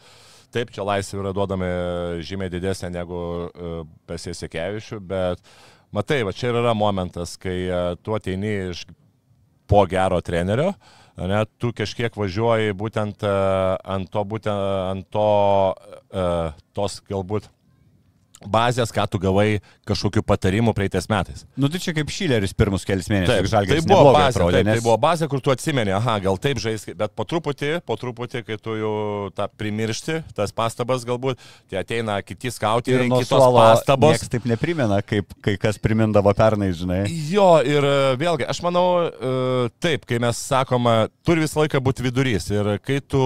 Taip, 0.52 0.72
čia 0.74 0.84
laisvė 0.84 1.22
yra 1.22 1.32
duodami 1.36 1.68
žymiai 2.28 2.52
didesnė 2.52 2.92
negu 2.92 3.20
e, 3.48 3.76
Pesėsiekevičių, 4.10 5.00
bet 5.12 5.40
matai, 5.96 6.22
va 6.28 6.34
čia 6.36 6.52
yra 6.52 6.74
momentas, 6.76 7.38
kai 7.40 7.56
uh, 7.68 7.94
tu 8.00 8.16
ateini 8.16 8.52
iš 8.72 8.84
po 9.68 9.86
gero 9.88 10.20
trenerio, 10.24 10.74
ne, 11.16 11.40
tu 11.60 11.70
kažkiek 11.76 12.12
važiuoji 12.16 12.74
būtent 12.76 13.24
ant 13.24 14.10
to, 14.12 14.24
būtent 14.28 14.68
ant 14.92 15.08
to, 15.12 15.28
tos 16.76 16.98
galbūt 17.08 17.48
bazės, 18.50 18.92
ką 18.94 19.06
tu 19.10 19.20
gavai 19.22 19.60
kažkokiu 19.88 20.22
patarimu 20.26 20.74
praeitais 20.76 21.08
metais. 21.10 21.44
Nu 21.56 21.70
tai 21.72 21.80
čia 21.82 21.94
kaip 21.96 22.10
Šileris 22.12 22.54
pirmus 22.56 22.86
kelias 22.88 23.10
mėnesius. 23.12 23.52
Taip, 23.52 23.68
tai 23.70 23.80
buvo 23.86 24.12
bazė, 24.14 24.30
atrodė, 24.36 24.58
taip, 24.58 24.68
nes... 24.68 24.78
tai 24.78 24.86
buvo 24.86 24.96
bazė, 25.02 25.28
kur 25.32 25.42
tu 25.44 25.52
atsimeni, 25.54 25.94
aha, 25.96 26.18
gal 26.24 26.38
taip 26.42 26.60
žais, 26.62 26.86
bet 26.98 27.14
po 27.18 27.26
truputį, 27.28 27.72
po 27.86 27.96
truputį, 28.00 28.44
kai 28.46 28.58
tu 28.62 28.76
jau 28.78 28.94
tą 29.36 29.48
primiršti, 29.60 30.20
tas 30.36 30.54
pastabas 30.56 31.06
galbūt, 31.08 31.40
tai 31.70 31.82
ateina 31.82 32.18
kiti 32.24 32.52
skauti 32.54 32.94
ir 32.94 33.06
kitos 33.06 33.32
pastabos. 33.32 34.16
Niekas 34.16 34.32
taip 34.32 34.48
neprimena, 34.50 35.00
kaip 35.06 35.34
kai 35.44 35.56
kas 35.60 35.80
primindavo 35.82 36.32
pernai, 36.36 36.72
žinai. 36.76 37.02
Jo, 37.30 37.48
ir 37.66 37.86
e, 37.86 37.96
vėlgi, 38.20 38.46
aš 38.48 38.62
manau, 38.64 38.86
e, 39.08 39.70
taip, 39.82 40.06
kai 40.08 40.20
mes 40.22 40.38
sakoma, 40.38 40.96
turi 41.26 41.44
visą 41.44 41.62
laiką 41.62 41.82
būti 41.84 42.06
vidurys 42.06 42.48
ir 42.52 42.74
kai 42.84 43.00
tu 43.00 43.22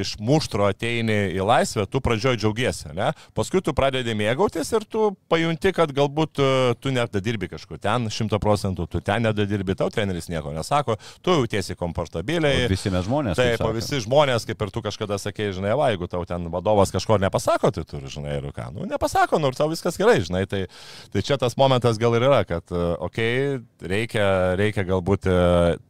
iš 0.00 0.16
muštro 0.22 0.68
ateini 0.68 1.18
į 1.36 1.44
laisvę, 1.46 1.86
tu 1.90 2.02
pradžioj 2.04 2.38
džiaugiesi, 2.40 2.92
ne? 2.96 3.12
Paskui 3.36 3.62
tu 3.64 3.74
pradedi 3.76 4.16
mėgautis 4.58 4.74
ir 4.74 4.84
tu 4.90 5.02
pajunti, 5.30 5.72
kad 5.74 5.92
galbūt 5.94 6.40
e, 6.40 6.48
tu 6.82 6.90
nedadirbi 6.94 7.48
kažkur 7.48 7.78
ten 7.78 8.08
šimta 8.10 8.38
procentų, 8.42 8.86
tu 8.90 9.00
ten 9.00 9.22
nedadirbi, 9.22 9.76
tau 9.78 9.90
treneris 9.90 10.28
nieko 10.28 10.52
nesako, 10.52 10.98
tu 11.22 11.34
jautiesi 11.36 11.76
komfortabiliai. 11.78 12.66
O 12.66 12.70
visi 12.72 12.90
mes 12.90 13.06
žmonės. 13.06 13.38
Taip, 13.38 13.62
o 13.64 13.70
visi 13.76 14.00
žmonės, 14.04 14.46
kaip 14.48 14.62
ir 14.62 14.72
tu 14.74 14.82
kažkada 14.82 15.18
sakėjai, 15.18 15.56
žinai, 15.58 15.74
va, 15.78 15.90
jeigu 15.92 16.08
tau 16.10 16.24
ten 16.28 16.48
vadovas 16.52 16.92
kažko 16.94 17.18
nepasako, 17.22 17.72
tai 17.74 17.84
turi, 17.88 18.10
žinai, 18.10 18.38
ir 18.40 18.50
ką, 18.54 18.70
nu, 18.74 18.86
nepasako, 18.90 19.40
nors 19.42 19.58
tau 19.58 19.70
viskas 19.70 19.98
gerai, 20.00 20.20
žinai, 20.24 20.44
tai, 20.50 20.66
tai 21.12 21.24
čia 21.24 21.38
tas 21.40 21.58
momentas 21.58 22.00
gal 22.00 22.16
ir 22.18 22.28
yra, 22.28 22.42
kad, 22.48 22.66
okei, 22.72 23.58
okay, 23.58 23.88
reikia, 23.94 24.28
reikia 24.58 24.86
galbūt 24.88 25.28
e, 25.30 25.40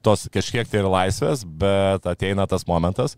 tos 0.04 0.28
kažkiek 0.32 0.68
tai 0.68 0.82
ir 0.82 0.90
laisvės, 0.92 1.46
bet 1.48 2.08
ateina 2.08 2.48
tas 2.50 2.66
momentas, 2.68 3.16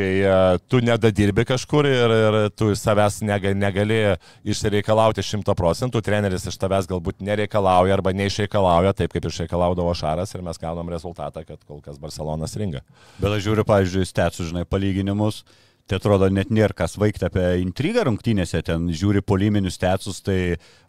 kai 0.00 0.10
uh, 0.24 0.56
tu 0.70 0.80
nedadirbi 0.84 1.44
kažkur 1.48 1.88
ir, 1.88 2.14
ir 2.16 2.38
tu 2.56 2.70
iš 2.72 2.80
savęs 2.82 3.20
nega, 3.26 3.52
negali 3.56 4.00
išsireikalauti 4.48 5.24
šimto 5.26 5.54
procentų, 5.58 6.02
treneris 6.04 6.48
iš 6.48 6.58
tavęs 6.60 6.88
galbūt 6.90 7.20
nereikalauja 7.26 7.98
arba 7.98 8.14
neišreikalauja 8.16 8.94
taip, 8.96 9.12
kaip 9.14 9.28
išreikalaudavo 9.30 9.94
Šaras 9.96 10.32
ir 10.34 10.44
mes 10.46 10.60
gaunam 10.60 10.90
rezultatą, 10.92 11.44
kad 11.46 11.60
kol 11.68 11.82
kas 11.84 12.00
Barcelonas 12.00 12.56
ringa. 12.60 12.84
Bet 13.20 13.34
aš 13.34 13.44
žiūriu, 13.48 13.66
pavyzdžiui, 13.68 14.08
stetsų, 14.08 14.50
žinai, 14.52 14.68
palyginimus. 14.68 15.44
Tai 15.90 15.98
atrodo 15.98 16.28
net 16.30 16.52
nėra 16.54 16.70
kas 16.78 16.92
vaikti 17.02 17.24
apie 17.26 17.42
intrigą 17.64 18.04
rungtynėse, 18.06 18.60
ten 18.62 18.84
žiūri 18.94 19.24
poliminius 19.26 19.74
tecus, 19.82 20.20
tai 20.22 20.36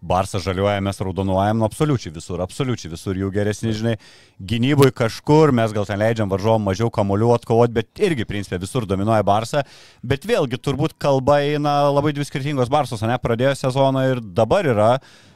Barsą 0.05 0.37
žaliuoja, 0.43 0.75
mes 0.85 1.01
raudonuojam, 1.01 1.57
nu 1.57 1.65
absoliučiai 1.65 2.13
visur, 2.13 2.43
absoliučiai 2.45 2.91
visur 2.91 3.17
jų 3.17 3.31
geresni, 3.33 3.73
žinai, 3.73 3.95
gynybui 4.37 4.91
kažkur, 4.93 5.55
mes 5.57 5.73
gal 5.73 5.89
ten 5.89 5.97
leidžiam 5.97 6.29
varžovom 6.29 6.69
mažiau 6.69 6.93
kamolių 6.93 7.31
atkovoti, 7.33 7.73
bet 7.79 8.03
irgi 8.05 8.27
principė 8.29 8.61
visur 8.61 8.85
dominuoja 8.85 9.25
Barsą, 9.25 9.65
bet 10.05 10.29
vėlgi 10.29 10.61
turbūt 10.61 10.93
kalba 11.01 11.39
eina 11.47 11.79
labai 11.89 12.13
dvi 12.13 12.29
skirtingos 12.29 12.69
Barsos, 12.69 13.01
ne, 13.01 13.17
pradėjo 13.17 13.55
sezoną 13.63 14.05
ir 14.11 14.21
dabar 14.21 14.69
yra, 14.69 14.91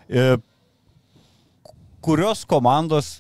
e, 0.06 0.36
kurios 2.06 2.46
komandos 2.46 3.16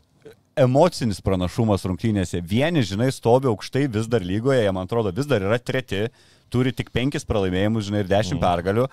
emocinis 0.55 1.19
pranašumas 1.25 1.83
rungtynėse. 1.89 2.39
Vieni, 2.45 2.85
žinai, 2.85 3.09
stovi 3.11 3.49
aukštai 3.51 3.87
vis 3.91 4.07
dar 4.11 4.23
lygoje, 4.23 4.61
jie, 4.61 4.71
man 4.77 4.85
atrodo, 4.87 5.11
vis 5.15 5.27
dar 5.29 5.43
yra 5.43 5.57
treti, 5.59 6.05
turi 6.53 6.73
tik 6.75 6.91
penkis 6.95 7.27
pralaimėjimus, 7.27 7.89
žinai, 7.89 8.03
ir 8.03 8.11
dešimt 8.11 8.39
mm. 8.39 8.45
pergalių. 8.45 8.87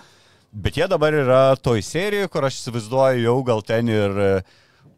Bet 0.53 0.77
jie 0.77 0.89
dabar 0.91 1.15
yra 1.17 1.43
toj 1.57 1.81
serijoje, 1.87 2.29
kur 2.33 2.45
aš 2.49 2.61
įsivaizduoju, 2.61 3.23
jau 3.25 3.37
gal 3.47 3.63
ten 3.65 3.89
ir 3.89 4.19
e, 4.21 4.33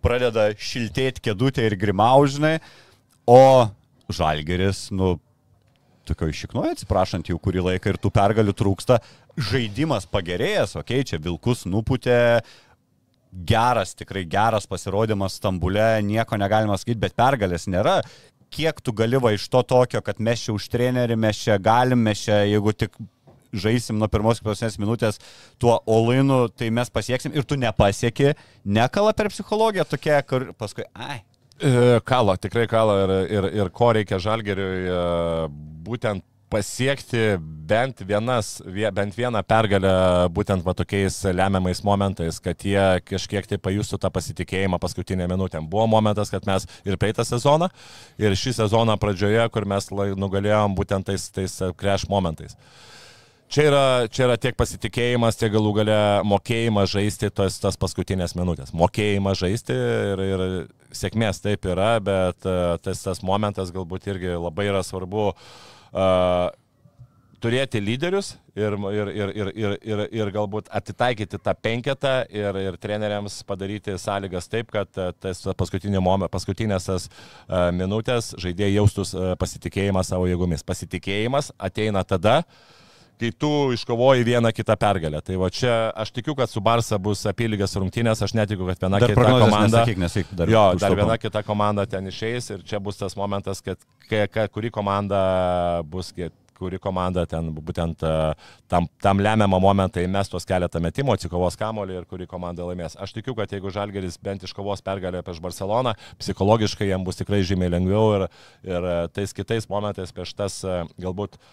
pradeda 0.02 0.48
šiltėti 0.58 1.22
kėdutė 1.28 1.68
ir 1.68 1.78
grimaužinai, 1.78 2.56
o 3.30 3.70
Žalgeris, 4.12 4.88
nu, 4.92 5.14
tokio 6.04 6.28
išiknoja, 6.28 6.74
atsiprašant, 6.74 7.30
jau 7.30 7.38
kurį 7.40 7.62
laiką 7.70 7.94
ir 7.94 8.00
tų 8.02 8.10
pergalių 8.14 8.54
trūksta, 8.58 8.98
žaidimas 9.50 10.06
pagerėjęs, 10.10 10.76
okei, 10.80 11.00
okay, 11.00 11.08
čia 11.08 11.22
vilkus 11.22 11.64
nuputė, 11.70 12.18
geras, 13.34 13.94
tikrai 13.98 14.22
geras 14.30 14.68
pasirodymas 14.70 15.38
Stambule, 15.40 16.02
nieko 16.06 16.38
negalima 16.38 16.76
sakyti, 16.78 17.00
bet 17.02 17.16
pergalės 17.18 17.66
nėra 17.70 18.00
kiek 18.54 18.78
tu 18.84 18.94
gali 18.96 19.18
va 19.20 19.34
iš 19.34 19.48
to 19.50 19.62
tokio, 19.66 20.02
kad 20.04 20.22
mes 20.22 20.46
čia 20.46 20.54
už 20.54 20.68
trenerį, 20.72 21.18
mes 21.18 21.42
čia 21.42 21.58
galim, 21.62 22.02
mes 22.06 22.22
čia, 22.26 22.44
jeigu 22.48 22.74
tik 22.76 22.96
žaisim 23.54 23.98
nuo 23.98 24.08
pirmos 24.10 24.40
iki 24.40 24.48
paskutinės 24.48 24.80
minutės 24.82 25.20
tuo 25.62 25.76
olainu, 25.90 26.44
tai 26.50 26.70
mes 26.74 26.90
pasieksim 26.90 27.34
ir 27.36 27.46
tu 27.46 27.58
nepasieki, 27.60 28.34
nekala 28.64 29.14
per 29.16 29.30
psichologiją 29.32 29.86
tokia, 29.88 30.20
kur 30.26 30.50
paskui, 30.58 30.86
ai. 30.94 31.22
E, 31.62 32.00
kala, 32.06 32.34
tikrai 32.40 32.66
kala 32.70 32.96
ir, 33.04 33.12
ir, 33.30 33.50
ir 33.62 33.70
ko 33.74 33.92
reikia 33.94 34.18
žalgeriui, 34.22 34.88
e, 34.90 35.02
būtent 35.86 36.24
pasiekti 36.54 37.22
bent, 37.40 38.02
vienas, 38.06 38.60
bent 38.94 39.16
vieną 39.18 39.42
pergalę 39.48 39.94
būtent 40.34 40.62
va 40.62 40.74
tokiais 40.78 41.16
lemiamais 41.34 41.82
momentais, 41.86 42.38
kad 42.42 42.62
jie 42.62 42.84
kažkiek 43.08 43.48
tai 43.50 43.58
pajustų 43.58 43.98
tą 44.02 44.10
pasitikėjimą 44.14 44.78
paskutinę 44.82 45.26
minutę. 45.30 45.62
Buvo 45.62 45.88
momentas, 45.90 46.30
kad 46.30 46.46
mes 46.46 46.68
ir 46.86 46.98
praeitą 47.00 47.26
sezoną, 47.26 47.70
ir 48.22 48.38
šį 48.38 48.54
sezoną 48.60 48.98
pradžioje, 49.02 49.48
kur 49.50 49.66
mes 49.66 49.90
nugalėjom 49.90 50.78
būtent 50.78 51.10
tais, 51.10 51.26
tais 51.34 51.58
crash 51.80 52.06
momentais. 52.10 52.54
Čia 53.54 53.66
yra, 53.68 53.84
čia 54.10 54.24
yra 54.28 54.38
tiek 54.40 54.54
pasitikėjimas, 54.58 55.36
tiek 55.38 55.52
galų 55.52 55.74
gale 55.80 55.98
mokėjimas 56.26 56.94
žaisti 56.94 57.28
tas, 57.34 57.58
tas 57.62 57.76
paskutinės 57.78 58.38
minutės. 58.38 58.72
Mokėjimas 58.74 59.42
žaisti 59.42 59.74
ir, 59.74 60.24
ir 60.30 60.48
sėkmės 60.94 61.42
taip 61.44 61.66
yra, 61.66 61.92
bet 62.02 62.46
tas, 62.86 63.04
tas 63.04 63.22
momentas 63.26 63.74
galbūt 63.74 64.08
irgi 64.14 64.34
labai 64.38 64.70
yra 64.72 64.82
svarbu 64.86 65.28
uh, 65.34 65.46
uh, 65.94 66.50
turėti 67.44 67.80
lyderius 67.82 68.34
ir, 68.56 68.76
ir, 68.94 69.10
ir, 69.12 69.32
ir, 69.34 69.50
ir, 69.54 69.74
ir, 69.84 70.02
ir 70.16 70.30
galbūt 70.34 70.70
atitaikyti 70.72 71.40
tą 71.42 71.54
penketą 71.60 72.14
ir, 72.32 72.58
ir 72.62 72.78
treneriams 72.80 73.40
padaryti 73.48 73.96
sąlygas 74.00 74.48
taip, 74.52 74.70
kad 74.72 74.88
tas 75.20 75.42
paskutinės 76.32 76.88
tas 76.88 77.08
uh, 77.10 77.68
minutės 77.76 78.32
žaidėjai 78.40 78.78
jaustus 78.78 79.12
uh, 79.16 79.34
pasitikėjimą 79.40 80.04
savo 80.06 80.30
jėgomis. 80.30 80.64
Pasitikėjimas 80.66 81.52
ateina 81.58 82.04
tada, 82.08 82.40
kai 83.20 83.30
tu 83.32 83.50
iškovoji 83.74 84.24
vieną 84.26 84.52
kitą 84.54 84.76
pergalę. 84.80 85.22
Tai 85.22 85.38
va 85.40 85.50
čia 85.54 85.74
aš 85.94 86.10
tikiu, 86.14 86.34
kad 86.38 86.50
su 86.50 86.62
Barsa 86.64 86.98
bus 86.98 87.24
apylygės 87.30 87.76
rungtynės, 87.78 88.22
aš 88.24 88.34
netikiu, 88.36 88.66
kad 88.68 88.80
viena 88.82 89.00
dar 89.02 89.14
kita 89.14 89.26
komanda... 89.30 89.66
Nesakyk, 89.80 90.00
nesakyk, 90.02 90.38
dar 90.38 90.54
jo, 90.54 90.64
dar 90.80 90.96
viena 90.98 91.18
kita 91.20 91.44
komanda 91.46 91.86
ten 91.86 92.10
išeis 92.10 92.50
ir 92.50 92.64
čia 92.66 92.82
bus 92.82 92.98
tas 93.00 93.16
momentas, 93.18 93.62
kad 93.64 93.78
kai, 94.08 94.26
kai, 94.28 94.48
kuri 94.52 94.72
komanda 94.74 95.82
bus 95.90 96.12
kuri 96.54 96.78
komanda 96.78 97.24
ten 97.26 97.48
būtent 97.50 98.04
tam, 98.70 98.86
tam 99.02 99.22
lemiamą 99.22 99.58
momentą 99.60 100.04
įmes 100.04 100.30
tuos 100.30 100.46
keletą 100.46 100.78
metimų, 100.80 101.16
atsikovos 101.16 101.58
kamolį 101.58 101.98
ir 101.98 102.06
kuri 102.06 102.28
komanda 102.30 102.66
laimės. 102.66 102.94
Aš 102.94 103.16
tikiu, 103.16 103.34
kad 103.34 103.50
jeigu 103.50 103.72
Žalgeris 103.74 104.20
bent 104.22 104.46
iškovos 104.46 104.84
pergalę 104.86 105.24
prieš 105.26 105.42
Barceloną, 105.44 105.96
psichologiškai 106.22 106.88
jam 106.92 107.04
bus 107.04 107.18
tikrai 107.18 107.42
žymiai 107.46 107.74
lengviau 107.74 108.14
ir, 108.20 108.26
ir 108.70 108.88
tais 109.12 109.34
kitais 109.34 109.66
momentais 109.68 110.14
prieš 110.14 110.36
tas 110.38 110.62
galbūt 110.94 111.34
uh, 111.34 111.52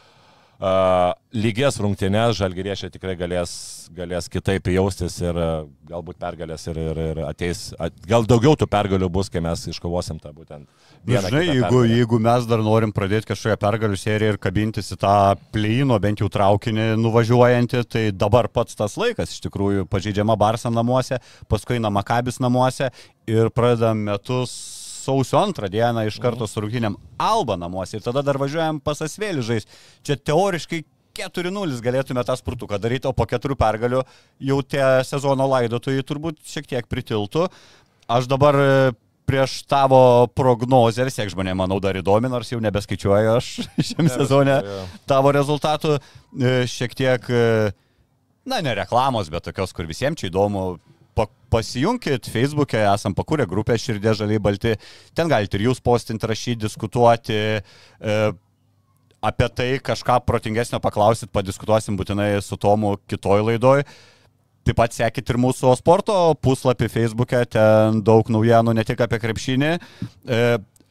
uh, 0.62 1.12
lygias 1.34 1.80
rungtynės 1.82 2.38
žalgyriešiai 2.38 2.92
tikrai 2.94 3.16
galės, 3.20 3.54
galės 3.96 4.30
kitaip 4.32 4.70
jaustis 4.72 5.18
ir 5.24 5.38
uh, 5.38 5.66
galbūt 5.90 6.20
pergalės 6.22 6.68
ir, 6.70 6.80
ir, 6.82 7.02
ir 7.12 7.22
ateis, 7.26 7.70
at, 7.82 7.96
gal 8.08 8.28
daugiau 8.30 8.56
tų 8.60 8.68
pergalių 8.72 9.10
bus, 9.12 9.32
kai 9.32 9.42
mes 9.44 9.66
iškovosim 9.72 10.22
tą 10.22 10.34
būtent. 10.36 10.70
Žinai, 11.08 11.44
jeigu, 11.48 11.82
jeigu 11.90 12.20
mes 12.22 12.46
dar 12.50 12.62
norim 12.62 12.94
pradėti 12.94 13.32
kažkokią 13.32 13.58
pergalių 13.62 13.98
seriją 13.98 14.36
ir 14.36 14.42
kabintis 14.42 14.94
į 14.94 15.00
tą 15.02 15.16
pleino, 15.54 15.98
bent 16.04 16.22
jau 16.22 16.30
traukinį 16.32 16.92
nuvažiuojantį, 17.02 17.84
tai 17.90 18.04
dabar 18.14 18.52
pats 18.54 18.78
tas 18.78 18.98
laikas, 19.02 19.34
iš 19.34 19.42
tikrųjų, 19.48 19.88
pažeidžiama 19.90 20.38
Barsa 20.40 20.70
namuose, 20.74 21.18
paskui 21.50 21.80
eina 21.80 21.90
Makabis 21.94 22.38
namuose 22.44 22.92
ir 23.30 23.50
pradedam 23.56 24.06
metus 24.06 24.54
sausio 25.02 25.42
antrą 25.42 25.70
dieną 25.72 26.06
iš 26.08 26.22
karto 26.22 26.48
su 26.48 26.64
rungtynėm 26.64 26.96
Alba 27.22 27.58
namuose 27.60 27.98
ir 27.98 28.06
tada 28.06 28.24
dar 28.26 28.40
važiuojam 28.42 28.80
pas 28.84 29.02
Asvėlį 29.04 29.46
žais. 29.46 29.70
Čia 30.06 30.20
teoriškai 30.22 30.84
4-0 31.18 31.82
galėtume 31.84 32.24
tą 32.28 32.36
spurtuką 32.40 32.80
daryti, 32.82 33.10
o 33.10 33.14
po 33.16 33.28
keturių 33.28 33.58
pergalių 33.60 34.02
jau 34.52 34.60
tie 34.64 34.84
sezono 35.08 35.48
laidotojai 35.52 36.06
turbūt 36.08 36.40
šiek 36.48 36.70
tiek 36.72 36.88
pritiltų. 36.92 37.50
Aš 38.12 38.28
dabar 38.32 38.58
e, 38.60 38.70
prieš 39.30 39.62
tavo 39.70 40.28
prognozę, 40.36 41.06
vis 41.08 41.20
tiek 41.20 41.32
žmonė, 41.32 41.56
manau, 41.58 41.80
dar 41.84 42.00
įdomi, 42.00 42.32
nors 42.32 42.52
jau 42.52 42.60
nebeskaičiuoju 42.64 43.36
aš 43.38 43.52
šiam 43.92 44.08
Ne, 44.08 44.14
sezone 44.14 44.58
jo. 44.66 44.82
tavo 45.10 45.34
rezultatų, 45.36 45.98
e, 46.00 46.56
šiek 46.72 46.96
tiek, 46.98 47.30
e, 47.32 47.72
na, 48.48 48.62
ne 48.64 48.76
reklamos, 48.82 49.32
bet 49.32 49.48
tokios, 49.50 49.76
kur 49.76 49.90
visiems 49.90 50.20
čia 50.22 50.32
įdomu. 50.32 50.66
Pa, 51.52 51.60
pasijunkit 51.60 52.30
Facebook'e, 52.32 52.80
esam 52.94 53.16
pakūrę 53.18 53.46
grupę 53.50 53.76
Širdė 53.80 54.16
Žaliai 54.16 54.40
Balti, 54.40 54.72
ten 55.14 55.28
galite 55.32 55.60
ir 55.60 55.68
jūs 55.68 55.82
postinti, 55.84 56.28
rašyti, 56.30 56.62
diskutuoti. 56.64 57.42
E, 57.60 58.16
apie 59.22 59.50
tai 59.54 59.68
kažką 59.84 60.22
protingesnio 60.26 60.80
paklausit, 60.82 61.32
padiskutuosim 61.36 62.00
būtinai 62.00 62.34
su 62.42 62.58
Tomu 62.58 62.96
kitoj 63.12 63.44
laidoj. 63.52 63.84
Taip 64.62 64.78
pat 64.78 64.94
sekit 64.94 65.30
ir 65.30 65.40
mūsų 65.42 65.74
sporto 65.80 66.16
puslapį 66.42 66.90
Facebook'e, 66.94 67.44
ten 67.50 68.02
daug 68.06 68.30
naujienų 68.30 68.76
ne 68.78 68.86
tik 68.86 69.02
apie 69.02 69.20
krepšinį. 69.22 69.72
E, 69.76 70.42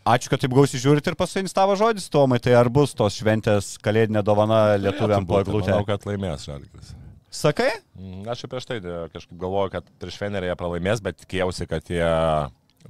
ačiū, 0.05 0.33
kad 0.33 0.43
taip 0.43 0.55
gausiai 0.55 0.83
žiūrit 0.83 1.07
ir 1.07 1.19
paskutinis 1.19 1.57
tavo 1.57 1.79
žodis, 1.79 2.11
Tomai, 2.11 2.41
tai 2.43 2.59
ar 2.59 2.69
bus 2.69 2.97
tos 2.99 3.19
šventės 3.19 3.77
kalėdinė 3.83 4.27
dovana 4.27 4.65
lietuviam 4.77 5.27
po 5.27 5.41
eglutę? 5.41 5.73
Manau, 5.73 5.87
kad 5.87 6.07
laimės 6.11 6.51
žalgris. 6.51 6.99
Sakai? 7.31 7.71
Mm, 7.95 8.27
Aš 8.27 8.43
jau 8.45 8.51
prieš 8.51 8.67
tai 8.67 8.81
e, 8.83 8.99
kažkaip 9.15 9.39
galvoju, 9.39 9.71
kad 9.77 9.91
prieš 10.03 10.19
Fenerį 10.19 10.51
jie 10.51 10.59
pralaimės, 10.59 11.03
bet 11.05 11.21
tikėjausi, 11.23 11.67
kad 11.71 11.87
jie 11.87 12.11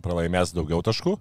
pralaimės 0.00 0.54
daugiau 0.56 0.80
taškų. 0.84 1.18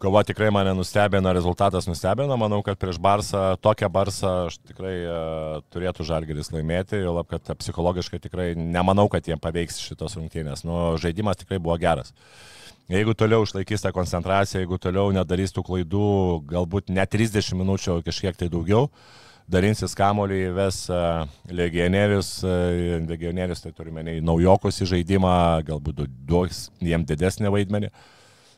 Kova 0.00 0.24
tikrai 0.26 0.48
mane 0.52 0.72
nustebino, 0.76 1.30
rezultatas 1.36 1.86
nustebino. 1.88 2.36
Manau, 2.40 2.62
kad 2.64 2.80
prieš 2.80 2.96
Barsą, 3.00 3.54
tokią 3.62 3.88
Barsą 3.92 4.32
aš 4.48 4.58
tikrai 4.66 4.94
uh, 5.04 5.60
turėtų 5.72 6.04
Žalgeris 6.04 6.50
laimėti, 6.52 6.98
jo 7.04 7.14
lab, 7.14 7.28
kad 7.30 7.54
psichologiškai 7.60 8.20
tikrai 8.24 8.50
nemanau, 8.58 9.06
kad 9.12 9.24
jiem 9.24 9.40
paveiks 9.40 9.78
šitos 9.84 10.18
rungtynės. 10.18 10.64
Nu, 10.66 10.98
žaidimas 11.00 11.40
tikrai 11.40 11.60
buvo 11.62 11.78
geras. 11.80 12.12
Jeigu 12.92 13.14
toliau 13.16 13.46
išlaikys 13.46 13.86
tą 13.86 13.94
koncentraciją, 13.96 14.64
jeigu 14.64 14.76
toliau 14.82 15.14
nedarys 15.14 15.54
tų 15.56 15.64
klaidų, 15.64 16.08
galbūt 16.50 16.92
ne 16.92 17.06
30 17.08 17.56
minučių, 17.62 18.02
kažkiek 18.04 18.36
tai 18.36 18.50
daugiau, 18.52 18.90
darinsis 18.90 19.23
kamolį, 19.94 20.40
ves 20.56 20.88
uh, 20.88 21.26
legionierius, 21.52 22.38
uh, 22.44 23.04
legionierius 23.08 23.60
tai 23.60 23.72
turime 23.76 24.02
naujokus 24.24 24.80
į 24.80 24.88
žaidimą, 24.94 25.34
galbūt 25.68 25.94
du- 25.94 26.08
duos 26.08 26.70
jiem 26.80 27.04
didesnį 27.04 27.52
vaidmenį. 27.52 27.90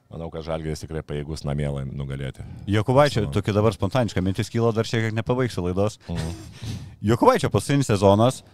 Manau, 0.06 0.28
kad 0.30 0.44
Žalgeris 0.46 0.84
tikrai 0.84 1.02
pajėgus 1.02 1.42
namie 1.42 1.66
nugalėti. 1.90 2.44
Jokubaičio, 2.70 3.24
tokia 3.34 3.52
dabar 3.56 3.74
spontaniška 3.74 4.22
mintis 4.22 4.48
kyla, 4.48 4.70
dar 4.72 4.86
šiek 4.86 5.08
tiek 5.08 5.16
nepabaigsiu 5.18 5.64
laidos. 5.66 5.98
Jokubaičio 7.10 7.50
paskutinis 7.50 7.90
sezonas. 7.90 8.44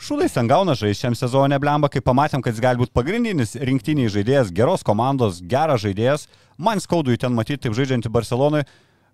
Šūdais 0.00 0.32
ten 0.32 0.48
gauna 0.48 0.72
žaisti 0.76 1.04
šiam 1.06 1.16
sezonė, 1.16 1.58
blemba, 1.60 1.88
kai 1.92 2.00
pamatėm, 2.04 2.40
kad 2.44 2.52
jis 2.54 2.62
gali 2.64 2.80
būti 2.80 2.92
pagrindinis 2.96 3.56
rinktiniai 3.56 4.08
žaidėjas, 4.12 4.52
geros 4.52 4.84
komandos, 4.84 5.40
geras 5.44 5.82
žaidėjas. 5.84 6.24
Man 6.60 6.80
skaudu 6.80 7.12
jį 7.12 7.20
ten 7.24 7.32
matyti, 7.36 7.64
taip 7.66 7.76
žaidžiantį 7.76 8.12
Barcelonui. 8.12 8.62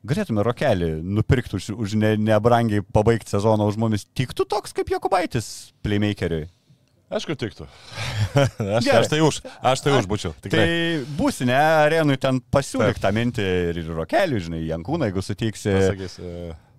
Galėtume 0.06 0.44
rokelį 0.47 0.90
nupirkti 1.02 1.56
už, 1.59 1.70
už 1.74 1.94
ne, 1.98 2.12
nebrangiai 2.20 2.85
pabaigti 2.94 3.32
sezoną 3.32 3.70
už 3.70 3.78
mumis. 3.81 4.05
Tiktų 4.16 4.47
toks 4.51 4.77
kaip 4.77 4.93
Jokubaitis 4.93 5.73
playmakeriui. 5.86 6.51
Aišku, 7.06 7.36
tiktų. 7.39 7.68
aš, 8.78 8.85
Gerai. 8.85 9.01
aš 9.01 9.10
tai 9.12 9.23
už, 9.23 9.40
aš 9.62 9.82
tai 9.85 9.94
už 9.94 10.10
būčiau. 10.10 10.35
Tikrai. 10.43 10.66
Tai 10.66 11.16
būsi, 11.18 11.47
ne, 11.47 11.56
arenui 11.56 12.18
ten 12.18 12.43
pasiūlyk 12.43 12.98
tą 13.02 13.14
mintį 13.14 13.48
ir 13.70 13.82
ir 13.85 13.90
rokelių, 13.94 14.43
žinai, 14.48 14.62
Jankūną, 14.66 15.06
jeigu 15.10 15.23
sutiksi. 15.23 15.70
Pasakys, 15.70 16.18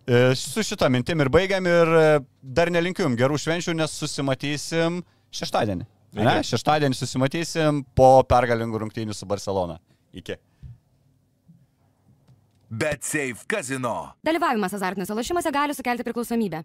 E, 0.08 0.36
Su 0.40 0.64
šitą 0.64 0.88
mintim 0.88 1.20
ir 1.20 1.28
baigiam 1.28 1.66
ir 1.68 1.90
e, 2.00 2.04
dar 2.40 2.70
nelinkiu 2.72 3.04
jums 3.04 3.20
gerų 3.20 3.40
švenčių, 3.44 3.74
nes 3.76 3.92
susimatysim 3.92 5.02
šeštadienį. 5.36 5.88
Ne? 6.16 6.36
Šeštadienį 6.48 6.96
susimatysim 6.96 7.82
po 7.98 8.22
pergalingų 8.24 8.80
rungtynių 8.86 9.16
su 9.16 9.28
Barcelona. 9.28 9.76
Iki. 10.16 10.38
Bet 12.70 13.04
Safe 13.04 13.46
Casino. 13.48 14.14
Dalyvavimas 14.26 14.74
azartiniuose 14.74 15.14
lošimuose 15.14 15.52
gali 15.52 15.74
sukelti 15.74 16.04
priklausomybę. 16.04 16.64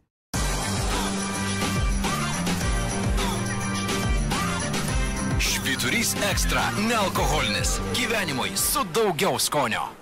Švyturys 5.38 6.16
ekstra- 6.30 6.62
nealkoholinis. 6.90 7.80
Gyvenimui 7.94 8.56
su 8.56 8.84
daugiau 8.94 9.38
skonio. 9.38 10.01